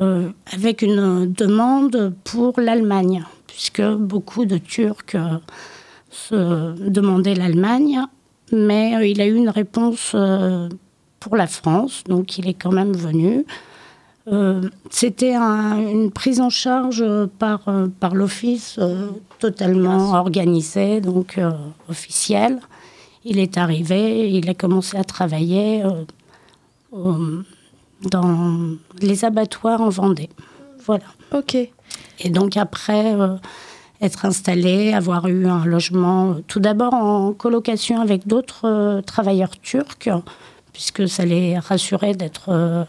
euh, 0.00 0.28
avec 0.52 0.82
une 0.82 1.32
demande 1.32 2.12
pour 2.24 2.60
l'Allemagne, 2.60 3.24
puisque 3.46 3.82
beaucoup 3.82 4.44
de 4.44 4.58
Turcs 4.58 5.14
euh, 5.14 5.38
se 6.10 6.88
demander 6.88 7.34
l'Allemagne, 7.34 8.00
mais 8.52 8.96
euh, 8.96 9.06
il 9.06 9.20
a 9.20 9.26
eu 9.26 9.34
une 9.34 9.48
réponse 9.50 10.14
pour 11.20 11.36
la 11.36 11.46
France, 11.46 12.04
donc 12.08 12.38
il 12.38 12.48
est 12.48 12.54
quand 12.54 12.72
même 12.72 12.92
venu. 12.92 13.44
C'était 14.90 15.34
un- 15.34 15.78
une 15.78 16.10
prise 16.10 16.38
en 16.40 16.50
charge 16.50 17.02
par, 17.38 17.60
par 17.98 18.14
l'Office 18.14 18.78
totalement 19.38 20.12
organisée, 20.12 21.00
donc 21.00 21.40
officielle. 21.88 22.60
Il 23.24 23.38
est 23.38 23.56
arrivé, 23.56 24.30
il 24.30 24.48
a 24.50 24.54
commencé 24.54 24.98
à 24.98 25.04
travailler 25.04 25.82
dans 28.02 28.76
les 29.00 29.24
abattoirs 29.24 29.80
en 29.80 29.88
Vendée. 29.88 30.30
Voilà. 30.84 31.04
Ok. 31.32 31.54
Et 31.54 32.30
donc 32.30 32.56
après, 32.56 33.14
euh, 33.14 33.36
être 34.00 34.24
installé, 34.24 34.92
avoir 34.92 35.26
eu 35.28 35.46
un 35.46 35.64
logement, 35.64 36.30
euh, 36.30 36.34
tout 36.46 36.60
d'abord 36.60 36.94
en 36.94 37.32
colocation 37.32 38.00
avec 38.00 38.26
d'autres 38.26 38.66
euh, 38.66 39.02
travailleurs 39.02 39.58
turcs, 39.60 40.08
puisque 40.72 41.08
ça 41.08 41.24
les 41.24 41.58
rassurait 41.58 42.14
d'être 42.14 42.50
euh, 42.50 42.84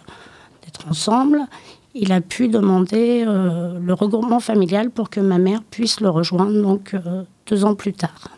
ensemble. 0.89 1.41
Il 1.95 2.11
a 2.11 2.21
pu 2.21 2.47
demander 2.47 3.25
le 3.25 3.93
regroupement 3.93 4.39
familial 4.39 4.91
pour 4.91 5.09
que 5.09 5.19
ma 5.19 5.39
mère 5.39 5.63
puisse 5.63 5.99
le 6.01 6.09
rejoindre, 6.09 6.61
donc 6.61 6.95
deux 7.47 7.65
ans 7.65 7.73
plus 7.73 7.93
tard. 7.93 8.29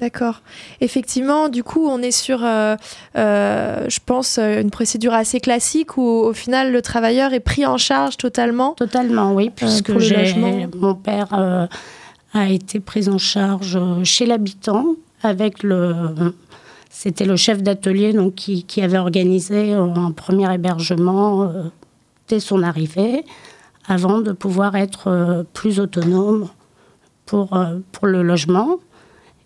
D'accord. 0.00 0.40
Effectivement, 0.80 1.48
du 1.48 1.62
coup, 1.62 1.86
on 1.86 2.00
est 2.00 2.10
sur, 2.10 2.42
euh, 2.42 2.76
euh, 3.16 3.84
je 3.88 3.98
pense, 4.04 4.38
euh, 4.38 4.60
une 4.62 4.70
procédure 4.70 5.12
assez 5.12 5.40
classique 5.40 5.98
où, 5.98 6.02
au 6.02 6.32
final, 6.32 6.72
le 6.72 6.80
travailleur 6.80 7.34
est 7.34 7.40
pris 7.40 7.66
en 7.66 7.76
charge 7.76 8.16
totalement. 8.16 8.72
Totalement, 8.74 9.34
oui, 9.34 9.50
puisque 9.54 9.88
logement. 9.88 10.68
mon 10.76 10.94
père 10.94 11.28
euh, 11.34 11.66
a 12.32 12.48
été 12.48 12.80
pris 12.80 13.08
en 13.08 13.18
charge 13.18 13.76
euh, 13.76 14.02
chez 14.04 14.24
l'habitant 14.24 14.94
avec 15.22 15.62
le. 15.62 15.94
C'était 16.88 17.24
le 17.24 17.36
chef 17.36 17.62
d'atelier 17.62 18.12
donc 18.12 18.34
qui, 18.34 18.64
qui 18.64 18.82
avait 18.82 18.98
organisé 18.98 19.74
euh, 19.74 19.84
un 19.94 20.12
premier 20.12 20.52
hébergement 20.52 21.44
euh, 21.44 21.64
dès 22.28 22.40
son 22.40 22.62
arrivée, 22.62 23.24
avant 23.86 24.20
de 24.20 24.32
pouvoir 24.32 24.76
être 24.76 25.08
euh, 25.08 25.42
plus 25.52 25.78
autonome 25.78 26.48
pour, 27.26 27.54
euh, 27.56 27.78
pour 27.92 28.06
le 28.06 28.22
logement. 28.22 28.78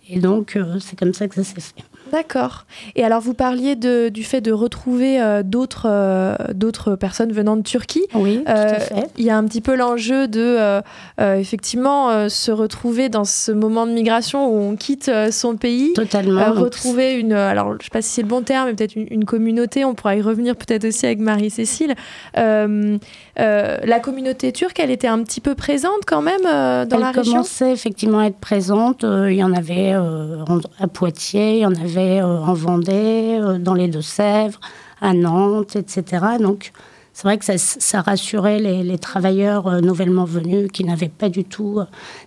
Et 0.09 0.19
donc, 0.21 0.57
euh, 0.57 0.79
c'est 0.81 0.99
comme 0.99 1.15
ça 1.15 1.29
que 1.29 1.35
ça 1.35 1.45
s'est 1.45 1.61
fait. 1.61 1.85
D'accord. 2.15 2.65
Et 2.95 3.03
alors, 3.05 3.21
vous 3.21 3.35
parliez 3.35 3.75
de, 3.75 4.09
du 4.09 4.23
fait 4.23 4.41
de 4.41 4.53
retrouver 4.53 5.21
euh, 5.21 5.43
d'autres 5.43 5.89
euh, 5.91 6.37
d'autres 6.55 6.95
personnes 6.95 7.33
venant 7.33 7.57
de 7.57 7.63
Turquie. 7.63 8.05
Oui, 8.15 8.39
tout 8.47 8.53
à 8.53 8.55
Euh, 8.55 8.79
fait. 8.79 9.07
Il 9.19 9.25
y 9.25 9.31
a 9.31 9.37
un 9.37 9.43
petit 9.45 9.61
peu 9.61 9.75
l'enjeu 9.75 10.29
de, 10.29 10.81
effectivement, 11.19 12.29
se 12.29 12.53
retrouver 12.53 13.09
dans 13.09 13.25
ce 13.25 13.51
moment 13.51 13.85
de 13.87 13.91
migration 13.93 14.47
où 14.49 14.57
on 14.71 14.77
quitte 14.77 15.11
son 15.33 15.57
pays. 15.57 15.93
Totalement. 15.95 16.53
Retrouver 16.53 17.15
une, 17.15 17.33
alors 17.33 17.75
je 17.81 17.85
sais 17.85 17.91
pas 17.91 18.01
si 18.03 18.11
c'est 18.11 18.23
le 18.23 18.29
bon 18.29 18.43
terme, 18.43 18.69
mais 18.69 18.75
peut-être 18.75 18.95
une, 18.95 19.09
une 19.11 19.25
communauté. 19.25 19.85
On 19.85 19.95
pourra 19.95 20.15
y 20.15 20.23
revenir 20.23 20.55
peut-être 20.55 20.85
aussi 20.85 21.07
avec 21.07 21.19
Marie-Cécile. 21.19 21.95
La 22.37 23.99
communauté 24.01 24.53
turque, 24.53 24.79
elle 24.79 24.91
était 24.93 25.09
un 25.09 25.23
petit 25.25 25.41
peu 25.41 25.55
présente 25.55 26.05
quand 26.07 26.23
même 26.23 26.43
dans 26.43 26.87
Elle 26.97 27.01
la 27.01 27.11
région? 27.11 27.33
commençait 27.35 27.73
effectivement 27.73 28.21
à 28.21 28.27
être 28.27 28.39
présente. 28.39 29.03
Il 29.05 29.35
y 29.35 29.43
en 29.43 29.53
avait 29.53 29.93
à 29.93 30.87
Poitiers, 30.93 31.55
il 31.57 31.61
y 31.61 31.67
en 31.67 31.75
avait 31.75 32.04
euh, 32.21 32.39
en 32.39 32.55
Vendée, 32.55 33.39
euh, 33.41 33.59
dans 33.59 33.75
les 33.75 33.89
Deux-Sèvres, 33.89 34.61
à 35.01 35.13
Nantes, 35.13 35.77
etc. 35.77 36.25
Donc 36.41 36.73
c'est 37.15 37.23
vrai 37.29 37.39
que 37.39 37.45
ça, 37.45 37.57
ça 37.59 38.03
rassurait 38.03 38.59
les, 38.59 38.83
les 38.83 38.99
travailleurs 38.99 39.69
euh, 39.69 39.81
nouvellement 39.81 40.25
venus 40.25 40.69
qui 40.73 40.85
n'avaient 40.85 41.09
pas 41.09 41.29
du 41.29 41.45
tout 41.45 41.79
euh, 41.79 41.85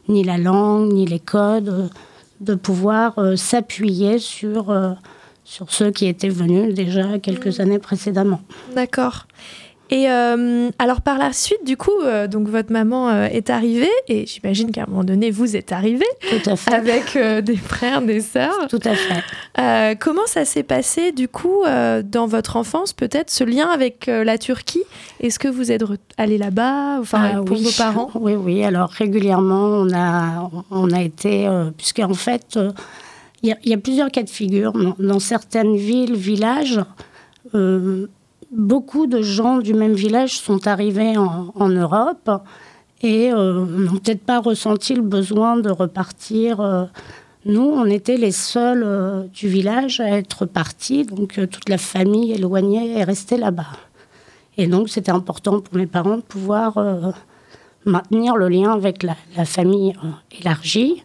ni 0.07 0.23
la 0.23 0.37
langue, 0.37 0.93
ni 0.93 1.05
les 1.05 1.19
codes, 1.19 1.67
euh, 1.67 1.87
de 2.39 2.55
pouvoir 2.55 3.19
s'appuyer 3.35 4.19
sur, 4.19 4.71
sur 5.43 5.71
ceux 5.71 5.89
qui 5.89 6.05
étaient 6.05 6.29
venus 6.29 6.71
déjà 6.75 7.17
quelques 7.17 7.59
années 7.59 7.79
précédemment. 7.79 8.41
D'accord. 8.75 9.25
Et 9.89 10.09
euh, 10.11 10.69
alors 10.79 10.99
par 11.01 11.17
la 11.17 11.31
suite, 11.31 11.63
du 11.65 11.77
coup, 11.77 12.01
euh, 12.03 12.27
donc 12.27 12.49
votre 12.49 12.73
maman 12.73 13.07
euh, 13.09 13.25
est 13.27 13.49
arrivée 13.49 13.89
et 14.09 14.25
j'imagine 14.25 14.71
qu'à 14.71 14.83
un 14.83 14.85
moment 14.87 15.05
donné, 15.05 15.31
vous 15.31 15.55
êtes 15.55 15.71
arrivé 15.71 16.05
Tout 16.29 16.49
à 16.49 16.55
fait. 16.57 16.73
avec 16.73 17.17
des 17.45 17.55
frères, 17.55 18.01
des 18.01 18.19
sœurs. 18.19 18.67
Tout 18.69 18.81
à 18.83 18.93
fait. 18.95 19.95
Comment 19.99 20.25
ça 20.27 20.43
s'est 20.45 20.63
passé 20.63 21.11
du 21.13 21.27
coup 21.29 21.63
dans 22.03 22.27
votre 22.27 22.57
enfance, 22.57 22.91
peut-être 22.93 23.29
ce 23.29 23.43
lien 23.45 23.67
avec 23.69 24.07
la 24.07 24.37
Turquie? 24.37 24.83
Est-ce 25.21 25.39
que 25.39 25.47
vous 25.47 25.71
êtes 25.71 25.83
allé 26.17 26.37
là-bas, 26.37 26.97
enfin 26.99 27.31
Ah 27.35 27.41
pour 27.43 27.57
oui. 27.57 27.63
vos 27.63 27.71
parents? 27.77 28.09
Oui, 28.15 28.33
oui. 28.35 28.63
Alors 28.65 28.89
régulièrement, 28.89 29.67
on 29.67 29.93
a, 29.93 30.49
on 30.69 30.91
a 30.91 31.01
été, 31.01 31.47
puisqu'en 31.77 32.13
fait, 32.13 32.59
il 33.43 33.49
y, 33.49 33.51
a- 33.53 33.57
il 33.63 33.69
y 33.69 33.73
a 33.73 33.77
plusieurs 33.77 34.11
cas 34.11 34.23
de 34.23 34.29
figure. 34.29 34.73
Dans, 34.73 34.95
dans 34.99 35.19
certaines 35.19 35.75
villes, 35.77 36.15
villages, 36.15 36.81
euh, 37.55 38.07
beaucoup 38.51 39.07
de 39.07 39.21
gens 39.21 39.57
du 39.57 39.73
même 39.73 39.93
village 39.93 40.39
sont 40.39 40.67
arrivés 40.67 41.17
en, 41.17 41.69
Europe 41.69 42.29
et 43.01 43.31
euh, 43.31 43.65
n'ont 43.65 43.97
peut-être 43.97 44.23
pas 44.23 44.39
ressenti 44.39 44.95
le 44.95 45.01
besoin 45.01 45.57
de 45.57 45.69
repartir. 45.69 46.59
euh. 46.61 46.85
nous, 47.45 47.61
on 47.61 47.85
était 47.85 48.17
les 48.17 48.31
seuls 48.31 48.83
euh, 48.83 49.23
du 49.33 49.47
village 49.47 49.99
à 49.99 50.09
être 50.09 50.45
partis, 50.45 51.05
donc 51.05 51.39
toute 51.49 51.69
la 51.69 51.77
famille 51.77 52.33
éloignée 52.33 52.97
est 52.97 53.03
restée 53.03 53.37
là-bas. 53.37 53.71
Et 54.57 54.67
donc, 54.67 54.89
c'était 54.89 55.11
important 55.11 55.59
pour 55.59 55.75
mes 55.75 55.85
parents 55.85 56.17
de 56.17 56.23
pouvoir 56.23 56.79
maintenir 57.85 58.35
le 58.35 58.49
lien 58.49 58.71
avec 58.71 59.03
la, 59.03 59.45
famille 59.45 59.93
élargie. 60.39 61.03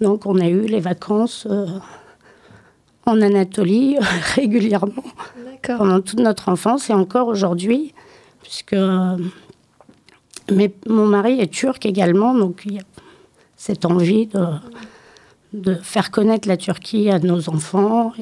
Donc, 0.00 0.24
on 0.24 0.38
a 0.38 0.46
eu 0.46 0.66
les 0.66 0.78
vacances 0.78 1.48
en 3.06 3.20
Anatolie 3.20 3.96
régulièrement 4.34 5.04
pendant 5.62 6.00
toute 6.00 6.20
notre 6.20 6.48
enfance 6.48 6.90
et 6.90 6.92
encore 6.92 7.28
aujourd'hui, 7.28 7.94
puisque 8.42 8.72
euh, 8.72 9.16
mais 10.50 10.72
mon 10.88 11.06
mari 11.06 11.40
est 11.40 11.52
turc 11.52 11.86
également, 11.86 12.34
donc 12.34 12.62
il 12.64 12.74
y 12.74 12.78
a 12.78 12.82
cette 13.56 13.84
envie 13.84 14.26
de, 14.26 14.44
de 15.52 15.74
faire 15.74 16.10
connaître 16.10 16.48
la 16.48 16.56
Turquie 16.56 17.10
à 17.10 17.18
nos 17.20 17.48
enfants 17.48 18.12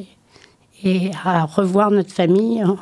et, 0.85 1.07
et 1.07 1.11
à 1.25 1.45
revoir 1.45 1.91
notre 1.91 2.13
famille 2.13 2.63
euh, 2.63 2.75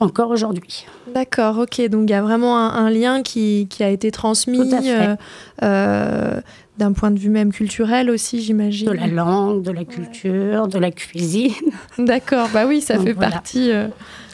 encore 0.00 0.30
aujourd'hui. 0.30 0.86
D'accord, 1.14 1.58
ok. 1.58 1.88
Donc 1.88 2.08
il 2.08 2.10
y 2.10 2.14
a 2.14 2.22
vraiment 2.22 2.58
un, 2.58 2.86
un 2.86 2.90
lien 2.90 3.22
qui, 3.22 3.68
qui 3.68 3.84
a 3.84 3.90
été 3.90 4.10
transmis 4.10 4.72
euh, 4.74 5.14
euh, 5.62 6.40
d'un 6.80 6.92
point 6.92 7.10
de 7.10 7.18
vue 7.18 7.30
même 7.30 7.52
culturel 7.52 8.10
aussi, 8.10 8.40
j'imagine. 8.42 8.88
De 8.88 8.92
la 8.92 9.06
langue, 9.06 9.62
de 9.62 9.70
la 9.70 9.84
culture, 9.84 10.66
de 10.68 10.78
la 10.78 10.90
cuisine. 10.90 11.52
D'accord, 11.98 12.48
bah 12.52 12.66
oui, 12.66 12.80
ça 12.80 12.96
Donc, 12.96 13.06
fait 13.06 13.12
voilà. 13.12 13.30
partie. 13.30 13.70
euh, 13.70 13.88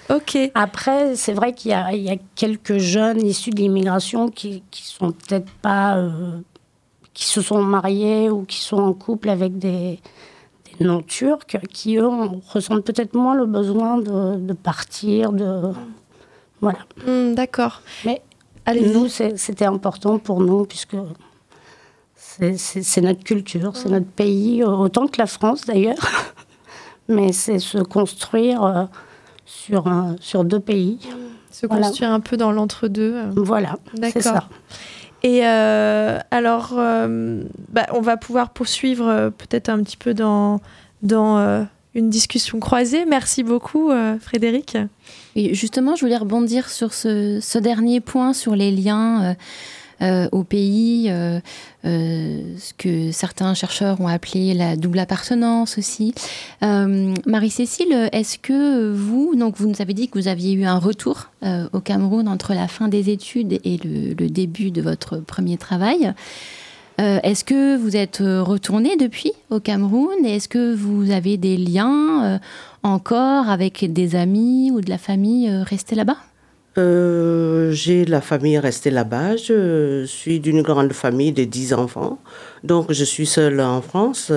Ok. 0.09 0.39
Après, 0.55 1.17
c'est 1.17 1.33
vrai 1.33 1.53
qu'il 1.53 1.73
y, 1.73 1.97
y 1.99 2.11
a 2.11 2.17
quelques 2.37 2.79
jeunes 2.79 3.27
issus 3.27 3.51
de 3.51 3.57
l'immigration 3.57 4.29
qui, 4.29 4.63
qui 4.71 4.85
sont 4.85 5.11
peut-être 5.13 5.51
pas. 5.63 5.97
euh, 5.97 6.11
qui 7.13 7.25
se 7.25 7.41
sont 7.41 7.63
mariés 7.63 8.29
ou 8.31 8.43
qui 8.45 8.61
sont 8.61 8.77
en 8.77 8.93
couple 8.93 9.31
avec 9.31 9.59
des, 9.59 9.99
des 10.79 10.85
non-turcs, 10.85 11.57
qui 11.73 11.97
eux 11.97 12.07
on- 12.07 12.41
ressentent 12.47 12.85
peut-être 12.85 13.15
moins 13.15 13.35
le 13.35 13.47
besoin 13.47 13.97
de, 13.99 14.37
de 14.39 14.53
partir, 14.53 15.33
de. 15.33 15.63
Voilà. 16.61 16.81
Hmm, 17.07 17.35
D'accord. 17.35 17.81
Mais 18.05 18.21
nous, 18.93 19.09
c'était 19.09 19.65
important 19.65 20.19
pour 20.19 20.41
nous, 20.41 20.65
puisque 20.67 20.97
c'est- 22.39 22.57
c'est 22.59 22.83
c'est 22.83 23.01
notre 23.01 23.23
culture, 23.25 23.77
c'est 23.77 23.89
notre 23.89 24.07
pays, 24.07 24.63
autant 24.65 25.07
que 25.07 25.19
la 25.19 25.27
France 25.27 25.63
d'ailleurs. 25.67 25.97
Mais 27.09 27.33
c'est 27.33 27.59
se 27.61 27.79
construire 27.79 28.63
euh, 28.65 28.85
sur, 29.45 29.87
un- 29.87 30.17
sur 30.21 30.45
deux 30.45 30.61
pays. 30.61 30.99
Se 31.51 31.67
Voilà. 31.67 31.87
construire 31.87 32.11
un 32.11 32.21
peu 32.21 32.37
dans 32.37 32.53
l'entre-deux. 32.53 33.15
Voilà, 33.37 33.77
D'accord. 33.95 34.13
c'est 34.13 34.23
ça. 34.23 34.49
Et 35.23 35.47
euh, 35.47 36.19
alors, 36.31 36.75
euh, 36.77 37.43
bah, 37.71 37.87
on 37.95 38.01
va 38.01 38.17
pouvoir 38.17 38.51
poursuivre 38.51 39.07
euh, 39.09 39.31
peut-être 39.31 39.69
un 39.69 39.83
petit 39.83 39.97
peu 39.97 40.13
dans, 40.15 40.61
dans 41.03 41.39
euh, 41.39 41.63
une 41.95 42.11
discussion 42.11 42.61
croisée. 42.61 43.07
Merci 43.07 43.43
beaucoup, 43.43 43.91
euh, 43.91 44.19
Frédéric. 44.19 44.77
Et 45.37 45.55
justement, 45.55 45.95
je 45.97 46.03
voulais 46.03 46.17
rebondir 46.19 46.69
sur 46.69 46.93
ce, 46.93 47.39
ce 47.41 47.59
dernier 47.59 48.01
point, 48.01 48.33
sur 48.35 48.55
les 48.57 48.71
liens 48.71 49.35
euh, 50.03 50.29
au 50.31 50.45
pays, 50.45 51.07
euh, 51.09 51.41
euh, 51.87 52.55
ce 52.59 52.75
que 52.75 53.13
certains 53.13 53.55
chercheurs 53.55 53.99
ont 54.01 54.09
appelé 54.09 54.53
la 54.53 54.77
double 54.77 54.99
appartenance 54.99 55.79
aussi. 55.79 56.15
Marie-Cécile, 56.61 58.09
est-ce 58.13 58.39
que 58.39 58.93
vous, 58.93 59.35
donc 59.37 59.57
vous 59.57 59.69
nous 59.69 59.81
avez 59.81 59.95
dit 59.95 60.09
que 60.09 60.19
vous 60.19 60.29
aviez 60.29 60.53
eu 60.53 60.65
un 60.65 60.79
retour 60.79 61.31
au 61.73 61.81
Cameroun 61.81 62.29
entre 62.29 62.55
la 62.55 62.69
fin 62.69 62.89
des 62.89 63.11
études 63.11 63.61
et 63.65 63.79
le, 63.83 64.15
début 64.29 64.71
de 64.71 64.83
votre 64.83 65.19
premier 65.19 65.57
travail. 65.57 66.13
Est-ce 66.99 67.45
que 67.45 67.77
vous 67.77 67.97
êtes 67.97 68.19
retourné 68.19 68.97
depuis 68.97 69.33
au 69.51 69.61
Cameroun 69.61 70.25
est-ce 70.25 70.49
que 70.49 70.75
vous 70.75 71.11
avez 71.11 71.37
des 71.37 71.57
liens 71.57 72.41
encore 72.83 73.49
avec 73.49 73.93
des 73.93 74.17
amis 74.17 74.71
ou 74.73 74.81
de 74.81 74.91
la 74.91 74.99
famille 74.99 75.49
restés 75.49 75.95
là-bas? 75.95 76.19
Euh, 76.79 77.73
j'ai 77.73 78.05
la 78.05 78.21
famille 78.21 78.59
restée 78.59 78.91
là-bas. 78.91 79.37
Je 79.37 80.05
suis 80.07 80.41
d'une 80.41 80.63
grande 80.63 80.93
famille 80.93 81.33
de 81.33 81.45
10 81.45 81.73
enfants. 81.73 82.19
Donc, 82.65 82.93
je 82.93 83.05
suis 83.05 83.27
seule 83.27 83.61
en 83.61 83.81
France. 83.81 84.31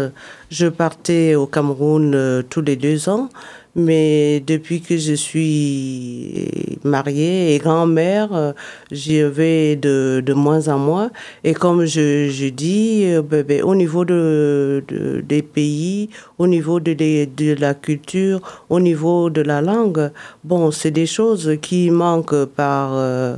Je 0.50 0.68
partais 0.68 1.36
au 1.36 1.46
Cameroun 1.46 2.14
euh, 2.16 2.42
tous 2.42 2.62
les 2.62 2.76
deux 2.76 3.08
ans. 3.10 3.30
Mais 3.76 4.40
depuis 4.46 4.82
que 4.82 4.98
je 4.98 5.14
suis 5.14 6.80
mariée 6.84 7.54
et 7.56 7.60
grand-mère, 7.60 8.34
euh, 8.34 8.52
j'y 8.92 9.22
vais 9.22 9.76
de, 9.76 10.24
de 10.26 10.34
moins 10.34 10.68
en 10.70 10.80
moins. 10.80 11.12
Et 11.44 11.54
comme 11.54 11.86
je, 11.86 12.30
je 12.30 12.48
dis, 12.50 13.04
euh, 13.06 13.22
ben, 13.22 13.44
ben, 13.44 13.62
au 13.64 13.76
niveau 13.76 14.06
de, 14.06 14.84
de- 14.88 15.22
des 15.22 15.44
pays, 15.44 16.10
au 16.40 16.48
niveau 16.48 16.80
de, 16.80 16.94
de 16.94 17.54
la 17.60 17.76
culture, 17.76 18.42
au 18.70 18.80
niveau 18.80 19.30
de 19.30 19.42
la 19.42 19.62
langue, 19.62 20.12
bon, 20.44 20.72
c'est 20.72 20.92
des 20.92 21.06
choses 21.06 21.52
qui 21.62 21.92
manquent 21.92 22.46
par, 22.46 22.90
euh, 22.96 23.38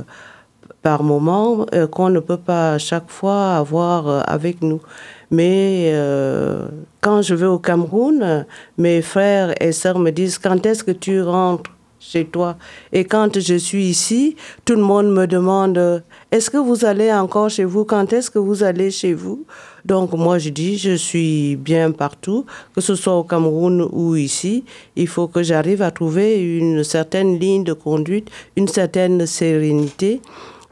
par 0.82 1.02
moment, 1.02 1.66
qu'on 1.92 2.08
ne 2.08 2.20
peut 2.20 2.38
pas 2.38 2.72
à 2.74 2.78
chaque 2.78 3.10
fois 3.10 3.54
avoir 3.56 4.28
avec 4.28 4.62
nous. 4.62 4.80
Mais 5.32 5.90
euh, 5.94 6.68
quand 7.00 7.22
je 7.22 7.34
vais 7.34 7.46
au 7.46 7.58
Cameroun, 7.58 8.44
mes 8.76 9.00
frères 9.00 9.54
et 9.60 9.72
sœurs 9.72 9.98
me 9.98 10.10
disent 10.10 10.38
quand 10.38 10.64
est-ce 10.66 10.84
que 10.84 10.90
tu 10.90 11.22
rentres 11.22 11.70
chez 11.98 12.26
toi? 12.26 12.58
Et 12.92 13.04
quand 13.04 13.40
je 13.40 13.54
suis 13.54 13.86
ici, 13.86 14.36
tout 14.66 14.74
le 14.74 14.82
monde 14.82 15.10
me 15.10 15.26
demande 15.26 16.02
est-ce 16.30 16.50
que 16.50 16.58
vous 16.58 16.84
allez 16.84 17.10
encore 17.10 17.48
chez 17.48 17.64
vous? 17.64 17.86
Quand 17.86 18.12
est-ce 18.12 18.30
que 18.30 18.38
vous 18.38 18.62
allez 18.62 18.90
chez 18.90 19.14
vous? 19.14 19.46
Donc 19.86 20.12
moi 20.12 20.38
je 20.38 20.50
dis 20.50 20.76
je 20.76 20.96
suis 20.96 21.56
bien 21.56 21.92
partout, 21.92 22.44
que 22.74 22.82
ce 22.82 22.94
soit 22.94 23.16
au 23.16 23.24
Cameroun 23.24 23.88
ou 23.90 24.16
ici. 24.16 24.64
Il 24.96 25.08
faut 25.08 25.28
que 25.28 25.42
j'arrive 25.42 25.80
à 25.80 25.90
trouver 25.90 26.42
une 26.58 26.84
certaine 26.84 27.38
ligne 27.38 27.64
de 27.64 27.72
conduite, 27.72 28.30
une 28.56 28.68
certaine 28.68 29.24
sérénité. 29.26 30.20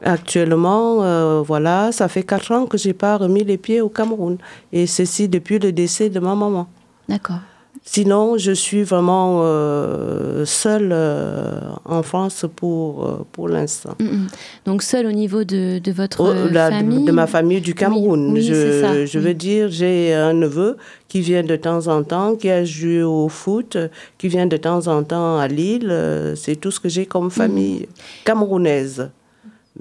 Actuellement, 0.03 1.03
euh, 1.03 1.41
voilà, 1.41 1.91
ça 1.91 2.07
fait 2.07 2.23
quatre 2.23 2.51
ans 2.51 2.65
que 2.65 2.77
j'ai 2.77 2.93
pas 2.93 3.17
remis 3.17 3.43
les 3.43 3.57
pieds 3.57 3.81
au 3.81 3.89
Cameroun. 3.89 4.37
Et 4.73 4.87
ceci 4.87 5.27
depuis 5.29 5.59
le 5.59 5.71
décès 5.71 6.09
de 6.09 6.19
ma 6.19 6.35
maman. 6.35 6.67
D'accord. 7.07 7.39
Sinon, 7.83 8.37
je 8.37 8.51
suis 8.51 8.83
vraiment 8.83 9.39
euh, 9.41 10.45
seule 10.45 10.89
euh, 10.91 11.61
en 11.85 12.03
France 12.03 12.45
pour, 12.55 13.05
euh, 13.07 13.25
pour 13.31 13.49
l'instant. 13.49 13.95
Mm, 13.99 14.03
mm. 14.05 14.27
Donc 14.65 14.83
seul 14.83 15.07
au 15.07 15.11
niveau 15.11 15.43
de, 15.43 15.79
de 15.79 15.91
votre 15.91 16.21
Oh, 16.21 16.31
la- 16.51 16.69
famille 16.69 17.03
de 17.05 17.11
ma 17.11 17.25
famille 17.25 17.59
du 17.59 17.73
Cameroun. 17.73 18.33
oui, 18.33 18.43
je 18.43 18.53
c'est 18.53 18.81
ça, 18.81 19.05
je 19.05 19.17
oui. 19.17 19.25
veux 19.25 19.33
dire, 19.33 19.69
j'ai 19.71 20.13
un 20.13 20.33
neveu 20.33 20.77
qui 21.07 21.21
vient 21.21 21.41
de 21.43 21.55
temps 21.55 21.87
en 21.87 22.03
temps, 22.03 22.35
qui 22.35 22.51
a 22.51 22.63
joué 22.63 23.01
au 23.01 23.27
foot, 23.29 23.75
qui 24.19 24.27
vient 24.27 24.45
de 24.45 24.57
temps 24.57 24.85
en 24.87 25.01
temps 25.03 25.39
à 25.39 25.47
Lille. 25.47 25.91
C'est 26.35 26.57
tout 26.57 26.69
ce 26.69 26.79
que 26.79 26.87
j'ai 26.89 27.07
comme 27.07 27.31
famille 27.31 27.87
camerounaise. 28.25 29.09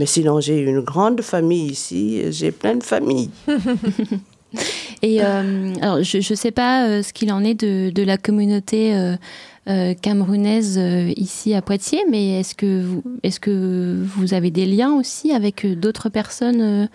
Mais 0.00 0.06
sinon, 0.06 0.40
j'ai 0.40 0.58
une 0.58 0.80
grande 0.80 1.20
famille 1.20 1.66
ici. 1.66 2.22
J'ai 2.32 2.52
plein 2.52 2.74
de 2.74 2.82
familles. 2.82 3.28
Et 5.02 5.22
euh, 5.22 5.74
alors, 5.82 6.02
je 6.02 6.16
ne 6.16 6.36
sais 6.36 6.52
pas 6.52 6.86
euh, 6.86 7.02
ce 7.02 7.12
qu'il 7.12 7.30
en 7.30 7.44
est 7.44 7.52
de, 7.52 7.90
de 7.90 8.02
la 8.02 8.16
communauté 8.16 8.94
euh, 9.68 9.94
camerounaise 10.00 10.80
ici 11.18 11.52
à 11.52 11.60
Poitiers, 11.60 12.02
mais 12.10 12.40
est-ce 12.40 12.54
que, 12.54 12.80
vous, 12.80 13.02
est 13.22 13.38
que 13.38 14.02
vous 14.16 14.32
avez 14.32 14.50
des 14.50 14.64
liens 14.64 14.94
aussi 14.94 15.32
avec 15.32 15.66
d'autres 15.78 16.08
personnes 16.08 16.88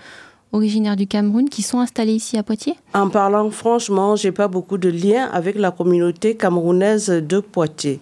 originaires 0.52 0.96
du 0.96 1.06
Cameroun 1.06 1.48
qui 1.48 1.62
sont 1.62 1.82
installées 1.82 2.14
ici 2.14 2.40
à 2.40 2.44
Poitiers? 2.44 2.74
En 2.96 3.10
parlant 3.10 3.52
franchement, 3.52 4.16
j'ai 4.16 4.32
pas 4.32 4.48
beaucoup 4.48 4.80
de 4.80 4.90
liens 4.90 5.30
avec 5.32 5.58
la 5.58 5.70
communauté 5.70 6.36
camerounaise 6.36 7.10
de 7.10 7.40
Poitiers. 7.40 8.00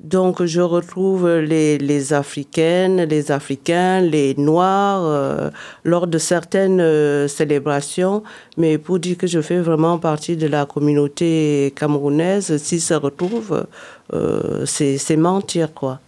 Donc, 0.00 0.44
je 0.44 0.60
retrouve 0.60 1.28
les, 1.28 1.76
les 1.78 2.12
Africaines, 2.12 3.02
les 3.02 3.32
Africains, 3.32 4.00
les 4.00 4.34
Noirs 4.36 5.02
euh, 5.04 5.50
lors 5.82 6.06
de 6.06 6.18
certaines 6.18 6.80
euh, 6.80 7.26
célébrations. 7.26 8.22
Mais 8.56 8.78
pour 8.78 9.00
dire 9.00 9.18
que 9.18 9.26
je 9.26 9.40
fais 9.40 9.58
vraiment 9.58 9.98
partie 9.98 10.36
de 10.36 10.46
la 10.46 10.66
communauté 10.66 11.72
camerounaise, 11.74 12.56
s'ils 12.58 12.80
se 12.80 12.94
retrouvent, 12.94 13.66
euh, 14.12 14.64
c'est 14.66 15.16
mentir, 15.16 15.74
quoi. 15.74 16.00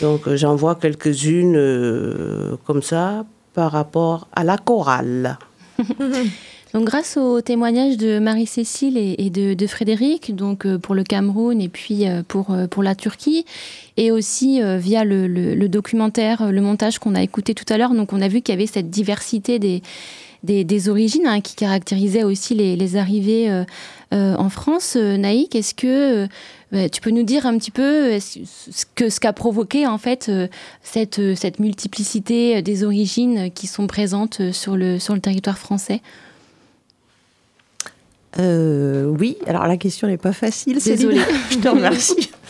Donc, 0.00 0.26
euh, 0.26 0.36
j'en 0.36 0.54
vois 0.54 0.76
quelques-unes 0.76 1.56
euh, 1.56 2.56
comme 2.66 2.82
ça 2.82 3.24
par 3.54 3.72
rapport 3.72 4.28
à 4.32 4.44
la 4.44 4.56
chorale. 4.56 5.38
Donc, 6.72 6.84
grâce 6.84 7.16
au 7.16 7.40
témoignage 7.40 7.96
de 7.96 8.20
Marie-Cécile 8.20 8.96
et, 8.96 9.30
de, 9.30 9.66
Frédéric, 9.66 10.34
donc 10.36 10.66
euh, 10.66 10.78
pour 10.78 10.94
le 10.94 11.02
Cameroun 11.02 11.60
et 11.60 11.68
puis 11.68 12.08
euh, 12.08 12.22
pour, 12.26 12.52
euh, 12.52 12.68
pour 12.68 12.84
la 12.84 12.94
Turquie, 12.94 13.44
et 13.96 14.12
aussi 14.12 14.60
via 14.78 15.04
le, 15.04 15.68
documentaire, 15.68 16.52
le 16.52 16.60
montage 16.60 16.98
qu'on 16.98 17.14
a 17.14 17.22
écouté 17.22 17.54
tout 17.54 17.64
à 17.68 17.76
l'heure, 17.76 17.92
donc 17.92 18.12
on 18.12 18.22
a 18.22 18.28
vu 18.28 18.40
qu'il 18.40 18.54
y 18.54 18.56
avait 18.56 18.66
cette 18.66 18.88
diversité 18.88 19.58
des, 19.58 19.82
des, 20.42 20.88
origines 20.88 21.26
hein, 21.26 21.40
qui 21.40 21.54
caractérisait 21.54 22.22
aussi 22.22 22.54
les, 22.54 22.96
arrivées 22.96 23.64
en 24.12 24.48
France. 24.48 24.96
Naïk, 24.96 25.54
est-ce 25.54 25.74
que 25.74 26.26
bah, 26.72 26.88
tu 26.88 27.02
peux 27.02 27.10
nous 27.10 27.24
dire 27.24 27.44
un 27.44 27.58
petit 27.58 27.72
peu 27.72 28.18
ce 28.20 28.86
que 28.94 29.10
ce 29.10 29.20
qu'a 29.20 29.34
provoqué 29.34 29.86
en 29.86 29.98
fait 29.98 30.30
cette, 30.82 31.34
cette 31.34 31.58
multiplicité 31.58 32.62
des 32.62 32.84
origines 32.84 33.50
qui 33.50 33.66
sont 33.66 33.86
présentes 33.86 34.50
sur 34.52 34.76
le, 34.76 34.98
sur 34.98 35.14
le 35.14 35.20
territoire 35.20 35.58
français? 35.58 36.00
Euh, 38.38 39.04
oui, 39.18 39.36
alors 39.46 39.66
la 39.66 39.76
question 39.76 40.06
n'est 40.06 40.16
pas 40.16 40.32
facile. 40.32 40.78
Désolée. 40.82 41.20
je 41.50 41.58
te 41.58 41.68
remercie. 41.68 42.30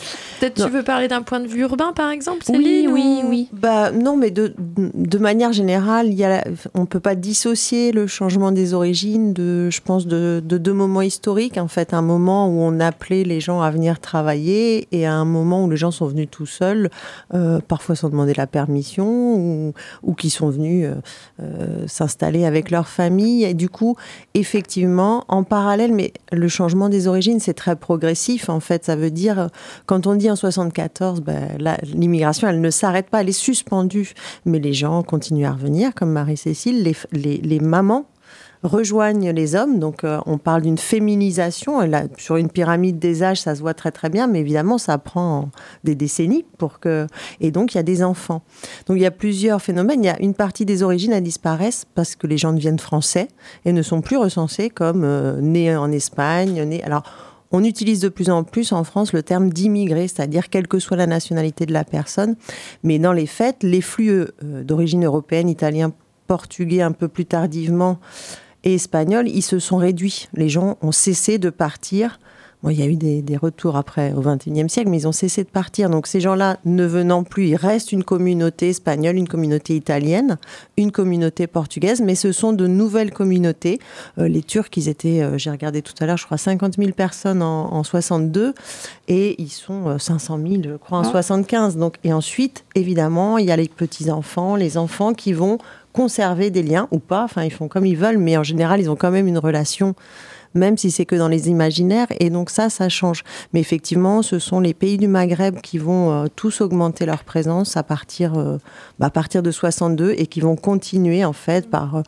Peut-être 0.41 0.65
tu 0.65 0.71
veux 0.73 0.83
parler 0.83 1.07
d'un 1.07 1.23
point 1.23 1.39
de 1.41 1.47
vue 1.47 1.61
urbain, 1.61 1.93
par 1.95 2.11
exemple, 2.11 2.39
Oui, 2.49 2.57
Céline 2.57 2.91
oui, 2.91 3.21
ou- 3.23 3.29
oui. 3.29 3.49
Bah, 3.53 3.93
non, 3.93 4.17
mais 4.17 4.31
de, 4.31 4.55
de 4.59 5.19
manière 5.19 5.53
générale, 5.53 6.07
il 6.09 6.15
y 6.15 6.25
a 6.25 6.29
la- 6.31 6.45
on 6.75 6.81
ne 6.81 6.87
peut 6.87 6.99
pas 7.01 7.15
dissocier 7.15 7.93
le 7.93 8.07
changement 8.07 8.51
des 8.51 8.73
origines 8.73 9.33
de, 9.35 9.69
je 9.71 9.81
pense, 9.83 10.07
de, 10.07 10.43
de 10.45 10.57
deux 10.59 10.73
moments 10.73 11.03
historiques. 11.03 11.59
En 11.59 11.69
fait, 11.69 11.93
un 11.93 12.01
moment 12.03 12.49
où 12.49 12.61
on 12.61 12.81
appelait 12.81 13.25
les 13.25 13.41
gens 13.41 13.61
à 13.61 13.71
venir 13.71 14.01
travailler 14.01 14.89
et 14.93 15.05
à 15.07 15.13
un 15.15 15.27
moment 15.27 15.65
où 15.65 15.71
les 15.71 15.77
gens 15.77 15.91
sont 15.91 16.07
venus 16.07 16.29
tout 16.31 16.47
seuls, 16.47 16.89
euh, 17.35 17.61
parfois 17.69 17.95
sans 17.95 18.09
demander 18.09 18.33
la 18.35 18.47
permission, 18.47 19.35
ou, 19.37 19.73
ou 20.03 20.15
qui 20.15 20.31
sont 20.31 20.49
venus 20.49 20.87
euh, 20.87 20.95
euh, 21.43 21.85
s'installer 21.87 22.47
avec 22.47 22.71
leur 22.71 22.89
famille. 22.89 23.45
Et 23.45 23.53
du 23.53 23.69
coup, 23.69 23.97
effectivement, 24.35 25.25
en 25.29 25.45
parallèle, 25.45 25.93
mais 25.93 26.13
le 26.33 26.49
changement 26.49 26.89
des 26.89 27.07
origines, 27.09 27.41
c'est 27.41 27.55
très 27.55 27.77
progressif. 27.77 28.49
En 28.49 28.61
fait, 28.61 28.85
ça 28.87 28.97
veut 28.97 29.11
dire, 29.11 29.49
quand 29.87 30.07
on 30.07 30.15
dit 30.15 30.30
74, 30.37 31.21
ben, 31.21 31.59
l'immigration, 31.83 32.49
elle 32.49 32.61
ne 32.61 32.71
s'arrête 32.71 33.09
pas, 33.11 33.21
elle 33.21 33.29
est 33.29 33.33
suspendue. 33.33 34.15
Mais 34.45 34.59
les 34.59 34.73
gens 34.73 35.03
continuent 35.03 35.47
à 35.47 35.53
revenir, 35.53 35.95
comme 35.95 36.11
Marie-Cécile, 36.13 36.83
les, 37.13 37.61
mamans 37.61 38.07
rejoignent 38.63 39.31
les 39.31 39.55
hommes. 39.55 39.79
Donc, 39.79 40.05
euh, 40.05 40.19
on 40.27 40.39
parle 40.39 40.63
d'une 40.63 40.79
féminisation. 40.79 41.81
Sur 42.19 42.37
une 42.37 42.51
pyramide 42.51 42.99
des 42.99 43.23
âges, 43.23 43.41
ça 43.41 43.55
se 43.55 43.61
voit 43.61 43.75
très 43.75 43.91
très 43.91 44.11
bien, 44.11 44.27
mais 44.27 44.41
évidemment, 44.41 44.79
ça 44.79 44.99
prend 44.99 45.51
des 45.85 45.95
décennies 45.95 46.45
pour 46.59 46.79
que. 46.79 47.07
Et 47.41 47.51
donc, 47.51 47.75
il 47.75 47.79
y 47.79 47.81
a 47.81 47.85
des 47.85 48.03
enfants. 48.03 48.43
Donc, 48.87 48.97
il 48.99 49.03
y 49.03 49.07
a 49.07 49.11
plusieurs 49.11 49.63
phénomènes. 49.63 50.03
Il 50.05 50.07
y 50.07 50.11
a 50.11 50.21
une 50.21 50.35
partie 50.35 50.65
des 50.65 50.83
origines, 50.83 51.13
elles 51.13 51.23
disparaissent 51.23 51.87
parce 51.95 52.17
que 52.17 52.27
les 52.27 52.39
gens 52.39 52.53
deviennent 52.53 52.79
français 52.79 53.29
et 53.65 53.73
ne 53.73 53.83
sont 53.83 54.03
plus 54.03 54.17
recensés 54.17 54.69
comme 54.69 55.05
euh, 55.05 55.41
nés 55.41 55.77
en 55.77 55.91
Espagne, 55.91 56.63
nés. 56.65 56.83
Alors. 56.85 57.03
On 57.53 57.65
utilise 57.65 58.01
de 58.01 58.09
plus 58.09 58.31
en 58.31 58.45
plus 58.45 58.73
en 58.73 58.85
France 58.85 59.13
le 59.13 59.23
terme 59.23 59.51
d'immigré, 59.51 60.07
c'est-à-dire 60.07 60.49
quelle 60.51 60.69
que 60.69 60.79
soit 60.79 60.97
la 60.97 61.07
nationalité 61.07 61.67
de 61.67 61.73
la 61.73 61.85
personne. 61.85 62.37
Mais 62.85 62.99
dans 62.99 63.13
les 63.13 63.27
faits, 63.27 63.63
les 63.63 63.81
flux 63.81 64.11
euh, 64.11 64.63
d'origine 64.63 65.05
européenne, 65.05 65.49
italien, 65.49 65.93
portugais 66.27 66.83
un 66.83 66.93
peu 66.93 67.09
plus 67.09 67.27
tardivement 67.27 67.99
et 68.63 68.75
espagnol, 68.75 69.27
ils 69.29 69.43
se 69.43 69.59
sont 69.59 69.79
réduits. 69.79 70.29
Les 70.35 70.49
gens 70.49 70.79
ont 70.81 70.93
cessé 70.93 71.39
de 71.39 71.51
partir. 71.51 72.21
Bon, 72.63 72.69
il 72.69 72.79
y 72.79 72.83
a 72.83 72.87
eu 72.87 72.97
des, 72.97 73.23
des 73.23 73.39
retours 73.39 73.77
après 73.77 74.13
au 74.13 74.21
XXIe 74.21 74.69
siècle, 74.69 74.91
mais 74.91 74.99
ils 74.99 75.09
ont 75.09 75.13
cessé 75.13 75.45
de 75.45 75.49
partir. 75.49 75.89
Donc 75.89 76.07
ces 76.07 76.21
gens-là 76.21 76.59
ne 76.67 76.85
venant 76.85 77.25
plus, 77.25 77.49
il 77.49 77.57
reste 77.57 77.91
une 77.93 78.05
communauté 78.05 78.69
espagnole, 78.69 79.17
une 79.17 79.29
communauté 79.29 79.75
italienne, 79.77 80.37
une 80.77 80.93
communauté 80.93 81.47
portugaise, 81.47 82.03
mais 82.03 82.15
ce 82.15 82.33
sont 82.33 82.53
de 82.53 82.67
nouvelles 82.67 83.13
communautés. 83.13 83.79
Euh, 84.19 84.29
les 84.29 84.43
Turcs, 84.43 84.69
ils 84.77 84.89
étaient, 84.91 85.23
euh, 85.23 85.39
j'ai 85.39 85.51
regardé 85.51 85.81
tout 85.81 85.95
à 86.01 86.07
l'heure, 86.07 86.19
je 86.19 86.27
crois 86.27 86.37
50 86.37 86.77
000 86.77 86.93
personnes 86.93 87.43
en, 87.43 87.73
en 87.73 87.83
62, 87.83 88.53
et 89.09 89.41
ils 89.41 89.49
sont 89.49 89.89
euh, 89.89 89.99
500 89.99 90.39
000, 90.39 90.63
je 90.65 90.77
crois, 90.77 90.99
en 90.99 91.03
Ah. 91.03 91.11
75. 91.11 91.79
Donc, 91.79 91.95
et 92.05 92.13
ensuite, 92.13 92.65
évidemment, 92.75 93.39
il 93.39 93.47
y 93.47 93.51
a 93.53 93.57
les 93.57 93.69
petits-enfants, 93.69 94.55
les 94.57 94.77
enfants 94.77 95.15
qui 95.15 95.33
vont 95.33 95.57
conserver 95.93 96.51
des 96.51 96.63
liens 96.63 96.89
ou 96.93 96.99
pas, 96.99 97.25
enfin 97.25 97.43
ils 97.43 97.51
font 97.51 97.67
comme 97.67 97.85
ils 97.85 97.97
veulent, 97.97 98.19
mais 98.19 98.37
en 98.37 98.45
général 98.45 98.81
ils 98.81 98.89
ont 98.89 98.95
quand 98.95 99.11
même 99.11 99.27
une 99.27 99.39
relation, 99.39 99.97
même 100.55 100.77
si 100.77 100.91
c'est 100.91 101.07
que 101.07 101.17
dans 101.17 101.29
les 101.29 101.49
imaginaires, 101.49 102.09
et 102.19 102.31
donc 102.31 102.51
ça, 102.51 102.71
ça 102.71 102.89
change. 102.89 103.23
Mais 103.53 103.61
effectivement, 103.61 104.23
ce 104.23 104.39
sont 104.39 104.61
les 104.61 104.75
pays 104.75 104.99
du 104.99 105.09
Maghreb 105.09 105.61
qui 105.61 105.79
vont 105.79 106.11
euh, 106.11 106.27
tous 106.35 106.61
augmenter 106.61 107.07
leur 107.07 107.25
présence 107.25 107.77
à 107.77 107.83
partir, 107.83 108.39
euh, 108.39 108.59
à 109.01 109.11
partir 109.11 109.43
de 109.43 109.51
62 109.51 110.15
et 110.17 110.27
qui 110.27 110.41
vont 110.41 110.57
continuer 110.57 111.25
en 111.25 111.33
fait 111.33 111.69
par, 111.71 111.97
euh, 111.97 112.03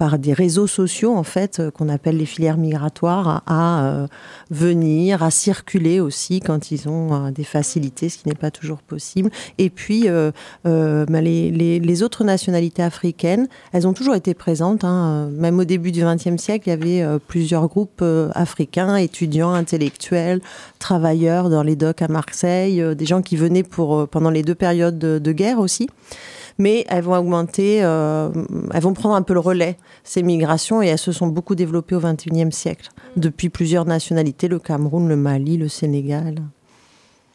par 0.00 0.18
des 0.18 0.32
réseaux 0.32 0.66
sociaux, 0.66 1.14
en 1.14 1.24
fait, 1.24 1.60
euh, 1.60 1.70
qu'on 1.70 1.90
appelle 1.90 2.16
les 2.16 2.24
filières 2.24 2.56
migratoires, 2.56 3.42
à, 3.46 3.84
euh, 3.84 4.06
venir, 4.50 5.22
à 5.22 5.30
circuler 5.30 6.00
aussi 6.00 6.40
quand 6.40 6.70
ils 6.70 6.88
ont 6.88 7.26
euh, 7.26 7.30
des 7.30 7.44
facilités, 7.44 8.08
ce 8.08 8.16
qui 8.16 8.26
n'est 8.26 8.34
pas 8.34 8.50
toujours 8.50 8.78
possible. 8.78 9.28
Et 9.58 9.68
puis, 9.68 10.06
bah, 10.64 11.20
les, 11.20 12.02
autres 12.02 12.24
nationalités 12.24 12.82
africaines, 12.82 13.46
elles 13.74 13.86
ont 13.86 13.92
toujours 13.92 14.14
été 14.14 14.32
présentes. 14.32 14.84
hein. 14.84 15.28
Même 15.32 15.58
au 15.58 15.64
début 15.64 15.92
du 15.92 16.02
XXe 16.02 16.42
siècle, 16.42 16.68
il 16.68 16.70
y 16.70 16.72
avait 16.72 17.18
plusieurs 17.18 17.68
groupes 17.68 18.02
africains, 18.32 18.96
étudiants, 18.96 19.52
intellectuels, 19.52 20.40
travailleurs 20.78 21.50
dans 21.50 21.62
les 21.62 21.76
docks 21.76 22.00
à 22.00 22.08
Marseille, 22.08 22.82
des 22.96 23.04
gens 23.04 23.20
qui 23.20 23.36
venaient 23.36 23.64
pour, 23.64 24.08
pendant 24.08 24.30
les 24.30 24.42
deux 24.42 24.54
périodes 24.54 24.98
de, 24.98 25.18
de 25.18 25.32
guerre 25.32 25.58
aussi. 25.58 25.88
Mais 26.60 26.84
elles 26.90 27.02
vont 27.02 27.16
augmenter, 27.16 27.82
euh, 27.82 28.30
elles 28.74 28.82
vont 28.82 28.92
prendre 28.92 29.14
un 29.14 29.22
peu 29.22 29.32
le 29.32 29.40
relais, 29.40 29.78
ces 30.04 30.22
migrations, 30.22 30.82
et 30.82 30.88
elles 30.88 30.98
se 30.98 31.10
sont 31.10 31.26
beaucoup 31.26 31.54
développées 31.54 31.94
au 31.94 32.00
XXIe 32.00 32.52
siècle, 32.52 32.90
depuis 33.16 33.48
plusieurs 33.48 33.86
nationalités, 33.86 34.46
le 34.46 34.58
Cameroun, 34.58 35.08
le 35.08 35.16
Mali, 35.16 35.56
le 35.56 35.68
Sénégal. 35.68 36.34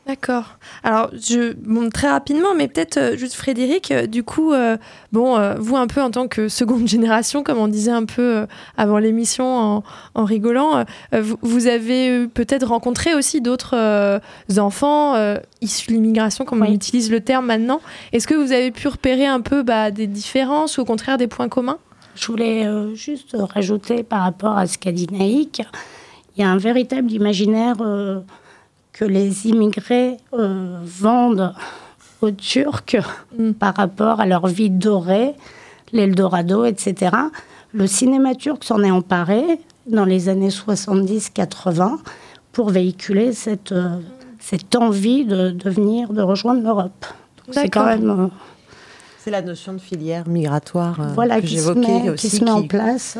D'accord. 0.07 0.59
Alors, 0.83 1.09
je 1.13 1.53
bon, 1.53 1.89
très 1.89 2.07
rapidement, 2.07 2.53
mais 2.55 2.67
peut-être 2.67 2.97
euh, 2.97 3.17
juste 3.17 3.33
Frédéric. 3.33 3.89
euh, 3.89 4.05
du 4.05 4.23
coup, 4.23 4.53
euh, 4.53 4.77
bon, 5.11 5.35
vous 5.57 5.75
un 5.77 5.87
peu 5.87 5.99
en 5.99 6.11
tant 6.11 6.27
que 6.27 6.47
seconde 6.55 6.87
génération, 6.87 7.41
comme 7.41 7.57
on 7.57 7.67
disait 7.67 7.91
un 7.91 8.05
peu 8.05 8.45
avant 8.77 8.99
l'émission 8.99 9.45
en, 9.45 9.83
en 10.13 10.23
rigolant, 10.25 10.85
vous, 11.11 11.37
vous 11.41 11.65
avez 11.67 12.27
peut-être 12.27 12.67
rencontré 12.67 13.15
aussi 13.15 13.41
d'autres 13.41 14.19
enfants 14.57 15.15
issus 15.61 15.87
de 15.87 15.93
l'immigration, 15.93 16.45
comme 16.45 16.61
on 16.61 16.71
utilise 16.71 17.09
le 17.09 17.21
terme 17.21 17.47
maintenant. 17.47 17.81
Est-ce 18.13 18.27
que 18.27 18.35
vous 18.35 18.51
avez 18.51 18.71
pu 18.71 18.87
repérer 18.87 19.25
un 19.25 19.41
peu 19.41 19.63
bah, 19.63 19.89
des 19.89 20.07
différences 20.07 20.77
ou 20.77 20.81
au 20.81 20.85
contraire 20.85 21.17
des 21.17 21.27
points 21.27 21.49
communs? 21.49 21.79
Je 22.15 22.27
voulais 22.27 22.67
juste 22.95 23.35
rajouter 23.37 24.03
par 24.03 24.21
rapport 24.21 24.57
à 24.57 24.67
ce 24.67 24.77
qu'a 24.77 24.91
dit 24.91 25.07
Naïk, 25.11 25.63
il 26.37 26.41
y 26.41 26.45
a 26.45 26.49
un 26.49 26.57
véritable 26.57 27.11
imaginaire 27.11 27.77
que 28.95 29.03
les 29.03 29.47
immigrés 29.47 30.15
euh, 30.33 30.79
vendent 30.85 31.53
aux 32.21 32.31
Turcs 32.31 32.95
par 33.59 33.75
rapport 33.75 34.21
à 34.21 34.25
leur 34.25 34.47
vie 34.47 34.69
dorée, 34.69 35.35
l'Eldorado, 35.91 36.63
etc. 36.63 37.13
Le 37.73 37.87
cinéma 37.87 38.35
turc 38.35 38.63
s'en 38.63 38.81
est 38.83 38.91
emparé 38.91 39.43
dans 39.85 40.05
les 40.05 40.29
années 40.29 40.47
70-80 40.49 41.97
pour 42.53 42.69
véhiculer 42.69 43.33
cette, 43.33 43.73
euh, 43.73 43.97
cette 44.39 44.73
envie 44.77 45.25
de, 45.25 45.49
de 45.51 45.69
venir, 45.69 46.13
de 46.13 46.21
rejoindre 46.21 46.63
l'Europe. 46.63 47.05
C'est 47.51 47.67
quand 47.69 47.85
même... 47.85 48.09
euh, 48.09 48.27
C'est 49.19 49.31
la 49.31 49.41
notion 49.41 49.73
de 49.73 49.79
filière 49.79 50.25
migratoire 50.25 51.01
euh, 51.01 51.07
voilà, 51.13 51.41
que 51.41 51.47
j'évoquais 51.47 52.11
aussi. 52.11 52.29
qui 52.29 52.37
se 52.37 52.43
met 52.45 52.51
en 52.51 52.63
place. 52.65 53.17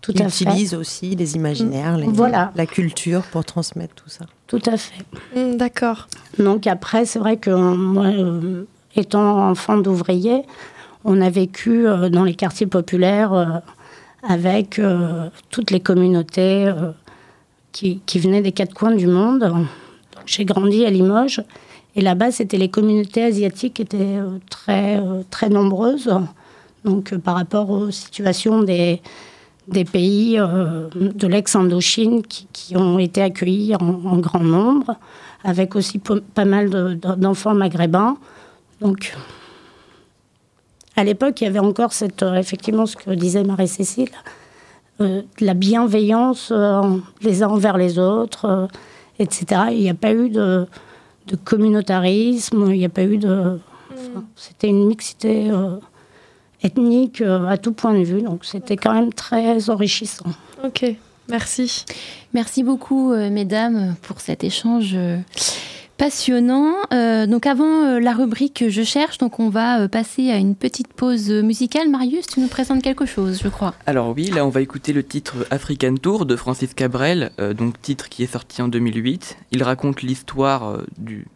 Tout 0.00 0.12
qui 0.12 0.22
à 0.22 0.28
fait. 0.28 0.44
utilise 0.44 0.74
aussi 0.74 1.14
les 1.14 1.36
imaginaires, 1.36 1.96
les- 1.98 2.06
Voilà. 2.06 2.52
la 2.56 2.66
culture 2.66 3.22
pour 3.30 3.44
transmettre 3.44 3.94
tout 3.94 4.08
ça. 4.08 4.24
Tout 4.46 4.62
à 4.66 4.76
fait. 4.76 5.04
Hmm, 5.36 5.56
D'accord. 5.56 6.08
Donc 6.38 6.66
après, 6.66 7.04
c'est 7.04 7.18
vrai 7.18 7.36
que 7.36 7.50
euh, 7.50 7.74
moi, 7.74 8.06
euh, 8.06 8.64
étant 8.96 9.48
enfant 9.50 9.76
d'ouvrier, 9.76 10.42
on 11.04 11.20
a 11.20 11.28
vécu 11.30 11.86
euh, 11.86 12.08
dans 12.08 12.24
les 12.24 12.34
quartiers 12.34 12.66
populaires 12.66 13.32
euh, 13.34 13.44
avec 14.22 14.78
euh, 14.78 15.28
toutes 15.50 15.70
les 15.70 15.80
communautés 15.80 16.66
euh, 16.66 16.92
qui, 17.72 18.00
qui 18.06 18.18
venaient 18.18 18.42
des 18.42 18.52
quatre 18.52 18.74
coins 18.74 18.94
du 18.94 19.06
monde. 19.06 19.66
J'ai 20.26 20.44
grandi 20.44 20.84
à 20.84 20.90
Limoges 20.90 21.42
et 21.96 22.00
là-bas, 22.00 22.30
c'était 22.30 22.58
les 22.58 22.68
communautés 22.68 23.22
asiatiques 23.24 23.74
qui 23.74 23.82
étaient 23.82 23.98
euh, 24.18 24.38
très, 24.50 24.98
euh, 24.98 25.22
très 25.30 25.48
nombreuses. 25.50 26.10
Donc 26.84 27.12
euh, 27.12 27.18
par 27.18 27.34
rapport 27.34 27.68
aux 27.70 27.90
situations 27.90 28.62
des, 28.62 29.00
des 29.70 29.84
pays 29.84 30.38
euh, 30.38 30.88
de 30.94 31.26
l'ex-Indochine 31.26 32.22
qui, 32.22 32.46
qui 32.52 32.76
ont 32.76 32.98
été 32.98 33.22
accueillis 33.22 33.74
en, 33.76 34.00
en 34.04 34.18
grand 34.18 34.42
nombre, 34.44 34.96
avec 35.44 35.76
aussi 35.76 35.98
pas 35.98 36.44
mal 36.44 36.70
de- 36.70 36.94
de- 36.94 37.14
d'enfants 37.14 37.54
maghrébins. 37.54 38.16
Donc, 38.80 39.14
à 40.96 41.04
l'époque, 41.04 41.40
il 41.40 41.44
y 41.44 41.46
avait 41.46 41.58
encore 41.60 41.92
cette, 41.92 42.22
euh, 42.22 42.34
effectivement 42.34 42.86
ce 42.86 42.96
que 42.96 43.10
disait 43.10 43.44
Marie-Cécile, 43.44 44.10
euh, 45.00 45.22
la 45.40 45.54
bienveillance 45.54 46.52
les 47.22 47.42
uns 47.42 47.48
envers 47.48 47.78
les 47.78 47.98
autres, 47.98 48.68
etc. 49.18 49.62
Il 49.70 49.78
n'y 49.80 49.90
a 49.90 49.94
pas 49.94 50.12
eu 50.12 50.28
de, 50.28 50.66
de 51.26 51.36
communautarisme, 51.36 52.66
il 52.70 52.78
n'y 52.78 52.84
a 52.84 52.88
pas 52.90 53.04
eu 53.04 53.16
de... 53.16 53.58
enfin, 53.92 54.24
C'était 54.36 54.68
une 54.68 54.86
mixité 54.86 55.50
ethnique 56.62 57.20
euh, 57.20 57.46
à 57.46 57.58
tout 57.58 57.72
point 57.72 57.98
de 57.98 58.04
vue, 58.04 58.22
donc 58.22 58.44
c'était 58.44 58.76
quand 58.76 58.94
même 58.94 59.12
très 59.12 59.70
enrichissant. 59.70 60.26
Ok, 60.64 60.84
merci. 61.28 61.84
Merci 62.34 62.62
beaucoup, 62.62 63.12
euh, 63.12 63.30
mesdames, 63.30 63.94
pour 64.02 64.20
cet 64.20 64.44
échange 64.44 64.92
euh, 64.94 65.18
passionnant. 66.00 66.72
Euh, 66.94 67.26
donc, 67.26 67.44
avant 67.44 67.84
euh, 67.84 68.00
la 68.00 68.14
rubrique 68.14 68.64
Je 68.68 68.82
cherche, 68.82 69.18
donc 69.18 69.38
on 69.38 69.50
va 69.50 69.82
euh, 69.82 69.88
passer 69.88 70.30
à 70.30 70.36
une 70.38 70.54
petite 70.54 70.88
pause 70.94 71.30
musicale. 71.30 71.90
Marius, 71.90 72.26
tu 72.26 72.40
nous 72.40 72.48
présentes 72.48 72.80
quelque 72.80 73.04
chose, 73.04 73.38
je 73.44 73.48
crois. 73.48 73.74
Alors 73.84 74.14
oui, 74.16 74.30
là 74.30 74.46
on 74.46 74.48
va 74.48 74.62
écouter 74.62 74.94
le 74.94 75.02
titre 75.02 75.46
African 75.50 75.94
Tour 75.96 76.24
de 76.24 76.36
Francis 76.36 76.72
Cabrel, 76.72 77.32
euh, 77.38 77.52
donc 77.52 77.78
titre 77.82 78.08
qui 78.08 78.22
est 78.22 78.32
sorti 78.32 78.62
en 78.62 78.68
2008. 78.68 79.36
Il 79.52 79.62
raconte 79.62 80.00
l'histoire 80.00 80.70
euh, 80.70 80.86
du 80.96 81.26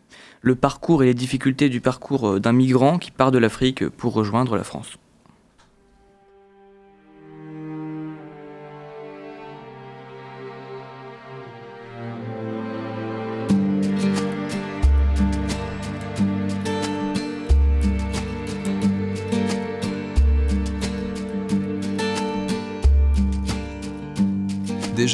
le 0.41 0.55
parcours 0.55 1.03
et 1.03 1.07
les 1.07 1.15
difficultés 1.15 1.69
du 1.69 1.83
parcours 1.83 2.29
euh, 2.29 2.41
d'un 2.41 2.53
migrant 2.53 2.99
qui 2.99 3.11
part 3.11 3.33
de 3.33 3.39
l'Afrique 3.39 3.87
pour 3.89 4.15
rejoindre 4.15 4.57
la 4.57 4.65
France. 4.65 4.97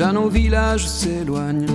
Déjà 0.00 0.12
nos 0.14 0.30
villages 0.30 0.88
s'éloignent. 0.88 1.66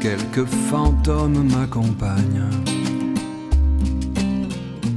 Quelques 0.00 0.46
fantômes 0.68 1.48
m'accompagnent. 1.48 2.50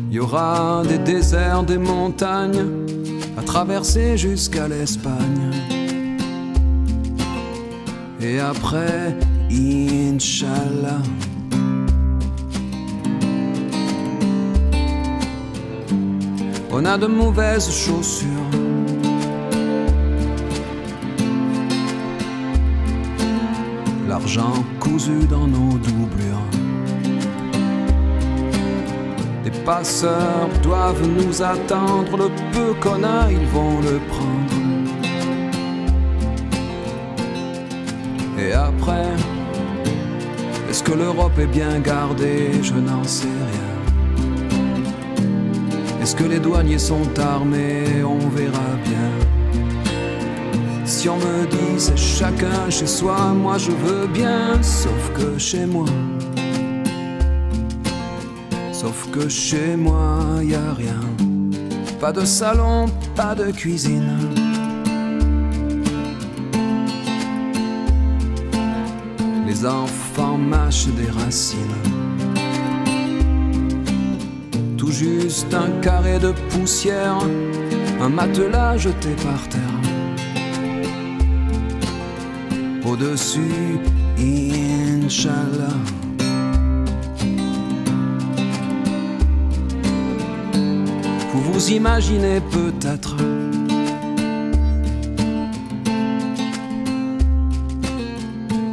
Il 0.10 0.16
y 0.16 0.20
aura 0.20 0.82
des 0.90 0.98
déserts, 0.98 1.62
des 1.62 1.78
montagnes 1.78 2.66
à 3.38 3.44
traverser 3.44 4.18
jusqu'à 4.18 4.68
l'Espagne. 4.68 5.52
Et 8.20 8.40
après, 8.40 9.16
Inch'Allah. 9.52 11.04
On 16.76 16.86
a 16.86 16.98
de 16.98 17.06
mauvaises 17.06 17.70
chaussures. 17.70 18.30
L'argent 24.08 24.56
cousu 24.80 25.20
dans 25.30 25.46
nos 25.46 25.78
doublures. 25.78 26.48
Des 29.44 29.52
passeurs 29.64 30.50
doivent 30.64 31.08
nous 31.08 31.44
attendre. 31.44 32.18
Le 32.18 32.30
peu 32.52 32.74
qu'on 32.82 33.04
a, 33.04 33.32
ils 33.32 33.48
vont 33.50 33.80
le 33.80 34.00
prendre. 34.10 34.34
Et 38.40 38.52
après, 38.52 39.14
est-ce 40.72 40.82
que 40.82 40.94
l'Europe 40.94 41.38
est 41.38 41.46
bien 41.46 41.80
gardée? 41.82 42.50
Je 42.64 42.74
n'en 42.74 43.04
sais 43.04 43.28
rien. 43.28 43.73
Que 46.18 46.26
les 46.26 46.40
douaniers 46.40 46.80
sont 46.80 47.08
armés 47.20 48.04
On 48.04 48.20
verra 48.30 48.76
bien. 48.84 49.10
Si 50.86 51.10
on 51.10 51.18
me 51.18 51.46
dit 51.48 51.80
c'est 51.80 51.98
chacun 51.98 52.70
chez 52.70 52.86
soi, 52.86 53.34
moi 53.34 53.58
je 53.58 53.72
veux 53.72 54.08
bien, 54.08 54.62
sauf 54.62 55.12
que 55.16 55.40
chez 55.40 55.66
moi. 55.66 55.88
Sauf 58.72 59.10
que 59.12 59.28
chez 59.28 59.76
moi 59.76 60.42
y 60.44 60.54
a 60.54 60.74
rien. 60.74 61.02
Pas 62.00 62.12
de 62.12 62.26
salon, 62.26 62.86
pas 63.16 63.34
de 63.34 63.52
cuisine. 63.52 64.18
Les 69.48 69.66
enfants 69.66 70.38
mâchent 70.38 70.88
des 70.88 71.10
racines 71.10 72.03
tout 74.84 74.92
juste 74.92 75.54
un 75.54 75.70
carré 75.82 76.20
de 76.20 76.34
poussière, 76.50 77.18
un 78.02 78.10
matelas 78.10 78.76
jeté 78.78 79.12
par 79.24 79.48
terre. 79.48 79.80
Au-dessus, 82.86 83.80
Inch'Allah. 84.20 85.80
Vous 91.34 91.72
imaginez 91.72 92.42
peut-être 92.52 93.16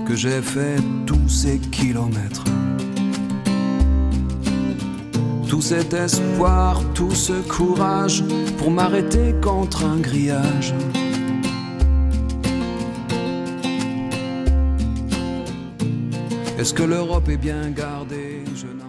que 0.07 0.17
j'ai 0.17 0.43
fait 0.43 0.81
tous 1.07 1.29
ces 1.29 1.59
kilomètres. 1.71 2.50
Tout 5.51 5.61
cet 5.61 5.95
espoir, 5.95 6.81
tout 6.95 7.11
ce 7.11 7.33
courage 7.49 8.23
pour 8.57 8.71
m'arrêter 8.71 9.35
contre 9.43 9.85
un 9.85 9.97
grillage. 9.99 10.73
Est-ce 16.57 16.73
que 16.73 16.85
l'Europe 16.85 17.29
est 17.29 17.37
bien 17.37 17.69
gardée? 17.71 18.45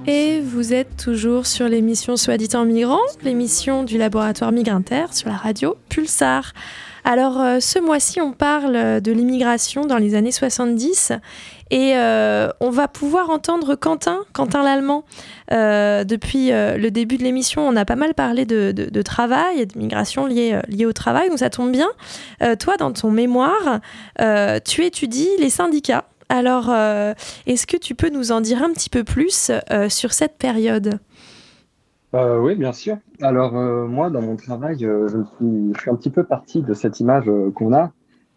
Et 0.06 0.40
vous 0.40 0.72
êtes 0.72 0.98
toujours 0.98 1.48
sur 1.48 1.68
l'émission 1.68 2.16
Soit 2.16 2.38
dit 2.38 2.50
en 2.54 2.66
migrant, 2.66 3.00
l'émission 3.24 3.84
du 3.84 3.98
laboratoire 3.98 4.52
Migrinter 4.52 5.06
sur 5.14 5.30
la 5.30 5.38
radio 5.38 5.76
Pulsar. 5.90 6.54
Alors 7.04 7.42
euh, 7.42 7.60
ce 7.60 7.80
mois-ci, 7.80 8.22
on 8.22 8.34
parle 8.34 9.02
de 9.02 9.12
l'immigration 9.12 9.86
dans 9.86 9.98
les 9.98 10.14
années 10.14 10.32
70 10.32 11.14
et 11.72 11.94
euh, 11.96 12.50
on 12.60 12.70
va 12.70 12.90
pouvoir 12.90 13.30
entendre 13.30 13.76
Quentin, 13.76 14.20
Quentin 14.34 14.62
l'Allemand. 14.62 15.06
Euh, 15.52 16.04
depuis 16.04 16.52
euh, 16.52 16.78
le 16.78 16.92
début 16.92 17.16
de 17.16 17.24
l'émission, 17.24 17.66
on 17.66 17.78
a 17.78 17.86
pas 17.86 17.96
mal 17.96 18.14
parlé 18.14 18.46
de, 18.46 19.02
travail 19.02 19.62
et 19.62 19.66
de 19.66 19.78
migration 19.80 20.28
liée, 20.28 20.60
au 20.86 20.94
travail, 20.94 21.30
donc 21.30 21.40
ça 21.40 21.50
tombe 21.50 21.72
bien. 21.72 21.90
Toi, 22.60 22.76
dans 22.78 22.92
ton 22.92 23.10
mémoire, 23.10 23.80
tu 24.66 24.84
étudies 24.84 25.30
les 25.40 25.50
syndicats. 25.50 26.06
Alors, 26.28 26.70
est-ce 27.46 27.66
que 27.66 27.78
tu 27.78 27.96
peux 27.96 28.10
nous 28.10 28.32
en 28.32 28.42
dire 28.42 28.62
un 28.62 28.72
petit 28.72 28.90
peu 28.90 29.04
plus 29.04 29.52
sur 29.90 30.14
cette 30.14 30.38
période? 30.38 31.00
Oui, 32.14 32.56
bien 32.56 32.74
sûr. 32.74 32.98
Alors, 33.22 33.54
moi, 33.54 34.10
dans 34.10 34.22
mon 34.22 34.36
travail, 34.36 34.78
je, 34.80 35.08
suis, 35.38 35.74
je 35.74 35.80
suis 35.80 35.90
un 35.90 35.96
petit 35.96 36.10
peu 36.10 36.24
parti 36.24 36.62
de 36.62 36.74
cette 36.74 37.00
image 37.00 37.30
qu'on 37.56 37.74
a, 37.74 37.92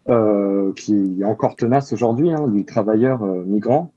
euh, 0.09 0.71
qui 0.73 1.17
est 1.21 1.23
encore 1.23 1.55
tenace 1.55 1.93
aujourd'hui, 1.93 2.31
hein, 2.31 2.47
du 2.47 2.65
travailleur 2.65 3.23
euh, 3.23 3.43
migrant, 3.43 3.91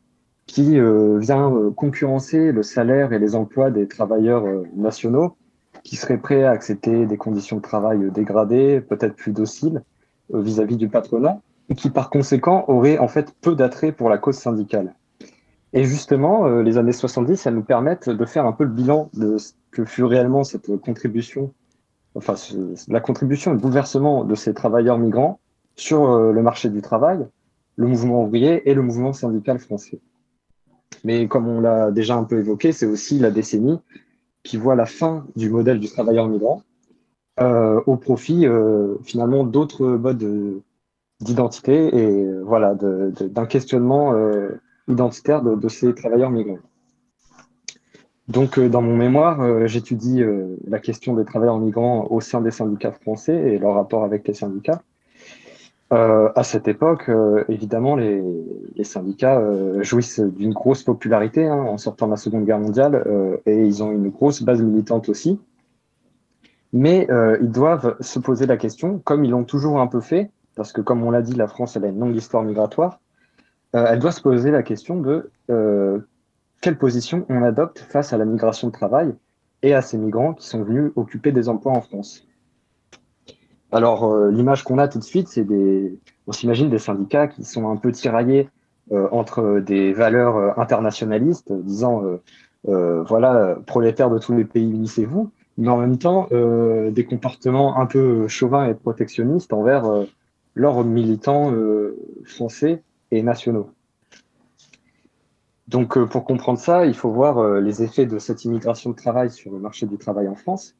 qui 0.46 0.78
euh, 0.78 1.18
vient 1.18 1.52
euh, 1.52 1.70
concurrencer 1.70 2.52
le 2.52 2.62
salaire 2.62 3.12
et 3.12 3.18
les 3.18 3.34
emplois 3.34 3.70
des 3.70 3.86
travailleurs 3.86 4.44
nationaux, 4.74 5.36
qui 5.84 5.96
seraient 5.96 6.18
prêts 6.18 6.44
à 6.44 6.50
accepter 6.50 7.06
des 7.06 7.16
conditions 7.16 7.56
de 7.56 7.62
travail 7.62 8.10
dégradées, 8.10 8.80
peut-être 8.80 9.14
plus 9.14 9.32
dociles 9.32 9.82
vis-à-vis 10.32 10.76
du 10.76 10.88
patronat, 10.88 11.40
et 11.68 11.74
qui, 11.74 11.90
par 11.90 12.10
conséquent, 12.10 12.64
auraient 12.68 12.98
en 12.98 13.08
fait 13.08 13.34
peu 13.40 13.54
d'attrait 13.54 13.92
pour 13.92 14.08
la 14.08 14.18
cause 14.18 14.36
syndicale. 14.36 14.94
Et 15.74 15.84
justement, 15.84 16.48
les 16.48 16.78
années 16.78 16.92
70, 16.92 17.46
elles 17.46 17.54
nous 17.54 17.62
permettent 17.62 18.08
de 18.08 18.24
faire 18.24 18.46
un 18.46 18.52
peu 18.52 18.64
le 18.64 18.70
bilan 18.70 19.10
de 19.14 19.36
ce 19.36 19.52
que 19.70 19.84
fut 19.84 20.04
réellement 20.04 20.44
cette 20.44 20.74
contribution, 20.78 21.52
enfin 22.14 22.34
la 22.88 23.00
contribution 23.00 23.50
et 23.50 23.54
le 23.54 23.60
bouleversement 23.60 24.24
de 24.24 24.34
ces 24.34 24.54
travailleurs 24.54 24.98
migrants 24.98 25.38
sur 25.78 26.10
euh, 26.10 26.32
le 26.32 26.42
marché 26.42 26.68
du 26.68 26.82
travail, 26.82 27.26
le 27.76 27.86
mouvement 27.86 28.24
ouvrier 28.24 28.68
et 28.68 28.74
le 28.74 28.82
mouvement 28.82 29.12
syndical 29.12 29.58
français. 29.58 30.00
Mais 31.04 31.28
comme 31.28 31.46
on 31.46 31.60
l'a 31.60 31.90
déjà 31.92 32.16
un 32.16 32.24
peu 32.24 32.38
évoqué, 32.38 32.72
c'est 32.72 32.86
aussi 32.86 33.18
la 33.18 33.30
décennie 33.30 33.78
qui 34.42 34.56
voit 34.56 34.74
la 34.74 34.86
fin 34.86 35.24
du 35.36 35.48
modèle 35.48 35.78
du 35.78 35.88
travailleur 35.88 36.28
migrant 36.28 36.62
euh, 37.40 37.80
au 37.86 37.96
profit 37.96 38.46
euh, 38.46 38.96
finalement 39.04 39.44
d'autres 39.44 39.86
modes 39.86 40.18
de- 40.18 40.60
d'identité 41.20 41.96
et 41.96 42.32
voilà 42.42 42.74
d'un 42.74 43.46
questionnement 43.46 44.14
identitaire 44.86 45.42
de, 45.42 45.68
ces 45.68 45.92
travailleurs 45.92 46.30
migrants. 46.30 46.60
Donc, 48.28 48.60
dans 48.60 48.82
mon 48.82 48.96
mémoire, 48.96 49.66
j'étudie 49.66 50.22
la 50.68 50.78
question 50.78 51.14
des 51.14 51.24
travailleurs 51.24 51.58
migrants 51.58 52.06
au 52.10 52.20
sein 52.20 52.40
des 52.40 52.52
syndicats 52.52 52.92
français 52.92 53.34
et 53.34 53.58
leur 53.58 53.74
rapport 53.74 54.04
avec 54.04 54.28
les 54.28 54.34
syndicats. 54.34 54.80
Euh, 55.90 56.30
à 56.34 56.44
cette 56.44 56.68
époque, 56.68 57.08
euh, 57.08 57.44
évidemment, 57.48 57.96
les, 57.96 58.22
les 58.74 58.84
syndicats 58.84 59.38
euh, 59.38 59.82
jouissent 59.82 60.20
d'une 60.20 60.52
grosse 60.52 60.82
popularité 60.82 61.46
hein, 61.46 61.62
en 61.62 61.78
sortant 61.78 62.06
de 62.06 62.10
la 62.10 62.18
Seconde 62.18 62.44
Guerre 62.44 62.58
mondiale 62.58 63.02
euh, 63.06 63.38
et 63.46 63.64
ils 63.64 63.82
ont 63.82 63.90
une 63.90 64.10
grosse 64.10 64.42
base 64.42 64.60
militante 64.60 65.08
aussi. 65.08 65.40
Mais 66.74 67.10
euh, 67.10 67.38
ils 67.40 67.50
doivent 67.50 67.96
se 68.00 68.18
poser 68.18 68.44
la 68.44 68.58
question, 68.58 68.98
comme 68.98 69.24
ils 69.24 69.30
l'ont 69.30 69.44
toujours 69.44 69.80
un 69.80 69.86
peu 69.86 70.00
fait, 70.00 70.30
parce 70.56 70.72
que 70.72 70.82
comme 70.82 71.02
on 71.02 71.10
l'a 71.10 71.22
dit, 71.22 71.34
la 71.34 71.48
France 71.48 71.76
elle 71.76 71.86
a 71.86 71.88
une 71.88 71.98
longue 71.98 72.16
histoire 72.16 72.42
migratoire, 72.42 73.00
euh, 73.74 73.86
elle 73.88 73.98
doit 73.98 74.12
se 74.12 74.20
poser 74.20 74.50
la 74.50 74.62
question 74.62 75.00
de 75.00 75.30
quelle 76.60 76.76
position 76.76 77.24
on 77.30 77.42
adopte 77.42 77.78
face 77.78 78.12
à 78.12 78.18
la 78.18 78.26
migration 78.26 78.68
de 78.68 78.72
travail 78.72 79.14
et 79.62 79.74
à 79.74 79.80
ces 79.80 79.96
migrants 79.96 80.34
qui 80.34 80.46
sont 80.46 80.62
venus 80.62 80.92
occuper 80.96 81.32
des 81.32 81.48
emplois 81.48 81.72
en 81.72 81.80
France. 81.80 82.27
Alors, 83.70 84.04
euh, 84.04 84.30
l'image 84.30 84.64
qu'on 84.64 84.78
a 84.78 84.88
tout 84.88 84.98
de 84.98 85.04
suite, 85.04 85.28
c'est 85.28 85.44
des, 85.44 85.98
on 86.26 86.32
s'imagine 86.32 86.70
des 86.70 86.78
syndicats 86.78 87.28
qui 87.28 87.44
sont 87.44 87.68
un 87.70 87.76
peu 87.76 87.92
tiraillés 87.92 88.48
euh, 88.92 89.08
entre 89.12 89.60
des 89.60 89.92
valeurs 89.92 90.36
euh, 90.36 90.50
internationalistes, 90.56 91.52
disant, 91.52 92.02
voilà, 92.64 93.56
prolétaires 93.66 94.10
de 94.10 94.18
tous 94.18 94.34
les 94.34 94.44
pays, 94.44 94.70
unissez-vous, 94.70 95.30
mais 95.58 95.68
en 95.68 95.78
même 95.78 95.96
temps, 95.96 96.28
des 96.30 97.06
comportements 97.08 97.78
un 97.78 97.86
peu 97.86 98.28
chauvins 98.28 98.66
et 98.66 98.74
protectionnistes 98.74 99.52
envers 99.52 99.84
leurs 100.54 100.84
militants 100.84 101.52
français 102.24 102.82
et 103.10 103.22
nationaux. 103.22 103.70
Donc, 105.68 105.98
pour 106.06 106.24
comprendre 106.24 106.58
ça, 106.58 106.84
il 106.84 106.94
faut 106.94 107.10
voir 107.10 107.60
les 107.60 107.82
effets 107.82 108.06
de 108.06 108.18
cette 108.18 108.44
immigration 108.44 108.90
de 108.90 108.96
travail 108.96 109.30
sur 109.30 109.52
le 109.52 109.58
marché 109.58 109.86
du 109.86 109.96
travail 109.96 110.28
en 110.28 110.34
France. 110.34 110.74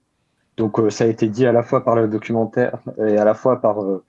Donc, 0.58 0.80
euh, 0.80 0.90
ça 0.90 1.04
a 1.04 1.06
été 1.06 1.28
dit 1.28 1.46
à 1.46 1.52
la 1.52 1.62
fois 1.62 1.84
par 1.84 1.94
le 1.94 2.08
documentaire 2.08 2.78
et 2.98 3.16
à 3.16 3.24
la 3.24 3.34
fois 3.34 3.60
par 3.60 3.82
euh, 3.82 4.04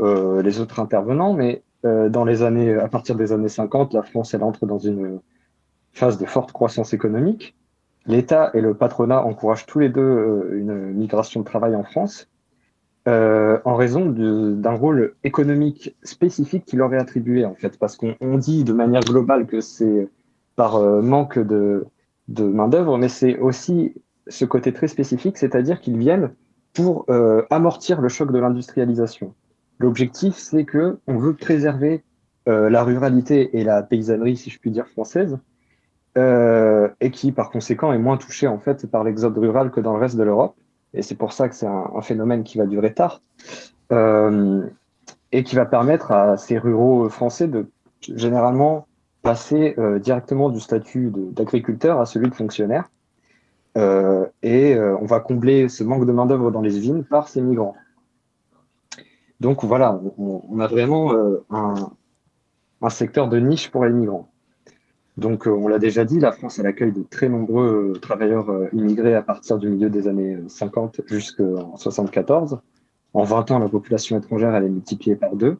euh, 0.00 0.42
les 0.42 0.58
autres 0.58 0.80
intervenants, 0.80 1.34
mais 1.34 1.62
dans 1.82 2.26
les 2.26 2.42
années, 2.42 2.74
à 2.74 2.88
partir 2.88 3.14
des 3.14 3.32
années 3.32 3.48
50, 3.48 3.94
la 3.94 4.02
France, 4.02 4.34
elle 4.34 4.42
entre 4.42 4.66
dans 4.66 4.76
une 4.76 5.18
phase 5.94 6.18
de 6.18 6.26
forte 6.26 6.52
croissance 6.52 6.92
économique. 6.92 7.56
L'État 8.04 8.50
et 8.52 8.60
le 8.60 8.74
patronat 8.74 9.24
encouragent 9.24 9.64
tous 9.64 9.78
les 9.78 9.88
deux 9.88 10.50
une 10.52 10.92
migration 10.92 11.40
de 11.40 11.46
travail 11.46 11.74
en 11.74 11.82
France 11.82 12.28
en 13.06 13.74
raison 13.76 14.04
d'un 14.10 14.74
rôle 14.74 15.14
économique 15.24 15.96
spécifique 16.02 16.66
qui 16.66 16.76
leur 16.76 16.92
est 16.92 16.98
attribué, 16.98 17.46
en 17.46 17.54
fait, 17.54 17.78
parce 17.78 17.96
qu'on 17.96 18.14
on 18.20 18.36
dit 18.36 18.62
de 18.62 18.74
manière 18.74 19.00
globale 19.00 19.46
que 19.46 19.62
c'est 19.62 20.06
par 20.56 20.78
manque 20.82 21.38
de, 21.38 21.86
de 22.28 22.44
main-d'œuvre, 22.44 22.98
mais 22.98 23.08
c'est 23.08 23.38
aussi 23.38 23.94
ce 24.30 24.44
côté 24.44 24.72
très 24.72 24.88
spécifique, 24.88 25.36
c'est-à-dire 25.36 25.80
qu'ils 25.80 25.98
viennent 25.98 26.30
pour 26.72 27.04
euh, 27.10 27.42
amortir 27.50 28.00
le 28.00 28.08
choc 28.08 28.32
de 28.32 28.38
l'industrialisation. 28.38 29.34
L'objectif, 29.78 30.34
c'est 30.36 30.64
que 30.64 30.98
on 31.06 31.16
veut 31.16 31.34
préserver 31.34 32.04
euh, 32.48 32.70
la 32.70 32.84
ruralité 32.84 33.58
et 33.58 33.64
la 33.64 33.82
paysannerie, 33.82 34.36
si 34.36 34.50
je 34.50 34.58
puis 34.58 34.70
dire, 34.70 34.86
française, 34.88 35.38
euh, 36.16 36.88
et 37.00 37.10
qui, 37.10 37.32
par 37.32 37.50
conséquent, 37.50 37.92
est 37.92 37.98
moins 37.98 38.16
touchée 38.16 38.46
en 38.46 38.58
fait 38.58 38.86
par 38.86 39.04
l'exode 39.04 39.36
rural 39.36 39.70
que 39.70 39.80
dans 39.80 39.92
le 39.94 40.00
reste 40.00 40.16
de 40.16 40.22
l'Europe. 40.22 40.56
Et 40.94 41.02
c'est 41.02 41.14
pour 41.14 41.32
ça 41.32 41.48
que 41.48 41.54
c'est 41.54 41.66
un, 41.66 42.00
phénomène 42.02 42.42
qui 42.42 42.58
va 42.58 42.66
durer 42.66 42.92
tard, 42.92 43.22
et 45.32 45.44
qui 45.44 45.54
va 45.54 45.64
permettre 45.64 46.10
à 46.10 46.36
ces 46.36 46.58
ruraux 46.58 47.08
français 47.08 47.46
de 47.46 47.70
généralement 48.00 48.86
passer 49.22 49.76
directement 50.00 50.50
du 50.50 50.58
statut 50.58 51.12
d'agriculteur 51.14 52.00
à 52.00 52.06
celui 52.06 52.28
de 52.28 52.34
fonctionnaire. 52.34 52.90
Euh, 53.76 54.26
et 54.42 54.74
euh, 54.74 54.96
on 55.00 55.06
va 55.06 55.20
combler 55.20 55.68
ce 55.68 55.84
manque 55.84 56.06
de 56.06 56.12
main-d'œuvre 56.12 56.50
dans 56.50 56.60
les 56.60 56.76
usines 56.76 57.04
par 57.04 57.28
ces 57.28 57.40
migrants. 57.40 57.76
Donc 59.38 59.64
voilà, 59.64 59.98
on, 60.18 60.60
a 60.60 60.66
vraiment 60.66 61.14
euh, 61.14 61.42
un, 61.50 61.74
un 62.82 62.90
secteur 62.90 63.28
de 63.28 63.38
niche 63.38 63.70
pour 63.70 63.84
les 63.84 63.92
migrants. 63.92 64.28
Donc 65.16 65.46
on 65.46 65.68
l'a 65.68 65.78
déjà 65.78 66.04
dit, 66.04 66.18
la 66.18 66.32
France 66.32 66.58
elle 66.58 66.66
accueille 66.66 66.92
de 66.92 67.02
très 67.02 67.28
nombreux 67.28 67.94
travailleurs 68.00 68.50
immigrés 68.72 69.14
à 69.14 69.22
partir 69.22 69.58
du 69.58 69.68
milieu 69.68 69.88
des 69.88 70.08
années 70.08 70.34
euh, 70.34 70.48
50 70.48 71.02
jusqu'en 71.06 71.76
74. 71.76 72.60
En 73.12 73.22
20 73.24 73.50
ans, 73.50 73.58
la 73.58 73.68
population 73.68 74.18
étrangère 74.18 74.54
elle 74.54 74.64
est 74.64 74.68
multipliée 74.68 75.16
par 75.16 75.36
deux. 75.36 75.58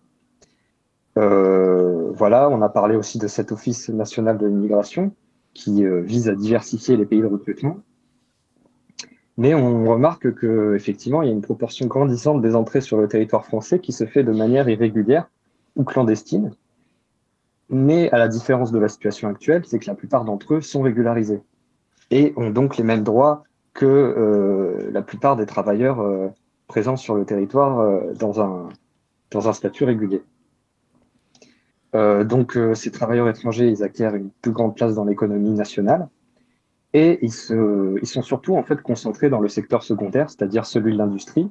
Voilà, 1.16 2.50
on 2.50 2.60
a 2.60 2.68
parlé 2.68 2.96
aussi 2.96 3.18
de 3.18 3.26
cet 3.28 3.52
Office 3.52 3.88
national 3.88 4.36
de 4.36 4.46
l'immigration 4.46 5.12
qui 5.54 5.84
vise 5.84 6.28
à 6.28 6.34
diversifier 6.34 6.96
les 6.96 7.06
pays 7.06 7.20
de 7.20 7.26
recrutement. 7.26 7.78
Mais 9.40 9.54
on 9.54 9.86
remarque 9.86 10.34
que 10.34 10.74
effectivement, 10.74 11.22
il 11.22 11.28
y 11.28 11.30
a 11.30 11.32
une 11.32 11.40
proportion 11.40 11.86
grandissante 11.86 12.42
des 12.42 12.54
entrées 12.54 12.82
sur 12.82 12.98
le 12.98 13.08
territoire 13.08 13.46
français 13.46 13.78
qui 13.78 13.90
se 13.90 14.04
fait 14.04 14.22
de 14.22 14.32
manière 14.32 14.68
irrégulière 14.68 15.30
ou 15.76 15.82
clandestine. 15.82 16.52
Mais 17.70 18.10
à 18.10 18.18
la 18.18 18.28
différence 18.28 18.70
de 18.70 18.78
la 18.78 18.88
situation 18.88 19.28
actuelle, 19.28 19.62
c'est 19.64 19.78
que 19.78 19.86
la 19.86 19.94
plupart 19.94 20.26
d'entre 20.26 20.56
eux 20.56 20.60
sont 20.60 20.82
régularisés 20.82 21.40
et 22.10 22.34
ont 22.36 22.50
donc 22.50 22.76
les 22.76 22.84
mêmes 22.84 23.02
droits 23.02 23.44
que 23.72 23.86
euh, 23.86 24.90
la 24.92 25.00
plupart 25.00 25.36
des 25.36 25.46
travailleurs 25.46 26.00
euh, 26.00 26.28
présents 26.66 26.98
sur 26.98 27.14
le 27.14 27.24
territoire 27.24 27.80
euh, 27.80 28.12
dans, 28.18 28.42
un, 28.42 28.68
dans 29.30 29.48
un 29.48 29.54
statut 29.54 29.84
régulier. 29.84 30.22
Donc 31.94 32.56
ces 32.74 32.92
travailleurs 32.92 33.28
étrangers, 33.28 33.68
ils 33.68 33.82
acquièrent 33.82 34.14
une 34.14 34.30
plus 34.42 34.52
grande 34.52 34.76
place 34.76 34.94
dans 34.94 35.04
l'économie 35.04 35.50
nationale 35.50 36.08
Et 36.92 37.18
ils, 37.22 37.32
se, 37.32 37.98
ils 38.00 38.06
sont 38.06 38.22
surtout 38.22 38.56
en 38.56 38.62
fait 38.64 38.82
concentrés 38.82 39.30
dans 39.30 39.40
le 39.40 39.48
secteur 39.48 39.82
secondaire, 39.82 40.28
c'est-à-dire 40.30 40.66
celui 40.66 40.92
de 40.92 40.98
l'industrie, 40.98 41.48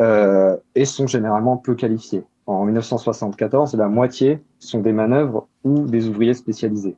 euh, 0.00 0.56
et 0.74 0.84
sont 0.84 1.06
généralement 1.06 1.56
peu 1.56 1.74
qualifiés. 1.74 2.24
En 2.46 2.64
1974, 2.64 3.74
la 3.74 3.88
moitié 3.88 4.40
sont 4.58 4.80
des 4.80 4.92
manœuvres 4.92 5.48
ou 5.64 5.86
des 5.86 6.08
ouvriers 6.08 6.34
spécialisés. 6.34 6.96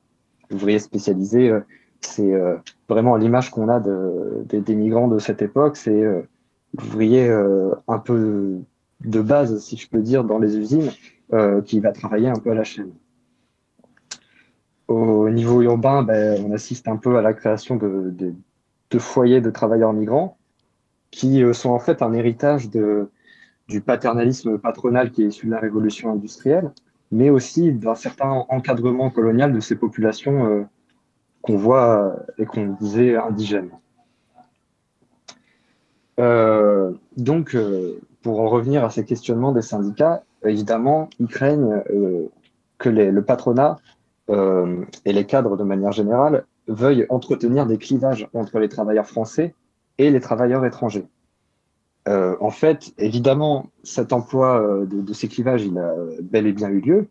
Ouvriers 0.53 0.79
spécialisés, 0.79 1.51
euh, 1.51 1.61
c'est 2.01 2.33
euh, 2.35 2.57
vraiment 2.89 3.17
l'image 3.17 3.51
qu'on 3.51 3.69
a 3.69 3.81
de, 3.81 4.45
des- 4.49 4.75
migrants 4.75 5.09
de 5.09 5.19
cette 5.19 5.43
époque, 5.43 5.77
c'est 5.77 6.03
euh, 6.03 6.23
l'ouvrier 6.79 7.29
euh, 7.29 7.75
un 7.89 7.99
peu 7.99 8.59
de 9.05 9.21
base, 9.23 9.59
si 9.65 9.77
je 9.77 9.89
peux 9.89 10.01
dire, 10.03 10.25
dans 10.25 10.39
les 10.39 10.57
usines, 10.59 10.91
euh, 11.33 11.63
qui 11.63 11.81
va 11.81 11.93
travailler 11.93 12.29
un 12.29 12.39
peu 12.39 12.51
à 12.51 12.55
la 12.55 12.65
chaîne. 12.65 12.93
Au 14.89 15.29
niveau 15.29 15.61
urbain, 15.61 16.03
ben, 16.03 16.43
on 16.47 16.53
assiste 16.53 16.89
un 16.89 16.97
peu 16.97 17.19
à 17.19 17.23
la 17.23 17.35
création 17.35 17.77
de, 17.77 18.35
foyers 18.99 19.43
de 19.43 19.51
travailleurs 19.51 19.93
migrants 19.93 20.39
qui 21.11 21.43
euh, 21.43 21.53
sont 21.53 21.71
en 21.71 21.79
fait 21.79 22.01
un 22.01 22.15
héritage 22.15 22.71
du 22.71 23.81
paternalisme 23.83 24.59
patronal 24.59 25.11
qui 25.11 25.23
est 25.25 25.27
issu 25.27 25.47
de 25.47 25.51
la 25.51 25.61
révolution 25.61 26.11
industrielle, 26.11 26.73
mais 27.13 27.29
aussi 27.29 27.73
d'un 27.73 27.95
certain 27.95 28.47
encadrement 28.49 29.11
colonial 29.11 29.53
de 29.53 29.61
ces 29.61 29.77
populations 29.77 30.47
euh, 30.47 30.63
qu'on 31.43 31.57
voit 31.59 32.17
et 32.39 32.47
qu'on 32.47 32.69
disait 32.81 33.15
indigènes. 33.15 33.71
Euh, 36.19 36.93
donc, 37.19 37.57
pour 38.23 38.41
en 38.41 38.49
revenir 38.49 38.85
à 38.85 38.91
ces 38.91 39.05
questionnements 39.05 39.53
des 39.53 39.63
syndicats, 39.63 40.23
évidemment, 40.45 41.11
ils 41.21 41.29
craignent 41.29 41.83
que 42.79 42.89
le 42.89 43.23
patronat 43.23 43.77
euh, 44.31 44.85
et 45.05 45.13
les 45.13 45.25
cadres 45.25 45.57
de 45.57 45.65
manière 45.65 45.93
générale 45.93 46.45
veuillent 46.67 47.07
entretenir 47.09 47.67
des 47.67 47.79
clivages 47.79 48.29
entre 48.35 48.59
les 48.59 48.69
travailleurs 48.69 49.07
français 49.07 49.55
et 49.97 50.11
les 50.11 50.21
travailleurs 50.21 50.65
étrangers. 50.65 51.07
Euh, 52.09 52.37
en 52.41 52.51
fait, 52.51 52.93
évidemment, 52.99 53.67
cet 53.83 54.13
emploi 54.13 54.61
euh, 54.61 54.87
de, 54.87 55.13
ces 55.13 55.29
clivages, 55.29 55.65
il 55.65 55.79
a 55.79 55.95
bel 56.23 56.47
et 56.47 56.53
bien 56.53 56.69
eu 56.69 56.81
lieu, 56.81 57.09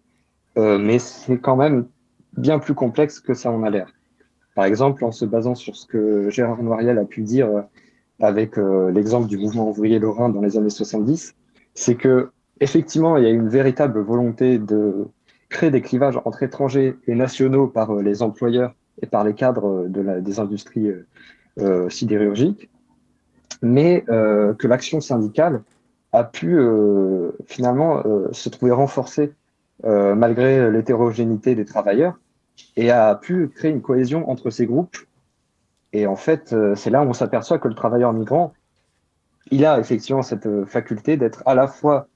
mais 0.55 0.97
c'est 0.97 1.37
quand 1.37 1.55
même 1.55 1.85
bien 2.35 2.57
plus 2.57 2.73
complexe 2.73 3.19
que 3.19 3.35
ça 3.35 3.51
en 3.51 3.61
a 3.61 3.69
l'air. 3.69 3.93
Par 4.55 4.65
exemple, 4.65 5.05
en 5.05 5.11
se 5.11 5.23
basant 5.23 5.53
sur 5.53 5.75
ce 5.75 5.85
que 5.85 6.31
Gérard 6.31 6.63
Noiriel 6.63 6.97
a 6.97 7.05
pu 7.05 7.21
dire 7.21 7.47
avec 8.19 8.57
l'exemple 8.57 9.27
du 9.27 9.37
mouvement 9.37 9.69
ouvrier 9.69 9.99
lorrain 9.99 10.29
dans 10.29 10.41
les 10.41 10.57
années 10.57 10.71
70, 10.71 11.35
c'est 11.75 11.93
que 11.93 12.31
effectivement, 12.59 13.17
il 13.17 13.23
y 13.23 13.27
a 13.27 13.29
une 13.29 13.49
véritable 13.49 13.99
volonté 13.99 14.57
de 14.57 15.07
créer 15.49 15.71
des 15.71 15.81
clivages 15.81 16.19
entre 16.25 16.43
étrangers 16.43 16.97
et 17.07 17.15
nationaux 17.15 17.67
par 17.67 17.91
euh, 17.91 18.01
les 18.01 18.21
employeurs 18.21 18.73
et 19.01 19.05
par 19.05 19.23
les 19.23 19.33
cadres 19.33 19.67
euh, 19.67 19.87
de 19.87 20.01
la, 20.01 20.19
des 20.19 20.39
industries 20.39 20.91
euh, 21.59 21.89
sidérurgiques, 21.89 22.69
mais 23.63 24.03
que 24.07 24.67
l'action 24.67 25.01
syndicale 25.01 25.63
a 26.11 26.23
pu 26.23 26.59
finalement 27.47 28.03
se 28.31 28.49
trouver 28.49 28.71
renforcée 28.71 29.33
malgré 29.83 30.69
l'hétérogénéité 30.69 31.55
des 31.55 31.65
travailleurs 31.65 32.19
et 32.75 32.91
a 32.91 33.15
pu 33.15 33.47
créer 33.47 33.71
une 33.71 33.81
cohésion 33.81 34.29
entre 34.29 34.51
ces 34.51 34.67
groupes. 34.67 34.97
Et 35.91 36.05
en 36.05 36.15
fait, 36.15 36.55
c'est 36.75 36.91
là 36.91 37.01
où 37.01 37.07
on 37.07 37.13
s'aperçoit 37.13 37.57
que 37.57 37.67
le 37.67 37.73
travailleur 37.73 38.13
migrant, 38.13 38.53
il 39.49 39.65
a 39.65 39.79
effectivement 39.79 40.21
cette 40.21 40.65
faculté 40.65 41.17
d'être 41.17 41.41
à 41.47 41.55
la 41.55 41.65
fois 41.67 42.07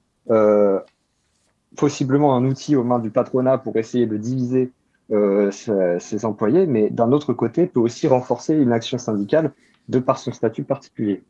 possiblement 1.75 2.35
un 2.35 2.45
outil 2.45 2.75
aux 2.75 2.83
mains 2.83 2.99
du 2.99 3.11
patronat 3.11 3.57
pour 3.57 3.75
essayer 3.77 4.05
de 4.05 4.17
diviser 4.17 4.71
euh, 5.11 5.51
ses, 5.51 5.99
ses 5.99 6.25
employés, 6.25 6.67
mais 6.67 6.89
d'un 6.89 7.11
autre 7.11 7.33
côté 7.33 7.67
peut 7.67 7.79
aussi 7.79 8.07
renforcer 8.07 8.55
une 8.55 8.71
action 8.71 8.97
syndicale 8.97 9.51
de 9.89 9.99
par 9.99 10.17
son 10.17 10.31
statut 10.31 10.63
particulier. 10.63 11.23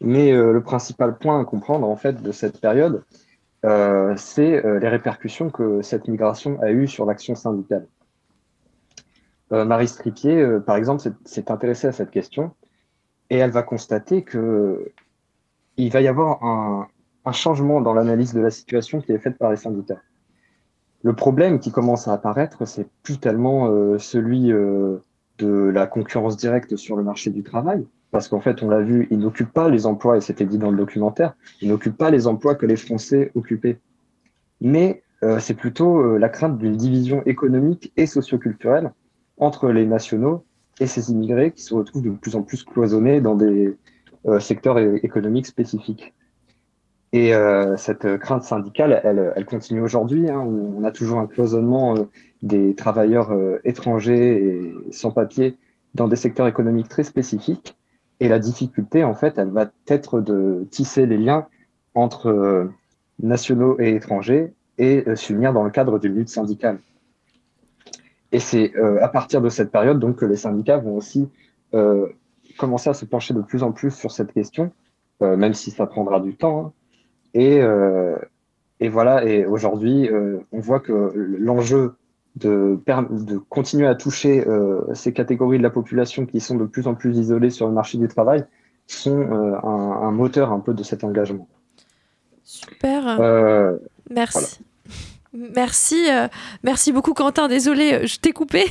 Mais 0.00 0.32
euh, 0.32 0.52
le 0.52 0.62
principal 0.62 1.16
point 1.16 1.40
à 1.40 1.44
comprendre 1.44 1.88
en 1.88 1.96
fait 1.96 2.22
de 2.22 2.32
cette 2.32 2.60
période, 2.60 3.04
euh, 3.64 4.14
c'est 4.16 4.64
euh, 4.64 4.80
les 4.80 4.88
répercussions 4.88 5.50
que 5.50 5.82
cette 5.82 6.08
migration 6.08 6.60
a 6.60 6.72
eues 6.72 6.88
sur 6.88 7.06
l'action 7.06 7.34
syndicale. 7.34 7.86
Euh, 9.52 9.64
Marie 9.64 9.88
Stripier, 9.88 10.40
euh, 10.40 10.60
par 10.60 10.76
exemple, 10.76 11.02
s'est 11.24 11.50
intéressée 11.50 11.86
à 11.86 11.92
cette 11.92 12.10
question 12.10 12.52
et 13.30 13.36
elle 13.36 13.50
va 13.50 13.62
constater 13.62 14.22
que 14.22 14.92
il 15.76 15.90
va 15.90 16.00
y 16.00 16.08
avoir 16.08 16.42
un, 16.44 16.88
un 17.24 17.32
changement 17.32 17.80
dans 17.80 17.94
l'analyse 17.94 18.32
de 18.32 18.40
la 18.40 18.50
situation 18.50 19.00
qui 19.00 19.12
est 19.12 19.18
faite 19.18 19.38
par 19.38 19.50
les 19.50 19.56
syndicats. 19.56 20.00
Le 21.02 21.14
problème 21.14 21.58
qui 21.58 21.70
commence 21.70 22.06
à 22.08 22.12
apparaître, 22.12 22.66
c'est 22.66 22.86
plus 23.02 23.18
tellement 23.18 23.68
euh, 23.68 23.98
celui 23.98 24.52
euh, 24.52 24.98
de 25.38 25.48
la 25.48 25.86
concurrence 25.86 26.36
directe 26.36 26.76
sur 26.76 26.96
le 26.96 27.02
marché 27.02 27.30
du 27.30 27.42
travail, 27.42 27.84
parce 28.12 28.28
qu'en 28.28 28.40
fait, 28.40 28.62
on 28.62 28.68
l'a 28.68 28.80
vu, 28.80 29.08
ils 29.10 29.18
n'occupent 29.18 29.52
pas 29.52 29.68
les 29.68 29.86
emplois, 29.86 30.16
et 30.16 30.20
c'était 30.20 30.46
dit 30.46 30.58
dans 30.58 30.70
le 30.70 30.76
documentaire, 30.76 31.34
ils 31.60 31.68
n'occupent 31.68 31.96
pas 31.96 32.10
les 32.10 32.26
emplois 32.26 32.54
que 32.54 32.66
les 32.66 32.76
Français 32.76 33.32
occupaient. 33.34 33.80
Mais 34.60 35.02
euh, 35.24 35.40
c'est 35.40 35.54
plutôt 35.54 36.16
la 36.18 36.28
crainte 36.28 36.58
d'une 36.58 36.76
division 36.76 37.22
économique 37.26 37.92
et 37.96 38.06
socioculturelle 38.06 38.92
entre 39.38 39.70
les 39.70 39.86
nationaux 39.86 40.44
et 40.78 40.86
ces 40.86 41.10
immigrés 41.10 41.50
qui 41.50 41.62
se 41.62 41.74
retrouvent 41.74 42.02
de 42.02 42.10
plus 42.10 42.36
en 42.36 42.42
plus 42.42 42.62
cloisonnés 42.62 43.20
dans 43.20 43.34
des 43.34 43.76
secteurs 44.38 44.78
économiques 44.78 45.46
spécifiques. 45.46 46.14
Et 47.12 47.34
euh, 47.34 47.76
cette 47.76 48.16
crainte 48.18 48.42
syndicale, 48.42 49.00
elle, 49.04 49.32
elle 49.36 49.44
continue 49.44 49.82
aujourd'hui. 49.82 50.30
Hein, 50.30 50.40
on 50.40 50.82
a 50.82 50.90
toujours 50.90 51.18
un 51.18 51.26
cloisonnement 51.26 51.94
euh, 51.94 52.04
des 52.40 52.74
travailleurs 52.74 53.32
euh, 53.32 53.60
étrangers 53.64 54.46
et 54.46 54.74
sans 54.92 55.10
papier 55.10 55.58
dans 55.94 56.08
des 56.08 56.16
secteurs 56.16 56.46
économiques 56.46 56.88
très 56.88 57.04
spécifiques. 57.04 57.76
Et 58.20 58.28
la 58.28 58.38
difficulté, 58.38 59.04
en 59.04 59.14
fait, 59.14 59.36
elle 59.36 59.50
va 59.50 59.70
être 59.88 60.20
de 60.20 60.66
tisser 60.70 61.04
les 61.04 61.18
liens 61.18 61.46
entre 61.94 62.28
euh, 62.28 62.70
nationaux 63.22 63.78
et 63.78 63.94
étrangers 63.94 64.54
et 64.78 65.04
s'unir 65.14 65.52
dans 65.52 65.64
le 65.64 65.70
cadre 65.70 65.98
d'une 65.98 66.14
lutte 66.14 66.30
syndicale. 66.30 66.78
Et 68.32 68.38
c'est 68.38 68.72
à 69.02 69.08
partir 69.08 69.42
de 69.42 69.50
cette 69.50 69.70
période 69.70 70.00
donc 70.00 70.16
que 70.16 70.24
les 70.24 70.36
syndicats 70.36 70.78
vont 70.78 70.96
aussi 70.96 71.28
commencer 72.58 72.88
à 72.88 72.94
se 72.94 73.04
pencher 73.04 73.34
de 73.34 73.42
plus 73.42 73.62
en 73.62 73.70
plus 73.70 73.90
sur 73.90 74.10
cette 74.10 74.32
question, 74.32 74.72
même 75.20 75.52
si 75.52 75.70
ça 75.70 75.86
prendra 75.86 76.20
du 76.20 76.34
temps. 76.34 76.66
hein. 76.66 76.72
Et, 77.34 77.60
euh, 77.60 78.16
et 78.80 78.88
voilà, 78.88 79.24
et 79.24 79.46
aujourd'hui, 79.46 80.08
euh, 80.08 80.38
on 80.52 80.60
voit 80.60 80.80
que 80.80 81.12
l'enjeu 81.14 81.94
de, 82.36 82.78
de 82.86 83.38
continuer 83.38 83.86
à 83.86 83.94
toucher 83.94 84.46
euh, 84.46 84.80
ces 84.94 85.12
catégories 85.12 85.58
de 85.58 85.62
la 85.62 85.70
population 85.70 86.26
qui 86.26 86.40
sont 86.40 86.56
de 86.56 86.64
plus 86.64 86.86
en 86.86 86.94
plus 86.94 87.18
isolées 87.18 87.50
sur 87.50 87.66
le 87.66 87.72
marché 87.72 87.98
du 87.98 88.08
travail 88.08 88.44
sont 88.86 89.20
un, 89.20 90.08
un 90.08 90.10
moteur 90.10 90.52
un 90.52 90.60
peu 90.60 90.74
de 90.74 90.82
cet 90.82 91.04
engagement. 91.04 91.48
Super. 92.42 93.78
Merci. 94.10 94.60
Merci, 95.32 96.10
euh, 96.10 96.28
merci 96.62 96.92
beaucoup 96.92 97.14
Quentin. 97.14 97.48
Désolé, 97.48 98.06
je 98.06 98.18
t'ai 98.18 98.32
coupé. 98.32 98.66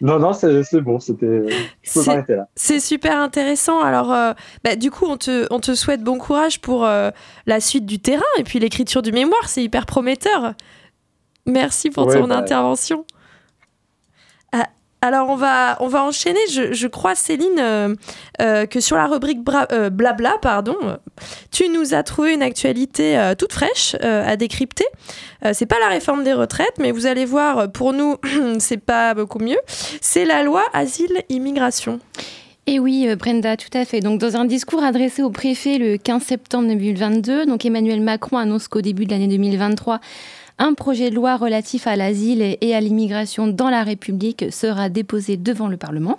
Non, 0.00 0.18
non, 0.18 0.32
c'est 0.32 0.80
bon, 0.80 0.98
c'était. 1.00 1.26
Je 1.82 1.92
peux 1.92 2.00
C'est- 2.00 2.06
m'arrêter 2.10 2.36
là. 2.36 2.48
C'est 2.56 2.80
super 2.80 3.18
intéressant. 3.18 3.80
Alors, 3.80 4.12
euh, 4.12 4.32
bah, 4.64 4.76
du 4.76 4.90
coup, 4.90 5.06
on 5.06 5.16
te, 5.16 5.46
on 5.50 5.60
te 5.60 5.74
souhaite 5.74 6.02
bon 6.02 6.18
courage 6.18 6.60
pour 6.60 6.84
euh, 6.84 7.10
la 7.46 7.60
suite 7.60 7.86
du 7.86 7.98
terrain 7.98 8.22
et 8.38 8.42
puis 8.44 8.58
l'écriture 8.58 9.02
du 9.02 9.12
mémoire. 9.12 9.48
C'est 9.48 9.62
hyper 9.62 9.86
prometteur. 9.86 10.54
Merci 11.46 11.90
pour 11.90 12.06
Ouais, 12.06 12.18
ton 12.20 12.28
bah, 12.28 12.36
intervention. 12.38 13.04
Alors, 15.02 15.30
on 15.30 15.36
va, 15.36 15.78
on 15.80 15.88
va 15.88 16.02
enchaîner. 16.02 16.40
Je, 16.48 16.86
crois, 16.86 17.14
Céline, 17.14 17.58
euh, 17.58 17.94
euh, 18.40 18.66
que 18.66 18.80
sur 18.80 18.96
la 18.96 19.06
rubrique 19.06 19.40
euh, 19.72 19.88
Blabla, 19.88 20.36
pardon, 20.42 20.76
tu 21.50 21.68
nous 21.70 21.94
as 21.94 22.02
trouvé 22.02 22.34
une 22.34 22.42
actualité 22.42 23.32
toute 23.38 23.52
fraîche 23.52 23.96
à 24.00 24.36
décrypter. 24.36 24.84
C'est 25.52 25.66
pas 25.66 25.78
la 25.80 25.88
réforme 25.88 26.22
des 26.22 26.34
retraites, 26.34 26.78
mais 26.78 26.90
vous 26.90 27.06
allez 27.06 27.24
voir, 27.24 27.70
pour 27.72 27.92
nous, 27.92 28.16
c'est 28.58 28.84
pas 28.84 29.14
beaucoup 29.14 29.38
mieux. 29.38 29.58
C'est 30.00 30.24
la 30.24 30.42
loi 30.42 30.62
asile-immigration. 30.72 31.98
Et 32.66 32.78
oui, 32.78 33.06
euh, 33.08 33.16
Brenda, 33.16 33.56
tout 33.56 33.76
à 33.76 33.84
fait. 33.84 33.98
Donc, 33.98 34.20
dans 34.20 34.36
un 34.36 34.44
discours 34.44 34.84
adressé 34.84 35.22
au 35.22 35.30
préfet 35.30 35.76
le 35.78 35.96
15 35.96 36.22
septembre 36.22 36.68
2022, 36.68 37.46
donc 37.46 37.64
Emmanuel 37.64 38.00
Macron 38.00 38.36
annonce 38.36 38.68
qu'au 38.68 38.80
début 38.80 39.06
de 39.06 39.10
l'année 39.10 39.26
2023, 39.26 39.98
un 40.60 40.74
projet 40.74 41.10
de 41.10 41.14
loi 41.16 41.36
relatif 41.36 41.86
à 41.86 41.96
l'asile 41.96 42.56
et- 42.60 42.74
à 42.74 42.80
l'immigration 42.80 43.48
dans 43.48 43.70
la 43.70 43.82
République 43.82 44.52
sera 44.52 44.88
déposé 44.88 45.36
devant 45.36 45.68
le 45.68 45.76
Parlement. 45.76 46.18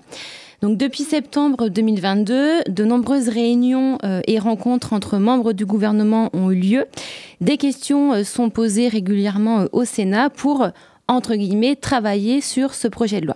Donc 0.62 0.78
depuis 0.78 1.04
septembre 1.04 1.70
2022, 1.70 2.64
de 2.68 2.84
nombreuses 2.86 3.30
réunions 3.30 3.98
euh, 4.04 4.22
et 4.28 4.38
rencontres 4.40 4.94
entre 4.94 5.18
membres 5.18 5.54
du 5.54 5.66
gouvernement 5.66 6.30
ont 6.34 6.52
eu 6.52 6.56
lieu. 6.56 6.86
Des 7.40 7.58
questions 7.58 8.14
euh, 8.14 8.24
sont 8.24 8.50
posées 8.50 8.88
régulièrement 8.88 9.62
euh, 9.62 9.66
au 9.72 9.86
Sénat 9.86 10.30
pour 10.30 10.68
entre 11.08 11.36
guillemets, 11.36 11.76
travailler 11.76 12.40
sur 12.40 12.74
ce 12.74 12.88
projet 12.88 13.20
de 13.20 13.26
loi. 13.26 13.36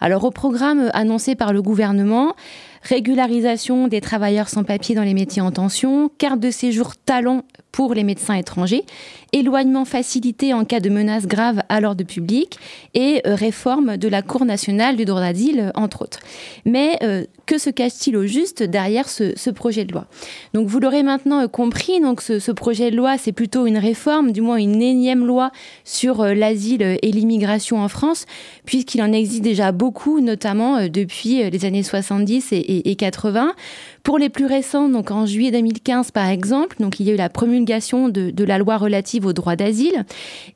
Alors, 0.00 0.24
au 0.24 0.32
programme 0.32 0.90
annoncé 0.92 1.36
par 1.36 1.52
le 1.52 1.62
gouvernement, 1.62 2.34
régularisation 2.82 3.86
des 3.86 4.00
travailleurs 4.00 4.48
sans 4.48 4.64
papier 4.64 4.96
dans 4.96 5.04
les 5.04 5.14
métiers 5.14 5.40
en 5.42 5.52
tension, 5.52 6.10
carte 6.18 6.40
de 6.40 6.50
séjour 6.50 6.96
talent 6.96 7.42
pour 7.70 7.94
les 7.94 8.02
médecins 8.02 8.34
étrangers, 8.34 8.84
éloignement 9.32 9.84
facilité 9.84 10.52
en 10.52 10.64
cas 10.64 10.80
de 10.80 10.90
menaces 10.90 11.26
graves 11.26 11.62
à 11.68 11.80
l'ordre 11.80 12.04
public 12.04 12.58
et 12.94 13.22
euh, 13.26 13.34
réforme 13.34 13.96
de 13.96 14.08
la 14.08 14.22
Cour 14.22 14.44
nationale 14.44 14.96
du 14.96 15.04
droit 15.04 15.20
d'asile, 15.20 15.72
entre 15.74 16.02
autres. 16.02 16.20
Mais 16.66 16.98
euh, 17.02 17.24
que 17.46 17.58
se 17.58 17.70
cache-t-il 17.70 18.16
au 18.16 18.26
juste 18.26 18.62
derrière 18.62 19.08
ce, 19.08 19.50
projet 19.50 19.84
de 19.84 19.92
loi? 19.92 20.06
Donc 20.54 20.68
vous 20.68 20.80
l'aurez 20.80 21.02
maintenant 21.02 21.40
euh, 21.42 21.48
compris, 21.48 22.00
donc 22.00 22.20
ce, 22.20 22.52
projet 22.52 22.90
de 22.90 22.96
loi, 22.96 23.16
c'est 23.18 23.32
plutôt 23.32 23.66
une 23.66 23.78
réforme, 23.78 24.32
du 24.32 24.40
moins 24.42 24.56
une 24.56 24.82
énième 24.82 25.26
loi 25.26 25.50
sur 25.84 26.24
l'asile 26.24 26.82
et 26.82 27.10
l'immigration 27.10 27.80
en 27.80 27.88
France, 27.88 28.26
puisqu'il 28.66 29.00
en 29.02 29.12
existe 29.12 29.42
déjà 29.42 29.72
beaucoup, 29.72 30.20
notamment 30.20 30.86
depuis 30.88 31.50
les 31.50 31.64
années 31.64 31.82
70 31.82 32.52
et, 32.52 32.56
et- 32.56 32.90
et 32.90 32.96
80. 32.96 33.54
Pour 34.02 34.18
les 34.18 34.28
plus 34.28 34.46
récents, 34.46 34.88
donc 34.88 35.10
en 35.10 35.26
juillet 35.26 35.50
2015 35.52 36.10
par 36.10 36.28
exemple, 36.28 36.76
donc 36.80 37.00
il 37.00 37.06
y 37.06 37.10
a 37.10 37.14
eu 37.14 37.16
la 37.16 37.28
promulgation 37.28 38.08
de 38.08 38.44
la 38.44 38.58
loi 38.58 38.76
relative 38.76 39.21
au 39.26 39.32
droit 39.32 39.56
d'asile, 39.56 40.04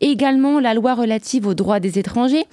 également 0.01 0.61
la 0.61 0.75
loi 0.75 0.95
relative 0.95 1.47
aux 1.47 1.55
droits 1.55 1.81
des 1.81 1.99
étrangers, 1.99 2.45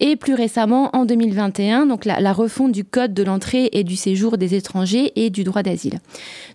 et 0.00 0.16
plus 0.16 0.34
récemment 0.34 0.90
en 0.94 1.04
2021, 1.04 1.86
donc 1.86 2.04
la, 2.04 2.20
la 2.20 2.32
refonte 2.32 2.72
du 2.72 2.84
code 2.84 3.14
de 3.14 3.22
l'entrée 3.22 3.68
et 3.72 3.84
du 3.84 3.96
séjour 3.96 4.38
des 4.38 4.54
étrangers 4.54 5.12
et 5.16 5.30
du 5.30 5.44
droit 5.44 5.62
d'asile. 5.62 6.00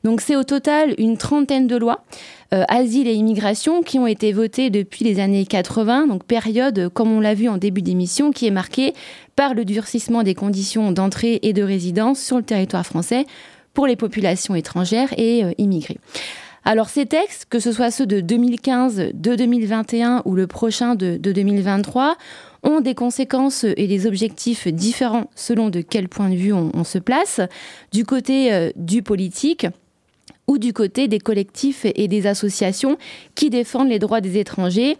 Donc 0.03 0.21
c'est 0.21 0.35
au 0.35 0.43
total 0.43 0.93
une 0.97 1.17
trentaine 1.17 1.67
de 1.67 1.75
lois. 1.75 2.03
euh, 2.53 2.63
asile 2.69 3.07
et 3.07 3.13
immigration 3.13 3.83
qui 3.83 3.99
ont 3.99 4.07
été 4.07 4.31
votées 4.31 4.69
depuis 4.69 5.03
les 5.03 5.19
années 5.19 5.45
80, 5.45 6.07
donc 6.07 6.23
période, 6.23 6.89
comme 6.93 7.11
on 7.11 7.19
l'a 7.19 7.33
vu 7.33 7.49
en 7.49 7.57
début 7.57 7.81
d'émission, 7.81 8.31
qui 8.31 8.47
est 8.47 8.51
marquée 8.51 8.93
par 9.35 9.53
le 9.53 9.65
durcissement 9.65 10.23
des 10.23 10.33
conditions 10.33 10.91
d'entrée 10.91 11.39
et 11.43 11.53
de 11.53 11.63
résidence 11.63 12.19
sur 12.19 12.37
le 12.37 12.43
territoire 12.43 12.85
français 12.85 13.25
pour 13.73 13.85
les 13.85 13.95
populations 13.95 14.55
étrangères 14.55 15.13
et 15.17 15.43
euh, 15.43 15.51
immigrées. 15.57 15.99
Alors 16.67 16.89
ces 16.89 17.05
textes, 17.05 17.45
que 17.49 17.59
ce 17.59 17.71
soit 17.71 17.91
ceux 17.91 18.05
de 18.05 18.19
2015, 18.19 19.11
de 19.13 19.35
2021 19.35 20.21
ou 20.25 20.35
le 20.35 20.47
prochain 20.47 20.95
de, 20.95 21.15
de 21.15 21.31
2023, 21.31 22.17
ont 22.63 22.81
des 22.81 22.93
conséquences 22.93 23.63
et 23.63 23.87
des 23.87 24.05
objectifs 24.05 24.67
différents 24.67 25.29
selon 25.33 25.69
de 25.69 25.79
quel 25.79 26.09
point 26.09 26.29
de 26.29 26.35
vue 26.35 26.51
on, 26.51 26.69
on 26.73 26.83
se 26.83 26.97
place, 26.97 27.39
du 27.93 28.03
côté 28.03 28.53
euh, 28.53 28.69
du 28.75 29.01
politique 29.01 29.65
ou 30.47 30.57
du 30.57 30.73
côté 30.73 31.07
des 31.07 31.19
collectifs 31.19 31.85
et 31.85 32.09
des 32.09 32.27
associations 32.27 32.97
qui 33.33 33.49
défendent 33.49 33.87
les 33.87 33.99
droits 33.99 34.19
des 34.19 34.37
étrangers 34.37 34.97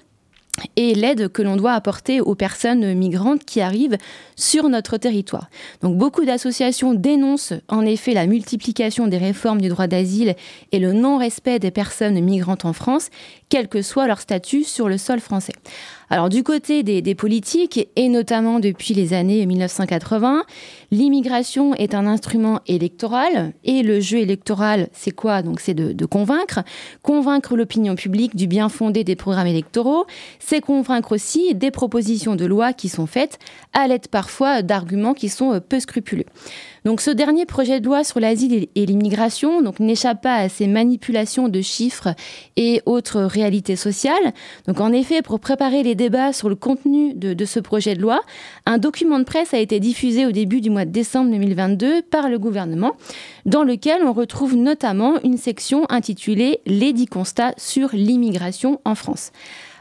et 0.76 0.96
l'aide 0.96 1.30
que 1.30 1.42
l'on 1.42 1.56
doit 1.56 1.74
apporter 1.74 2.22
aux 2.22 2.36
personnes 2.36 2.94
migrantes 2.94 3.46
qui 3.46 3.62
arrivent 3.62 3.98
sur 4.36 4.70
notre 4.70 4.98
territoire. 4.98 5.50
Donc 5.82 5.98
beaucoup 5.98 6.26
d'associations 6.26 6.94
dénoncent 6.94 7.54
en 7.68 7.86
effet 7.86 8.14
la 8.14 8.28
multiplication 8.28 9.08
des 9.08 9.18
réformes 9.18 9.62
du 9.62 9.70
droit 9.70 9.88
d'asile 9.88 10.36
et 10.72 10.80
le 10.80 10.94
non-respect 10.94 11.60
des 11.60 11.72
personnes 11.72 12.20
migrantes 12.22 12.66
en 12.66 12.74
France, 12.74 13.10
quel 13.50 13.68
que 13.68 13.82
soit 13.82 14.08
leur 14.08 14.20
statut 14.20 14.64
sur 14.64 14.90
le 14.90 14.98
sol 14.98 15.20
français. 15.20 15.54
Alors 16.10 16.30
du 16.30 16.42
côté 16.42 16.84
des, 16.84 17.16
politiques, 17.16 17.90
et 17.98 18.08
notamment 18.08 18.62
depuis 18.62 18.94
les 18.94 19.14
années 19.14 19.46
1980, 19.46 20.44
l'immigration 20.92 21.74
est 21.76 21.94
un 21.94 22.08
instrument 22.08 22.62
électoral, 22.66 23.54
et 23.66 23.84
le 23.84 24.00
jeu 24.00 24.20
électoral, 24.20 24.88
c'est 24.94 25.12
quoi? 25.12 25.42
Donc 25.42 25.60
c'est 25.60 25.74
de, 25.74 25.92
de 25.92 26.06
convaincre, 26.06 26.62
convaincre 27.02 27.58
l'opinion 27.58 27.96
publique 27.96 28.38
du 28.38 28.48
bien 28.48 28.70
fondé 28.70 29.04
des 29.04 29.18
programmes 29.18 29.48
électoraux, 29.48 30.06
c'est 30.40 30.62
convaincre 30.62 31.12
aussi 31.12 31.54
des 31.56 31.72
propositions 31.72 32.36
de 32.36 32.46
loi 32.46 32.72
qui 32.72 32.88
sont 32.88 33.06
faites, 33.06 33.38
à 33.74 33.88
l'aide 33.88 34.08
parfois 34.08 34.62
d'arguments 34.62 35.14
qui 35.14 35.28
sont 35.28 35.54
euh, 35.54 35.60
peu 35.60 35.82
scrupuleux. 35.82 36.26
Donc 36.88 37.02
ce 37.02 37.12
dernier 37.12 37.46
projet 37.46 37.82
de 37.82 37.86
loi 37.86 38.06
sur 38.06 38.22
l'asile 38.22 38.70
et- 38.74 38.86
l'immigration 38.86 39.62
donc 39.62 39.82
n'échappe 39.82 40.22
pas 40.22 40.36
à 40.36 40.48
ces 40.48 40.68
manipulations 40.68 41.50
de 41.50 41.60
chiffres 41.60 42.16
et 42.56 42.82
autres 42.86 43.20
réalités 43.24 43.76
sociales. 43.76 44.32
En 44.80 44.94
effet, 44.94 45.22
pour 45.22 45.42
préparer 45.42 45.84
les 45.84 45.96
débats 45.96 46.32
sur 46.32 46.48
le 46.48 46.56
contenu 46.56 47.14
de, 47.14 47.34
de 47.34 47.44
ce 47.44 47.60
projet 47.60 47.94
de 47.94 48.02
loi, 48.02 48.22
un 48.66 48.78
document 48.78 49.20
de 49.20 49.26
presse 49.26 49.54
a 49.54 49.58
été 49.58 49.82
diffusé 49.82 50.26
au 50.26 50.32
début 50.32 50.62
du 50.62 50.70
mois 50.70 50.86
de 50.86 50.92
décembre 50.92 51.30
2022 51.32 52.04
par 52.04 52.30
le 52.30 52.40
gouvernement, 52.40 52.94
dans 53.46 53.66
lequel 53.66 54.04
on 54.06 54.14
retrouve 54.14 54.56
notamment 54.56 55.16
une 55.26 55.36
section 55.36 55.84
intitulée 55.90 56.62
Les 56.66 56.94
10 56.94 57.08
constats 57.08 57.54
sur 57.58 57.90
l'immigration 57.92 58.80
en 58.86 58.96
France. 58.96 59.34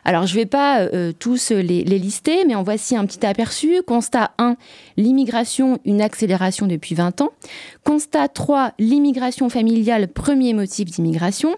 Alors, 0.09 0.25
je 0.25 0.35
ne 0.35 0.39
vais 0.39 0.47
pas 0.47 0.83
euh, 0.83 1.13
tous 1.19 1.51
les, 1.51 1.83
les 1.83 1.99
lister, 1.99 2.45
mais 2.47 2.55
en 2.55 2.63
voici 2.63 2.95
un 2.95 3.05
petit 3.07 3.27
aperçu. 3.27 3.83
Constat 3.85 4.31
1, 4.39 4.55
l'immigration, 4.97 5.81
une 5.85 6.01
accélération 6.01 6.69
depuis 6.69 6.95
20 6.95 7.23
ans. 7.23 7.31
Constat 7.83 8.29
3, 8.29 8.75
l'immigration 8.79 9.49
familiale, 9.49 10.07
premier 10.07 10.55
motif 10.55 10.93
d'immigration. 10.93 11.57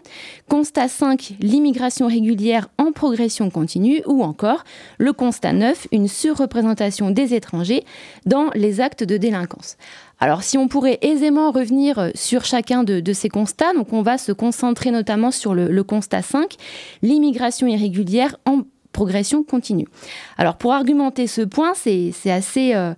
Constat 0.49 0.89
5, 0.89 1.35
l'immigration 1.41 2.07
régulière 2.07 2.69
en 2.79 2.91
progression 2.91 3.51
continue. 3.51 4.01
Ou 4.07 4.25
encore, 4.25 4.65
le 4.97 5.13
constat 5.13 5.53
9, 5.53 5.87
une 5.93 6.09
surreprésentation 6.09 7.11
des 7.11 7.35
étrangers 7.35 7.85
dans 8.25 8.49
les 8.55 8.81
actes 8.81 9.05
de 9.05 9.19
délinquance. 9.19 9.77
Alors, 10.21 10.43
si 10.43 10.59
on 10.59 10.69
pourrait 10.69 10.99
aisément 11.03 11.51
revenir 11.51 11.99
euh, 11.99 12.11
sur 12.15 12.45
chacun 12.45 12.85
de, 12.85 13.13
ces 13.13 13.29
constats, 13.29 13.73
donc 13.73 13.93
on 13.93 14.03
va 14.03 14.19
se 14.19 14.33
concentrer 14.33 14.91
notamment 14.91 15.31
sur 15.31 15.55
le, 15.55 15.83
constat 15.83 16.23
5, 16.23 16.55
l'immigration 17.03 17.67
irrégulière 17.67 18.37
en 18.45 18.63
progression 18.93 19.45
continue. 19.45 19.87
Alors, 20.37 20.57
pour 20.57 20.73
argumenter 20.73 21.27
ce 21.27 21.43
point, 21.43 21.73
c'est 21.75 22.13
assez... 22.31 22.75
euh, 22.75 22.95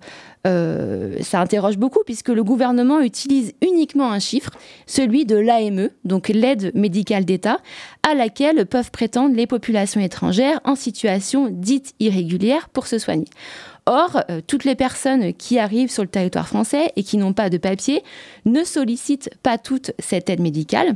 euh, 0.47 1.17
ça 1.21 1.39
interroge 1.39 1.77
beaucoup 1.77 2.01
puisque 2.03 2.29
le 2.29 2.43
gouvernement 2.43 2.99
utilise 2.99 3.53
uniquement 3.61 4.11
un 4.11 4.19
chiffre, 4.19 4.51
celui 4.87 5.25
de 5.25 5.35
l'AME, 5.35 5.89
donc 6.03 6.29
l'aide 6.29 6.71
médicale 6.73 7.25
d'État, 7.25 7.59
à 8.01 8.15
laquelle 8.15 8.65
peuvent 8.65 8.89
prétendre 8.89 9.35
les 9.35 9.45
populations 9.45 10.01
étrangères 10.01 10.59
en 10.63 10.75
situation 10.75 11.49
dite 11.51 11.93
irrégulière 11.99 12.69
pour 12.69 12.87
se 12.87 12.97
soigner. 12.97 13.27
Or, 13.85 14.21
euh, 14.29 14.41
toutes 14.45 14.63
les 14.63 14.75
personnes 14.75 15.33
qui 15.33 15.57
arrivent 15.57 15.91
sur 15.91 16.03
le 16.03 16.09
territoire 16.09 16.47
français 16.47 16.91
et 16.95 17.03
qui 17.03 17.17
n'ont 17.17 17.33
pas 17.33 17.49
de 17.49 17.57
papier 17.57 18.03
ne 18.45 18.63
sollicitent 18.63 19.31
pas 19.41 19.57
toutes 19.57 19.91
cette 19.99 20.29
aide 20.29 20.39
médicale. 20.39 20.95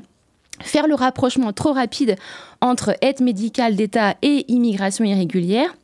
Faire 0.61 0.87
le 0.87 0.95
rapprochement 0.95 1.51
trop 1.51 1.73
rapide 1.73 2.15
entre 2.61 2.95
aide 3.01 3.21
médicale 3.21 3.75
d'État 3.75 4.15
et 4.21 4.45
immigration 4.47 5.03
irrégulière 5.03 5.75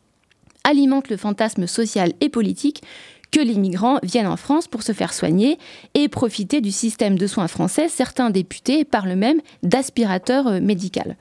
alimente 0.64 1.10
le 1.10 1.18
fantasme 1.18 1.68
social 1.68 2.14
et 2.22 2.30
politique 2.30 2.84
que 3.32 3.40
les 3.40 3.56
migrants 3.56 4.00
viennent 4.04 4.28
en 4.28 4.38
France 4.38 4.68
pour 4.68 4.84
se 4.84 4.92
faire 4.92 5.14
soigner 5.14 5.58
et 5.94 6.10
profiter 6.10 6.62
du 6.62 6.72
système 6.72 7.18
de 7.18 7.28
soins 7.28 7.48
français. 7.48 7.88
Certains 7.88 8.30
députés 8.30 8.84
parlent 8.84 9.16
même 9.16 9.42
d'aspirateur 9.64 10.48
euh, 10.48 10.60
médical. 10.60 11.16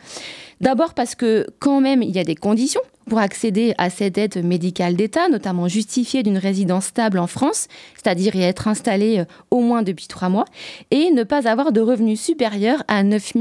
D'abord 0.61 0.95
parce 0.95 1.15
que 1.15 1.47
quand 1.59 1.81
même 1.81 2.03
il 2.03 2.11
y 2.11 2.19
a 2.19 2.25
des 2.25 2.35
conditions 2.35 2.83
pour 3.11 3.19
accéder 3.19 3.75
à 3.77 3.91
cette 3.91 4.17
aide 4.17 4.43
médicale 4.43 4.95
d'État, 4.95 5.29
notamment 5.29 5.67
justifiée 5.67 6.23
d'une 6.23 6.39
résidence 6.39 6.87
stable 6.87 7.19
en 7.19 7.27
France, 7.27 7.67
c'est-à-dire 7.97 8.37
y 8.37 8.43
être 8.43 8.69
installé 8.69 9.19
euh, 9.19 9.25
au 9.51 9.61
moins 9.61 9.83
depuis 9.83 10.07
trois 10.07 10.29
mois, 10.29 10.45
et 10.93 11.11
ne 11.11 11.25
pas 11.25 11.49
avoir 11.49 11.73
de 11.73 11.81
revenus 11.81 12.21
supérieurs 12.21 12.85
à 12.87 13.03
9 13.03 13.33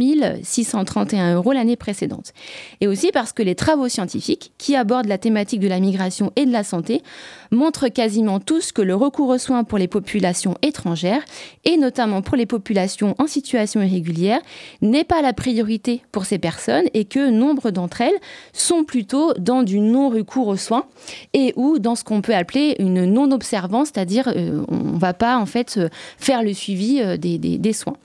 631 0.41 1.35
euros 1.35 1.51
l'année 1.53 1.75
précédente. 1.75 2.33
Et 2.81 2.87
aussi 2.87 3.11
parce 3.11 3.31
que 3.31 3.43
les 3.43 3.53
travaux 3.55 3.87
scientifiques 3.87 4.51
qui 4.57 4.75
abordent 4.75 5.07
la 5.07 5.19
thématique 5.19 5.59
de 5.59 5.67
la 5.67 5.79
migration 5.79 6.33
et 6.35 6.47
de 6.47 6.51
la 6.51 6.63
santé 6.63 7.03
montrent 7.51 7.87
quasiment 7.89 8.39
tous 8.39 8.71
que 8.71 8.81
le 8.81 8.95
recours 8.95 9.29
aux 9.29 9.37
soins 9.37 9.63
pour 9.63 9.77
les 9.77 9.87
populations 9.87 10.55
étrangères, 10.61 11.21
et 11.65 11.77
notamment 11.77 12.21
pour 12.21 12.35
les 12.37 12.45
populations 12.45 13.15
en 13.17 13.27
situation 13.27 13.81
irrégulière, 13.81 14.39
n'est 14.81 15.03
pas 15.03 15.21
la 15.21 15.33
priorité 15.33 16.01
pour 16.11 16.25
ces 16.25 16.37
personnes 16.37 16.85
et 16.93 17.05
que 17.05 17.29
nombre 17.29 17.71
d'entre 17.71 18.01
elles 18.01 18.19
sont 18.53 18.83
plutôt 18.83 19.33
dans 19.39 19.63
du 19.63 19.79
non-recours 19.79 20.47
aux 20.47 20.57
soins 20.57 20.85
et 21.33 21.53
ou 21.55 21.79
dans 21.79 21.95
ce 21.95 22.03
qu'on 22.03 22.21
peut 22.21 22.35
appeler 22.35 22.75
une 22.79 23.05
non-observance, 23.05 23.89
c'est-à-dire 23.93 24.31
euh, 24.35 24.63
on 24.67 24.93
ne 24.93 24.99
va 24.99 25.13
pas 25.13 25.37
en 25.37 25.45
fait 25.45 25.75
euh, 25.77 25.89
faire 26.17 26.43
le 26.43 26.53
suivi 26.53 27.01
euh, 27.01 27.17
des, 27.17 27.37
des- 27.37 27.73
soins. 27.73 27.97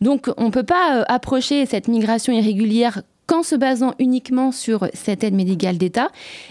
Donc 0.00 0.30
on 0.36 0.44
ne 0.46 0.50
peut 0.50 0.62
pas 0.62 1.02
approcher 1.08 1.66
cette 1.66 1.88
migration 1.88 2.32
irrégulière 2.32 3.02
qu'en 3.28 3.44
se 3.44 3.54
basant 3.54 3.94
uniquement 4.00 4.50
sur 4.50 4.88
cette 4.94 5.22
aide 5.22 5.34
médicale 5.34 5.78
d'État. 5.78 6.08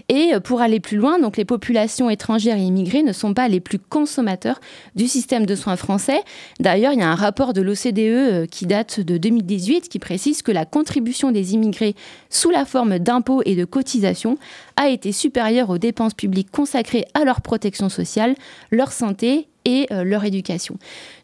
Et 0.08 0.34
euh, 0.34 0.40
pour 0.40 0.62
aller 0.62 0.80
plus 0.80 0.96
loin, 0.96 1.18
les 1.36 1.44
populations 1.44 2.10
étrangères 2.10 2.58
et 2.58 2.62
immigrées 2.62 3.04
ne 3.04 3.12
sont 3.12 3.34
pas 3.34 3.50
les 3.50 3.60
plus 3.60 3.80
consommateurs 3.80 4.62
du 4.96 5.08
système 5.08 5.46
de 5.46 5.56
soins 5.56 5.76
français. 5.76 6.22
D'ailleurs, 6.60 6.94
il 6.94 7.00
y 7.00 7.04
a 7.04 7.10
un 7.10 7.16
rapport 7.16 7.52
de 7.52 7.62
l'OCDE 7.62 8.00
euh, 8.00 8.46
qui 8.46 8.66
date 8.66 9.00
de 9.00 9.18
2018 9.18 9.90
qui 9.90 10.00
précise 10.00 10.44
que 10.44 10.52
la 10.52 10.66
contribution 10.66 11.32
des 11.32 11.56
immigrés 11.56 11.96
sous 12.30 12.52
la 12.52 12.64
forme 12.64 13.00
d'impôts 13.00 13.42
et 13.46 13.56
de 13.56 13.66
cotisations 13.66 14.38
a 14.76 14.90
été 14.90 15.12
supérieure 15.12 15.72
aux 15.72 15.80
dépenses 15.80 16.14
publiques 16.14 16.52
consacrées 16.52 17.06
à 17.16 17.26
leur 17.26 17.42
protection 17.42 17.90
sociale, 17.90 18.36
leur 18.72 18.92
santé 18.92 19.48
et 19.68 19.86
euh, 19.92 20.06
leur 20.06 20.24
éducation. 20.24 20.78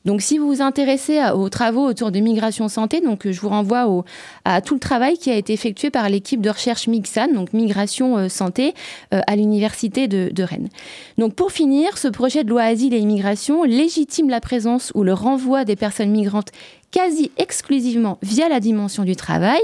Donc 0.03 0.21
si 0.21 0.37
vous 0.37 0.47
vous 0.47 0.61
intéressez 0.61 1.21
aux 1.33 1.47
travaux 1.47 1.87
autour 1.87 2.11
de 2.11 2.19
migration 2.19 2.67
santé, 2.67 2.99
donc 2.99 3.25
euh, 3.25 3.31
je 3.31 3.39
vous 3.39 3.47
renvoie 3.47 4.03
à 4.43 4.59
tout 4.59 4.73
le 4.73 4.81
travail 4.81 5.17
qui 5.17 5.31
a 5.31 5.35
été 5.35 5.53
effectué 5.53 5.89
par 5.89 6.09
l'équipe 6.09 6.41
de 6.41 6.49
recherche 6.49 6.87
MIGSAN, 6.87 7.29
donc 7.33 7.53
migration 7.53 8.17
euh, 8.17 8.27
santé, 8.27 8.73
à 9.11 9.35
l'université 9.35 10.07
de, 10.07 10.43
Rennes. 10.43 10.67
Donc 11.17 11.35
pour 11.35 11.51
finir, 11.51 11.97
ce 11.97 12.09
projet 12.09 12.43
de 12.43 12.49
loi 12.49 12.63
asile 12.63 12.93
et 12.93 12.97
immigration 12.97 13.63
légitime 13.63 14.29
la 14.29 14.41
présence 14.41 14.91
ou 14.93 15.03
le 15.03 15.13
renvoi 15.13 15.63
des 15.63 15.77
personnes 15.77 16.11
migrantes 16.11 16.51
quasi 16.91 17.31
exclusivement 17.37 18.17
via 18.21 18.49
la 18.49 18.59
dimension 18.59 19.03
du 19.03 19.15
travail, 19.15 19.61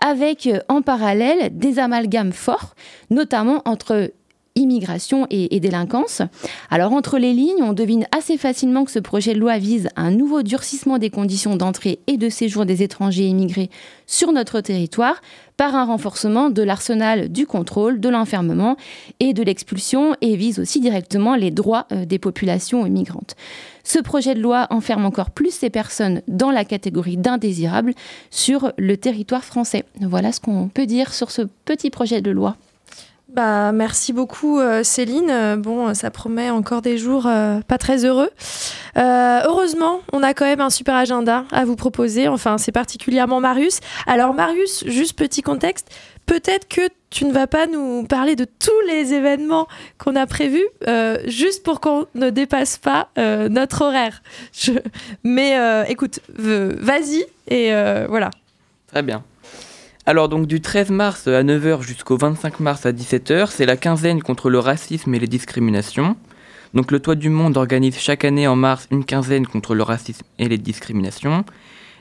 avec 0.00 0.48
en 0.68 0.80
parallèle 0.80 1.56
des 1.56 1.78
amalgames 1.78 2.32
forts, 2.32 2.74
notamment 3.10 3.60
entre 3.66 4.10
immigration 4.56 5.26
et, 5.30 5.58
délinquance. 5.60 6.22
Alors 6.70 6.92
entre 6.92 7.18
les 7.18 7.32
lignes, 7.32 7.62
on 7.62 7.72
devine 7.72 8.06
assez 8.16 8.38
facilement 8.38 8.84
que 8.84 8.90
ce 8.90 8.98
projet 8.98 9.34
de 9.34 9.40
loi 9.40 9.58
vise 9.58 9.88
un 9.96 10.10
nouveau 10.10 10.42
durcissement 10.42 10.98
des 10.98 11.10
conditions 11.10 11.56
d'entrée 11.56 11.98
et 12.06 12.16
de 12.16 12.28
séjour 12.28 12.64
des 12.64 12.82
étrangers 12.82 13.26
immigrés 13.26 13.70
sur 14.06 14.32
notre 14.32 14.60
territoire 14.60 15.20
par 15.56 15.74
un 15.74 15.84
renforcement 15.84 16.50
de 16.50 16.62
l'arsenal 16.62 17.30
du 17.30 17.46
contrôle, 17.46 18.00
de 18.00 18.08
l'enfermement 18.08 18.76
et 19.20 19.32
de 19.32 19.42
l'expulsion 19.42 20.14
et 20.20 20.36
vise 20.36 20.58
aussi 20.58 20.80
directement 20.80 21.36
les 21.36 21.50
droits 21.50 21.86
euh, 21.92 22.04
des 22.04 22.18
populations 22.18 22.84
migrantes. 22.84 23.36
Ce 23.84 23.98
projet 23.98 24.34
de 24.34 24.40
loi 24.40 24.66
enferme 24.70 25.04
encore 25.04 25.30
plus 25.30 25.52
ces 25.52 25.70
personnes 25.70 26.22
dans 26.26 26.50
la 26.50 26.64
catégorie 26.64 27.16
d'indésirables 27.16 27.94
sur 28.30 28.72
le 28.78 28.96
territoire 28.96 29.44
français. 29.44 29.84
Voilà 30.00 30.32
ce 30.32 30.40
qu'on 30.40 30.68
peut 30.68 30.86
dire 30.86 31.12
sur 31.12 31.30
ce 31.30 31.42
petit 31.64 31.90
projet 31.90 32.20
de 32.20 32.30
loi. 32.30 32.56
Bah, 33.34 33.72
merci 33.72 34.12
beaucoup 34.12 34.60
euh, 34.60 34.84
Céline. 34.84 35.28
Euh, 35.28 35.56
bon, 35.56 35.92
ça 35.92 36.12
promet 36.12 36.50
encore 36.50 36.82
des 36.82 36.98
jours 36.98 37.26
euh, 37.26 37.60
pas 37.62 37.78
très 37.78 38.04
heureux. 38.04 38.30
Euh, 38.96 39.40
heureusement, 39.44 40.02
on 40.12 40.22
a 40.22 40.34
quand 40.34 40.44
même 40.44 40.60
un 40.60 40.70
super 40.70 40.94
agenda 40.94 41.44
à 41.50 41.64
vous 41.64 41.74
proposer. 41.74 42.28
Enfin, 42.28 42.58
c'est 42.58 42.70
particulièrement 42.70 43.40
Marius. 43.40 43.80
Alors 44.06 44.34
Marius, 44.34 44.84
juste 44.86 45.18
petit 45.18 45.42
contexte, 45.42 45.88
peut-être 46.26 46.68
que 46.68 46.82
tu 47.10 47.24
ne 47.24 47.32
vas 47.32 47.48
pas 47.48 47.66
nous 47.66 48.04
parler 48.04 48.36
de 48.36 48.44
tous 48.44 48.80
les 48.86 49.14
événements 49.14 49.66
qu'on 49.98 50.14
a 50.14 50.26
prévus, 50.26 50.66
euh, 50.86 51.18
juste 51.26 51.64
pour 51.64 51.80
qu'on 51.80 52.06
ne 52.14 52.30
dépasse 52.30 52.78
pas 52.78 53.08
euh, 53.18 53.48
notre 53.48 53.82
horaire. 53.82 54.22
Mais 55.24 55.56
écoute, 55.88 56.20
vas-y 56.28 57.26
et 57.48 57.72
voilà. 58.08 58.30
Très 58.86 59.02
bien. 59.02 59.24
Alors 60.06 60.28
donc 60.28 60.46
du 60.46 60.60
13 60.60 60.90
mars 60.90 61.26
à 61.28 61.42
9h 61.42 61.80
jusqu'au 61.80 62.18
25 62.18 62.60
mars 62.60 62.84
à 62.84 62.92
17h, 62.92 63.46
c'est 63.48 63.64
la 63.64 63.78
quinzaine 63.78 64.22
contre 64.22 64.50
le 64.50 64.58
racisme 64.58 65.14
et 65.14 65.18
les 65.18 65.26
discriminations. 65.26 66.14
Donc 66.74 66.92
le 66.92 67.00
Toit 67.00 67.14
du 67.14 67.30
Monde 67.30 67.56
organise 67.56 67.96
chaque 67.96 68.26
année 68.26 68.46
en 68.46 68.54
mars 68.54 68.86
une 68.90 69.06
quinzaine 69.06 69.46
contre 69.46 69.74
le 69.74 69.82
racisme 69.82 70.26
et 70.38 70.46
les 70.46 70.58
discriminations. 70.58 71.46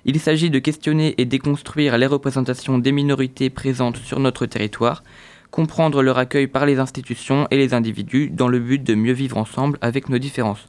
Il 0.03 0.19
s'agit 0.19 0.49
de 0.49 0.59
questionner 0.59 1.15
et 1.17 1.23
déconstruire 1.23 1.97
les 1.97 2.05
représentations 2.05 2.77
des 2.77 2.91
minorités 2.91 3.49
présentes 3.49 3.95
sur 3.95 4.19
notre 4.19 4.47
territoire, 4.47 5.01
comprendre 5.49 6.03
leur 6.03 6.17
accueil 6.17 6.47
par 6.47 6.65
les 6.65 6.79
institutions 6.79 7.47
et 7.51 7.57
les 7.57 7.73
individus 7.73 8.29
dans 8.29 8.49
le 8.49 8.59
but 8.59 8.83
de 8.83 8.95
mieux 8.95 9.13
vivre 9.13 9.37
ensemble 9.37 9.77
avec 9.79 10.09
nos 10.09 10.17
différences. 10.17 10.67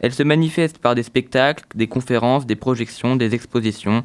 Elle 0.00 0.12
se 0.12 0.22
manifeste 0.22 0.78
par 0.78 0.94
des 0.94 1.02
spectacles, 1.02 1.64
des 1.74 1.88
conférences, 1.88 2.46
des 2.46 2.56
projections, 2.56 3.16
des 3.16 3.34
expositions, 3.34 4.02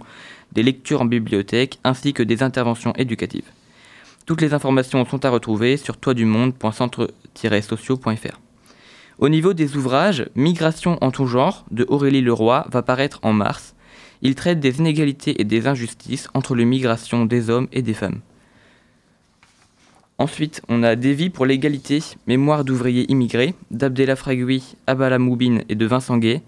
des 0.54 0.64
lectures 0.64 1.02
en 1.02 1.06
bibliothèque 1.06 1.80
ainsi 1.84 2.14
que 2.14 2.24
des 2.24 2.42
interventions 2.44 2.94
éducatives. 2.94 3.52
Toutes 4.26 4.42
les 4.42 4.54
informations 4.54 5.06
sont 5.06 5.26
à 5.26 5.30
retrouver 5.30 5.78
sur 5.78 5.98
toitdumonde.centre-sociaux.fr. 5.98 8.40
Au 9.20 9.30
niveau 9.30 9.54
des 9.54 9.76
ouvrages, 9.76 10.28
Migration 10.36 10.98
en 11.02 11.12
tout 11.12 11.28
genre 11.28 11.66
de 11.72 11.86
Aurélie 11.88 12.22
Leroy 12.22 12.66
va 12.72 12.82
paraître 12.82 13.20
en 13.24 13.34
mars. 13.34 13.76
Il 14.22 14.36
traite 14.36 14.60
des 14.60 14.80
inégalités 14.80 15.42
et 15.42 15.44
des 15.44 15.68
injustices 15.68 16.30
entre 16.34 16.56
les 16.56 16.66
migrations 16.66 17.26
des 17.26 17.50
hommes 17.50 17.68
et 17.74 17.82
des 17.82 17.94
femmes. 17.94 18.22
Ensuite, 20.18 20.62
on 20.70 20.84
a 20.84 20.96
Des 20.96 21.14
vies 21.14 21.30
pour 21.30 21.46
l'égalité, 21.46 22.00
mémoire 22.28 22.64
d'ouvriers 22.64 23.12
immigrés, 23.12 23.56
d'Abdella 23.72 24.16
Fragui, 24.16 24.76
Abala 24.88 25.20
Moubine 25.20 25.64
et 25.68 25.76
de 25.76 25.86
Vincent 25.86 26.18
Gay. 26.18 26.42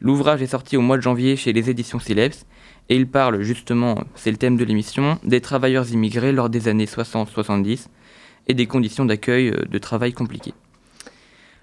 L'ouvrage 0.00 0.40
est 0.40 0.46
sorti 0.46 0.76
au 0.76 0.80
mois 0.80 0.96
de 0.96 1.02
janvier 1.02 1.36
chez 1.36 1.52
les 1.52 1.68
éditions 1.68 1.98
Sileps 1.98 2.46
et 2.88 2.96
il 2.96 3.06
parle 3.06 3.42
justement, 3.42 4.04
c'est 4.14 4.30
le 4.30 4.36
thème 4.36 4.56
de 4.56 4.64
l'émission, 4.64 5.18
des 5.24 5.40
travailleurs 5.40 5.90
immigrés 5.90 6.32
lors 6.32 6.48
des 6.48 6.68
années 6.68 6.86
60-70 6.86 7.86
et 8.48 8.54
des 8.54 8.66
conditions 8.66 9.04
d'accueil 9.04 9.48
euh, 9.48 9.64
de 9.68 9.78
travail 9.78 10.12
compliquées. 10.12 10.54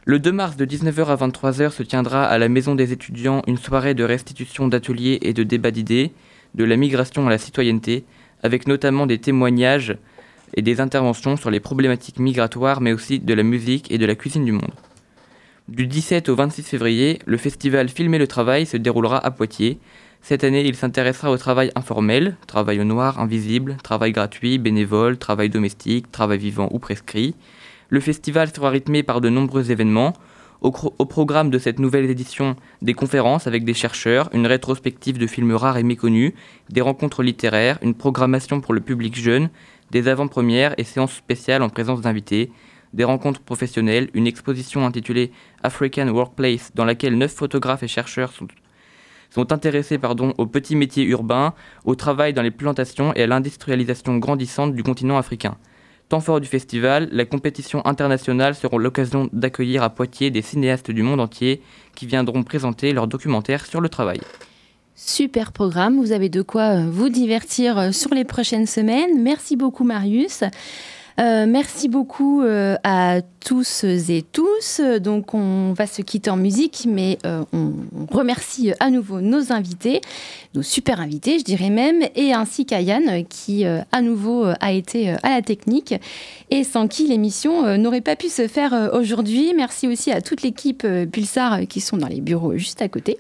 Le 0.06 0.20
2 0.20 0.32
mars 0.32 0.56
de 0.56 0.66
19h 0.66 1.08
à 1.08 1.16
23h 1.16 1.72
se 1.72 1.82
tiendra 1.82 2.26
à 2.26 2.38
la 2.38 2.48
Maison 2.48 2.76
des 2.76 2.92
étudiants 2.92 3.42
une 3.48 3.58
soirée 3.58 3.96
de 3.96 4.04
restitution 4.04 4.68
d'ateliers 4.68 5.18
et 5.24 5.34
de 5.34 5.42
débats 5.42 5.72
d'idées, 5.72 6.12
de 6.54 6.64
la 6.64 6.78
migration 6.78 7.26
à 7.26 7.32
la 7.32 7.40
citoyenneté, 7.40 8.06
avec 8.44 8.68
notamment 8.68 9.08
des 9.08 9.18
témoignages 9.18 9.98
et 10.54 10.62
des 10.62 10.80
interventions 10.80 11.38
sur 11.38 11.50
les 11.50 11.60
problématiques 11.60 12.20
migratoires, 12.20 12.82
mais 12.82 12.94
aussi 12.94 13.20
de 13.20 13.34
la 13.34 13.42
musique 13.42 13.92
et 13.92 13.98
de 13.98 14.06
la 14.06 14.14
cuisine 14.14 14.46
du 14.46 14.52
monde. 14.52 14.76
Du 15.68 15.88
17 15.88 16.30
au 16.30 16.36
26 16.36 16.62
février, 16.62 17.18
le 17.26 17.38
festival 17.38 17.90
Filmer 17.90 18.20
le 18.20 18.28
travail 18.28 18.68
se 18.68 18.78
déroulera 18.78 19.18
à 19.26 19.32
Poitiers, 19.32 19.80
cette 20.28 20.44
année, 20.44 20.66
il 20.66 20.76
s'intéressera 20.76 21.30
au 21.30 21.38
travail 21.38 21.72
informel, 21.76 22.36
travail 22.48 22.82
au 22.82 22.84
noir, 22.84 23.20
invisible, 23.20 23.78
travail 23.84 24.12
gratuit, 24.12 24.58
bénévole, 24.58 25.20
travail 25.20 25.52
domestique, 25.52 26.12
travail 26.12 26.40
vivant 26.40 26.68
ou 26.72 26.80
prescrit. 26.80 27.36
Le 27.90 28.00
festival 28.00 28.52
sera 28.52 28.72
rythmé 28.72 29.04
par 29.04 29.22
de 29.22 29.30
nombreux 29.30 29.70
événements. 29.70 30.14
Au, 30.62 30.74
au, 30.98 31.06
programme 31.06 31.52
de 31.52 31.60
cette 31.60 31.78
nouvelle 31.78 32.10
édition, 32.10 32.56
des 32.82 32.96
conférences 32.96 33.46
avec 33.46 33.66
des 33.66 33.76
chercheurs, 33.76 34.32
une 34.34 34.48
rétrospective 34.48 35.20
de 35.20 35.28
films 35.28 35.54
rares 35.54 35.78
et 35.78 35.84
méconnus, 35.84 36.34
des 36.72 36.82
rencontres 36.82 37.22
littéraires, 37.22 37.78
une 37.84 37.94
programmation 37.94 38.62
pour 38.62 38.74
le 38.74 38.82
public 38.82 39.16
jeune, 39.16 39.50
des 39.92 40.08
avant-premières 40.08 40.74
et 40.80 40.86
séances 40.86 41.14
spéciales 41.14 41.62
en 41.62 41.70
présence 41.70 42.02
d'invités, 42.02 42.52
des 42.94 43.04
rencontres 43.04 43.42
professionnelles, 43.42 44.10
une 44.16 44.26
exposition 44.26 44.88
intitulée 44.88 45.32
African 45.62 46.08
Workplace 46.08 46.72
dans 46.74 46.86
laquelle 46.86 47.16
neuf 47.16 47.34
photographes 47.34 47.84
et 47.84 47.88
chercheurs 47.88 48.32
sont 48.32 48.48
sont 49.30 49.52
intéressés 49.52 49.98
pardon, 49.98 50.34
aux 50.38 50.46
petits 50.46 50.76
métiers 50.76 51.04
urbains, 51.06 51.54
au 51.84 51.96
travail 51.96 52.34
dans 52.34 52.42
les 52.42 52.52
plantations 52.52 53.14
et 53.16 53.24
à 53.24 53.28
l'industrialisation 53.28 54.18
grandissante 54.18 54.74
du 54.74 54.84
continent 54.84 55.18
africain. 55.18 55.58
Temps 56.10 56.20
fort 56.20 56.40
du 56.40 56.48
festival, 56.48 57.10
la 57.12 57.26
compétition 57.26 57.84
internationale 57.86 58.54
seront 58.54 58.78
l'occasion 58.78 59.28
d'accueillir 59.34 59.82
à 59.82 59.90
Poitiers 59.90 60.30
des 60.30 60.44
cinéastes 60.44 60.92
du 60.92 61.02
monde 61.02 61.20
entier 61.20 61.62
qui 61.96 62.06
viendront 62.06 62.44
présenter 62.44 62.94
leurs 62.94 63.08
documentaires 63.08 63.66
sur 63.66 63.82
le 63.82 63.90
travail. 63.90 64.20
Super 64.98 65.52
programme, 65.52 66.00
vous 66.00 66.14
avez 66.14 66.30
de 66.30 66.42
quoi 66.42 66.78
euh, 66.78 66.90
vous 66.90 67.10
divertir 67.10 67.78
euh, 67.78 67.92
sur 67.92 68.14
les 68.14 68.24
prochaines 68.24 68.66
semaines. 68.66 69.22
Merci 69.22 69.58
beaucoup 69.58 69.84
Marius. 69.84 70.44
Euh, 71.20 71.46
merci 71.48 71.88
beaucoup 71.88 72.42
euh, 72.42 72.76
à 72.84 73.22
tous 73.40 73.86
et 73.86 74.24
tous. 74.32 74.82
Donc, 75.00 75.34
on 75.34 75.74
va 75.74 75.88
se 75.88 76.02
quitter 76.02 76.30
en 76.30 76.36
musique, 76.36 76.86
mais 76.90 77.18
euh, 77.26 77.44
on, 77.54 77.72
on, 77.98 78.06
remercie 78.14 78.74
à 78.80 78.90
nouveau 78.90 79.22
nos 79.22 79.54
invités, 79.54 80.02
nos 80.56 80.64
super 80.64 81.00
invités, 81.00 81.40
je 81.40 81.44
dirais 81.44 81.70
même, 81.70 82.02
et 82.16 82.34
ainsi 82.34 82.66
qu'à 82.66 82.82
Yann, 82.82 83.26
qui 83.28 83.66
euh, 83.66 83.82
à 83.92 84.02
nouveau 84.02 84.46
a 84.60 84.72
été 84.72 85.10
à 85.10 85.30
la 85.30 85.42
technique 85.42 85.94
et 86.50 86.64
sans 86.64 86.88
qui 86.88 87.08
l'émission 87.08 87.78
n'aurait 87.78 88.02
pas 88.02 88.16
pu 88.16 88.30
se 88.30 88.48
faire 88.48 88.92
aujourd'hui. 88.94 89.54
Merci 89.56 89.88
aussi 89.88 90.12
à 90.12 90.22
toute 90.22 90.42
l'équipe 90.42 90.86
Pulsar 91.12 91.62
qui 91.68 91.82
sont 91.82 91.98
dans 91.98 92.08
les 92.08 92.22
bureaux 92.22 92.58
juste 92.58 92.82
à 92.82 92.88
côté. 92.88 93.18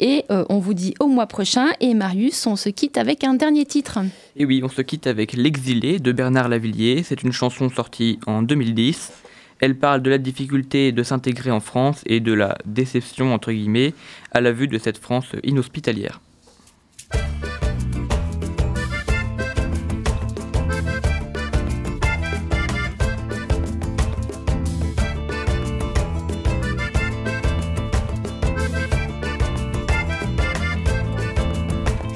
Et 0.00 0.24
on 0.28 0.58
vous 0.58 0.74
dit 0.74 0.94
au 1.00 1.06
mois 1.06 1.26
prochain. 1.26 1.68
Et 1.80 1.94
Marius, 1.94 2.46
on 2.46 2.56
se 2.56 2.68
quitte 2.68 2.98
avec 2.98 3.24
un 3.24 3.34
dernier 3.34 3.64
titre. 3.64 4.00
Et 4.36 4.44
oui, 4.44 4.60
on 4.64 4.68
se 4.68 4.82
quitte 4.82 5.06
avec 5.06 5.34
L'exilé 5.34 5.98
de 5.98 6.12
Bernard 6.12 6.48
Lavillier. 6.48 7.02
C'est 7.04 7.22
une 7.22 7.32
chanson 7.32 7.70
sortie 7.70 8.18
en 8.26 8.42
2010. 8.42 9.12
Elle 9.60 9.78
parle 9.78 10.02
de 10.02 10.10
la 10.10 10.18
difficulté 10.18 10.92
de 10.92 11.02
s'intégrer 11.02 11.50
en 11.50 11.60
France 11.60 12.02
et 12.06 12.20
de 12.20 12.32
la 12.32 12.58
déception, 12.66 13.32
entre 13.32 13.52
guillemets, 13.52 13.94
à 14.32 14.40
la 14.40 14.52
vue 14.52 14.68
de 14.68 14.78
cette 14.78 14.98
France 14.98 15.28
inhospitalière. 15.44 16.20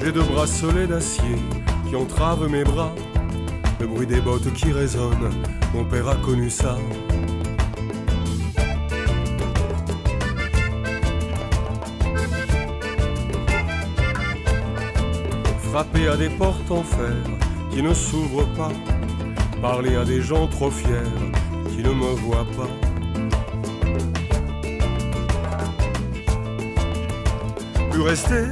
J'ai 0.09 0.13
deux 0.13 0.23
bracelets 0.23 0.87
d'acier 0.87 1.35
qui 1.87 1.95
entravent 1.95 2.49
mes 2.49 2.63
bras, 2.63 2.91
le 3.79 3.85
bruit 3.85 4.07
des 4.07 4.21
bottes 4.21 4.51
qui 4.53 4.71
résonnent, 4.71 5.29
mon 5.71 5.85
père 5.85 6.07
a 6.07 6.15
connu 6.15 6.49
ça. 6.49 6.77
Frapper 15.71 16.07
à 16.07 16.17
des 16.17 16.29
portes 16.29 16.71
en 16.71 16.81
fer 16.81 17.15
qui 17.71 17.83
ne 17.83 17.93
s'ouvrent 17.93 18.47
pas, 18.55 18.71
parler 19.61 19.95
à 19.95 20.03
des 20.03 20.19
gens 20.19 20.47
trop 20.47 20.71
fiers 20.71 21.11
qui 21.69 21.83
ne 21.83 21.91
me 21.91 22.15
voient 22.15 22.47
pas. 22.57 22.67
Plus 27.91 28.01
rester, 28.01 28.45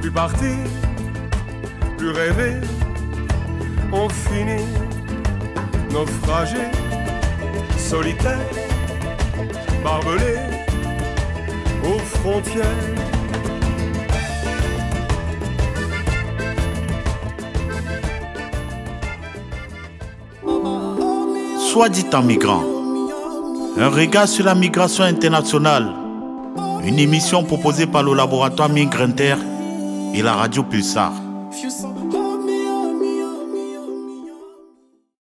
plus 0.00 0.12
partir, 0.12 0.56
plus 1.98 2.10
rêver, 2.10 2.60
on 3.92 4.08
finit 4.08 4.64
naufragé, 5.92 6.70
solitaire, 7.76 8.38
barbelé 9.82 10.36
aux 11.84 11.98
frontières. 11.98 13.11
Soit 21.72 21.88
dit 21.88 22.04
en 22.12 22.22
migrant. 22.22 22.62
Un 23.78 23.88
regard 23.88 24.28
sur 24.28 24.44
la 24.44 24.54
migration 24.54 25.04
internationale. 25.04 25.88
Une 26.84 26.98
émission 26.98 27.44
proposée 27.44 27.86
par 27.86 28.02
le 28.02 28.12
laboratoire 28.12 28.68
Migrinter 28.68 29.36
et 30.12 30.20
la 30.20 30.34
radio 30.34 30.64
Pulsar. 30.64 31.14